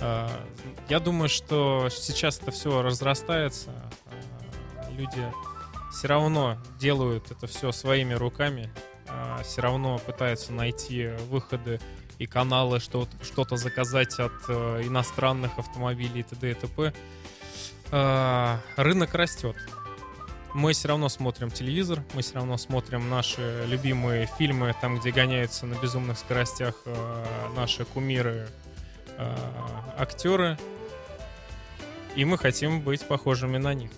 А, 0.00 0.30
я 0.88 1.00
думаю, 1.00 1.28
что 1.28 1.90
сейчас 1.90 2.40
это 2.40 2.50
все 2.50 2.80
разрастается. 2.80 3.70
А, 4.06 4.90
люди 4.90 5.22
все 5.92 6.08
равно 6.08 6.56
делают 6.78 7.30
это 7.30 7.46
все 7.46 7.72
своими 7.72 8.14
руками, 8.14 8.70
все 9.42 9.60
равно 9.60 9.98
пытаются 9.98 10.52
найти 10.52 11.08
выходы 11.28 11.80
и 12.20 12.26
каналы, 12.26 12.80
что, 12.80 13.08
что-то 13.22 13.56
заказать 13.56 14.18
от 14.20 14.32
э, 14.48 14.82
иностранных 14.84 15.58
автомобилей 15.58 16.20
и 16.20 16.22
т.д. 16.22 16.50
и 16.50 16.54
т.п. 16.54 16.92
Э, 17.92 18.58
рынок 18.76 19.14
растет. 19.14 19.56
Мы 20.54 20.72
все 20.72 20.88
равно 20.88 21.08
смотрим 21.08 21.50
телевизор, 21.50 22.02
мы 22.14 22.22
все 22.22 22.34
равно 22.34 22.56
смотрим 22.56 23.08
наши 23.08 23.64
любимые 23.68 24.28
фильмы, 24.38 24.74
там, 24.80 24.98
где 24.98 25.10
гоняются 25.10 25.66
на 25.66 25.74
безумных 25.74 26.18
скоростях 26.18 26.74
э, 26.86 27.24
наши 27.56 27.84
кумиры, 27.84 28.48
э, 29.16 29.36
актеры. 29.96 30.58
И 32.16 32.24
мы 32.24 32.38
хотим 32.38 32.80
быть 32.80 33.06
похожими 33.06 33.58
на 33.58 33.74
них. 33.74 33.90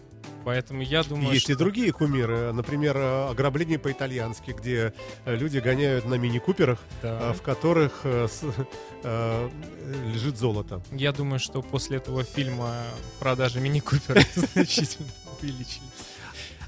Поэтому 0.45 0.83
я 0.83 1.03
думаю, 1.03 1.33
Есть 1.33 1.45
что... 1.45 1.53
и 1.53 1.57
другие 1.57 1.93
кумиры. 1.93 2.53
Например, 2.53 2.97
ограбление 2.97 3.79
по-итальянски, 3.79 4.51
где 4.53 4.93
э, 5.25 5.37
люди 5.37 5.59
гоняют 5.59 6.05
на 6.05 6.15
мини-куперах, 6.15 6.79
Да. 7.03 7.31
э, 7.31 7.33
в 7.33 7.43
которых 7.43 8.01
э, 8.05 8.29
э, 9.05 9.51
лежит 10.13 10.39
золото. 10.39 10.83
Я 10.91 11.13
думаю, 11.13 11.39
что 11.39 11.63
после 11.63 11.99
этого 11.99 12.25
фильма 12.25 12.75
продажи 13.21 13.61
мини-купера 13.61 14.21
значительно 14.35 15.09
увеличились. 15.41 15.83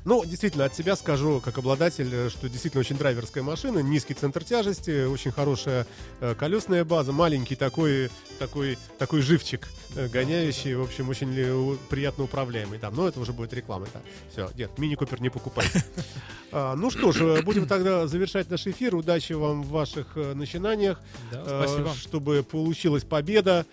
Ну, 0.04 0.22
действительно, 0.24 0.66
от 0.66 0.74
себя 0.74 0.96
скажу, 0.96 1.40
как 1.40 1.56
обладатель, 1.56 2.10
э, 2.12 2.28
что 2.28 2.48
действительно 2.48 2.80
очень 2.80 2.98
драйверская 2.98 3.42
машина, 3.42 3.78
низкий 3.78 4.12
центр 4.12 4.44
тяжести, 4.44 5.06
очень 5.06 5.30
хорошая 5.30 5.86
э, 6.20 6.34
колесная 6.34 6.84
база, 6.84 7.12
маленький 7.12 7.56
такой, 7.56 8.10
такой, 8.38 8.76
такой 8.98 9.22
живчик 9.22 9.66
э, 9.96 10.08
гоняющий, 10.08 10.74
в 10.74 10.82
общем, 10.82 11.08
очень 11.08 11.78
приятно 11.88 12.24
управляемый 12.24 12.78
там. 12.78 12.94
Но 12.94 13.08
это 13.08 13.18
уже 13.18 13.32
будет 13.32 13.54
реклама. 13.54 13.86
Да. 13.94 14.00
Все, 14.30 14.50
нет, 14.58 14.78
мини-купер 14.78 15.20
не 15.20 15.30
покупайте. 15.30 15.84
А, 16.56 16.76
ну 16.76 16.88
что 16.88 17.10
ж, 17.10 17.42
будем 17.42 17.66
тогда 17.66 18.06
завершать 18.06 18.48
наш 18.48 18.64
эфир. 18.68 18.94
Удачи 18.94 19.32
вам 19.32 19.64
в 19.64 19.70
ваших 19.70 20.14
начинаниях. 20.14 21.00
Да, 21.32 21.66
спасибо. 21.66 21.92
Чтобы 21.96 22.44
получилась 22.44 23.02
победа, 23.02 23.66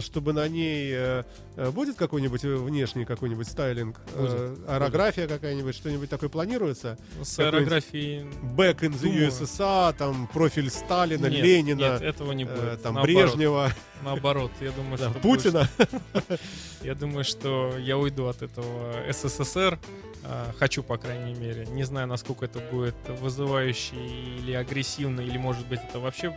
чтобы 0.00 0.32
на 0.32 0.48
ней 0.48 0.90
э, 0.94 1.24
э, 1.56 1.70
будет 1.70 1.96
какой-нибудь 1.96 2.44
э, 2.44 2.54
внешний 2.56 3.04
какой-нибудь 3.04 3.46
стайлинг, 3.48 4.00
э, 4.14 4.20
Будет, 4.56 4.68
аэрография 4.68 5.26
какая-нибудь, 5.28 5.74
что-нибудь 5.74 6.08
такое 6.08 6.28
планируется? 6.28 6.98
С 7.22 7.38
аэрографией... 7.38 8.22
Back 8.56 8.80
in 8.80 8.92
the 8.92 9.02
Думаю. 9.02 9.28
USSR, 9.28 9.94
там 9.96 10.26
профиль 10.28 10.70
Сталина, 10.70 11.26
Нет, 11.26 11.42
Ленина, 11.44 11.78
Нет, 11.78 12.02
этого 12.02 12.32
не 12.32 12.44
э, 12.44 12.46
будет. 12.46 12.82
там 12.82 12.94
Наоборот, 12.94 13.16
Брежнева, 13.24 13.72
Наоборот, 14.02 14.50
я 14.60 14.70
думаю, 14.72 14.98
да, 14.98 15.10
что... 15.10 15.20
Путина. 15.20 15.68
будет- 15.78 16.40
Я 16.82 16.94
думаю, 16.94 17.24
что 17.24 17.76
я 17.78 17.98
уйду 17.98 18.26
от 18.26 18.40
этого 18.40 18.94
СССР. 19.12 19.78
Хочу, 20.58 20.82
по 20.82 20.96
крайней 20.96 21.34
мере. 21.34 21.66
Не 21.66 21.82
знаю, 21.84 22.06
насколько 22.06 22.46
это 22.46 22.58
будет 22.58 22.94
вызывающе 23.20 23.96
или 23.96 24.52
агрессивно, 24.52 25.20
или, 25.20 25.36
может 25.36 25.66
быть, 25.66 25.80
это 25.86 25.98
вообще... 25.98 26.34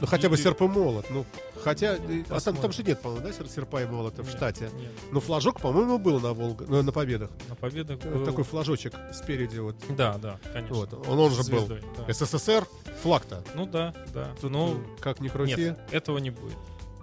Ну 0.00 0.06
хотя 0.06 0.28
бы 0.28 0.36
серп 0.36 0.62
и 0.62 0.66
молот. 0.66 1.06
Ну, 1.10 1.24
хотя, 1.62 1.94
э, 1.96 2.24
а 2.28 2.40
там, 2.40 2.56
там 2.56 2.72
же 2.72 2.82
нет, 2.82 3.00
по-моему, 3.00 3.26
да, 3.26 3.32
сер- 3.32 3.48
серпа 3.48 3.82
и 3.82 3.86
молота 3.86 4.22
в 4.22 4.26
Нет, 4.26 4.36
штате. 4.36 4.70
Нет, 4.78 4.90
Но 5.10 5.20
флажок, 5.20 5.60
по-моему, 5.60 5.98
был 5.98 6.20
на 6.20 6.32
Волга, 6.32 6.64
э, 6.68 6.82
на 6.82 6.92
победах. 6.92 7.30
на 7.48 7.54
победах 7.54 7.98
Э, 8.04 8.14
был- 8.14 8.24
Такой 8.26 8.44
флажочек 8.44 8.94
спереди 9.12 9.58
вот. 9.58 9.76
Да, 9.90 10.18
да, 10.18 10.38
конечно. 10.52 10.74
Вот, 10.74 10.92
он, 11.08 11.18
он 11.18 11.30
же 11.32 11.42
был. 11.50 11.68
да. 12.06 12.12
СССР, 12.12 12.66
флаг-то. 13.02 13.42
Ну 13.54 13.66
да, 13.66 13.94
да. 14.14 14.30
Тут, 14.40 14.50
ну, 14.50 14.74
э, 14.74 15.00
как 15.00 15.20
ни 15.20 15.28
крути. 15.28 15.54
нет, 15.56 15.78
этого 15.90 16.18
не 16.18 16.30
будет. 16.30 16.56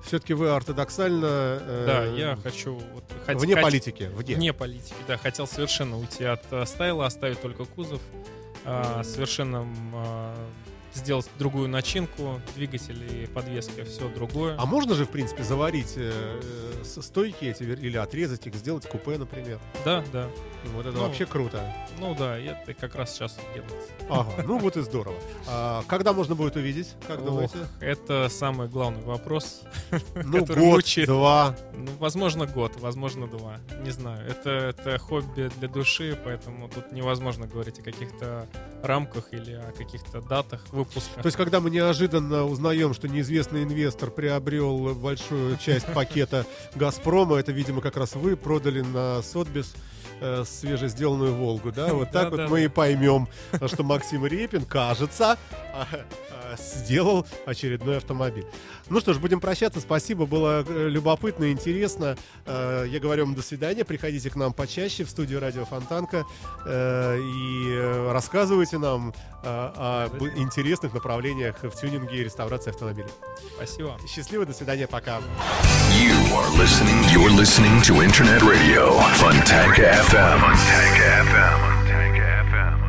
Все-таки 0.03 0.33
вы 0.33 0.49
ортодоксально... 0.49 1.25
э, 1.61 1.83
Да, 1.85 2.05
я 2.05 2.37
хочу... 2.37 2.73
Вот, 2.93 3.03
хот- 3.27 3.35
Вне 3.37 3.53
хот- 3.55 3.61
политики, 3.61 4.09
вне. 4.15 4.35
Вне 4.35 4.53
политики, 4.53 4.95
да. 5.07 5.17
Хотел 5.17 5.45
совершенно 5.45 5.97
уйти 5.99 6.23
от 6.23 6.41
э, 6.51 6.65
стайла, 6.65 7.05
оставить 7.05 7.41
только 7.41 7.65
кузов. 7.65 8.01
а, 8.65 9.03
совершенно 9.03 9.57
м, 9.57 9.91
а, 9.93 10.35
сделать 10.93 11.29
другую 11.37 11.69
начинку, 11.69 12.41
двигатели, 12.55 13.25
подвеска, 13.27 13.85
все 13.85 14.09
другое. 14.09 14.55
А 14.57 14.65
можно 14.65 14.95
же, 14.95 15.05
в 15.05 15.09
принципе, 15.09 15.43
заварить 15.43 15.93
э, 15.95 16.39
э, 16.41 16.83
стойки 17.01 17.45
эти 17.45 17.63
или 17.63 17.97
отрезать 17.97 18.45
их, 18.47 18.55
сделать 18.55 18.87
купе, 18.87 19.17
например. 19.17 19.59
Да, 19.85 20.03
да. 20.11 20.29
Вот 20.73 20.85
это 20.85 20.97
Ну, 20.97 21.03
вообще 21.03 21.25
круто. 21.25 21.61
Ну 21.99 22.15
да, 22.15 22.37
и 22.37 22.45
это 22.45 22.73
как 22.73 22.95
раз 22.95 23.13
сейчас 23.13 23.37
делается. 23.53 23.89
Ага, 24.09 24.43
ну 24.45 24.57
вот 24.57 24.75
и 24.77 24.81
здорово. 24.81 25.15
А, 25.47 25.83
когда 25.87 26.11
можно 26.11 26.35
будет 26.35 26.55
увидеть, 26.57 26.95
как 27.07 27.19
Ох, 27.19 27.25
думаете? 27.25 27.57
это 27.79 28.27
самый 28.29 28.67
главный 28.67 29.03
вопрос. 29.03 29.61
Ну, 30.15 30.39
который 30.41 30.59
год, 30.65 30.75
мучает. 30.75 31.07
два. 31.07 31.55
Ну, 31.73 31.91
возможно, 31.99 32.45
год, 32.45 32.73
возможно, 32.77 33.27
два. 33.27 33.57
Не 33.83 33.91
знаю. 33.91 34.27
Это, 34.27 34.49
это 34.49 34.97
хобби 34.97 35.49
для 35.59 35.67
души, 35.69 36.17
поэтому 36.25 36.67
тут 36.67 36.91
невозможно 36.91 37.47
говорить 37.47 37.79
о 37.79 37.83
каких-то 37.83 38.47
рамках 38.83 39.31
или 39.33 39.53
о 39.53 39.71
каких-то 39.71 40.21
датах 40.21 40.65
выпуска. 40.79 41.21
То 41.21 41.27
есть, 41.27 41.37
когда 41.37 41.59
мы 41.59 41.69
неожиданно 41.69 42.45
узнаем, 42.45 42.93
что 42.93 43.07
неизвестный 43.07 43.63
инвестор 43.63 44.09
приобрел 44.11 44.95
большую 44.95 45.57
часть 45.57 45.85
пакета 45.93 46.45
«Газпрома», 46.75 47.37
это, 47.37 47.51
видимо, 47.51 47.81
как 47.81 47.97
раз 47.97 48.15
вы 48.15 48.35
продали 48.35 48.81
на 48.81 49.21
Сотбис 49.21 49.73
э, 50.21 50.43
свежесделанную 50.45 51.33
«Волгу», 51.33 51.71
да? 51.71 51.93
Вот 51.93 52.11
так 52.13 52.31
вот 52.31 52.49
мы 52.49 52.65
и 52.65 52.67
поймем, 52.67 53.27
что 53.67 53.83
Максим 53.83 54.25
Репин, 54.25 54.65
кажется, 54.65 55.37
а, 55.73 55.87
а, 55.93 56.38
сделал 56.57 57.25
очередной 57.45 57.97
автомобиль. 57.97 58.45
Ну 58.89 58.99
что 58.99 59.13
ж, 59.13 59.17
будем 59.19 59.39
прощаться. 59.39 59.79
Спасибо, 59.79 60.25
было 60.25 60.63
э, 60.67 60.87
любопытно 60.89 61.45
и 61.45 61.51
интересно. 61.51 62.17
Э, 62.45 62.85
Я 62.89 62.99
говорю 62.99 63.25
вам 63.25 63.35
до 63.35 63.41
свидания. 63.41 63.85
Приходите 63.85 64.29
к 64.29 64.35
нам 64.35 64.53
почаще 64.53 65.03
в 65.03 65.09
студию 65.09 65.39
Радио 65.39 65.65
Фонтанка 65.65 66.25
э, 66.65 67.19
и 67.19 68.11
рассказывайте 68.11 68.77
нам 68.77 69.13
о 69.41 70.09
интересных 70.35 70.93
направлениях 70.93 71.63
в 71.63 71.71
тюнинге 71.71 72.17
и 72.17 72.23
реставрации 72.25 72.71
автомобилей. 72.71 73.07
Спасибо. 73.55 73.97
Счастливо, 74.07 74.45
до 74.45 74.53
свидания, 74.53 74.85
пока. 74.87 75.19
You 75.97 76.13
are 76.35 76.49
listening. 76.57 77.01
You're 77.13 77.29
listening 77.31 77.81
to 77.83 78.01
Internet 78.03 78.41
Radio 78.41 78.99
Fontanka 79.15 79.83
FM. 80.07 80.39
Fontanka 80.41 81.23
FM. 81.23 81.59
Fontanka 81.61 82.43
FM. 82.51 82.88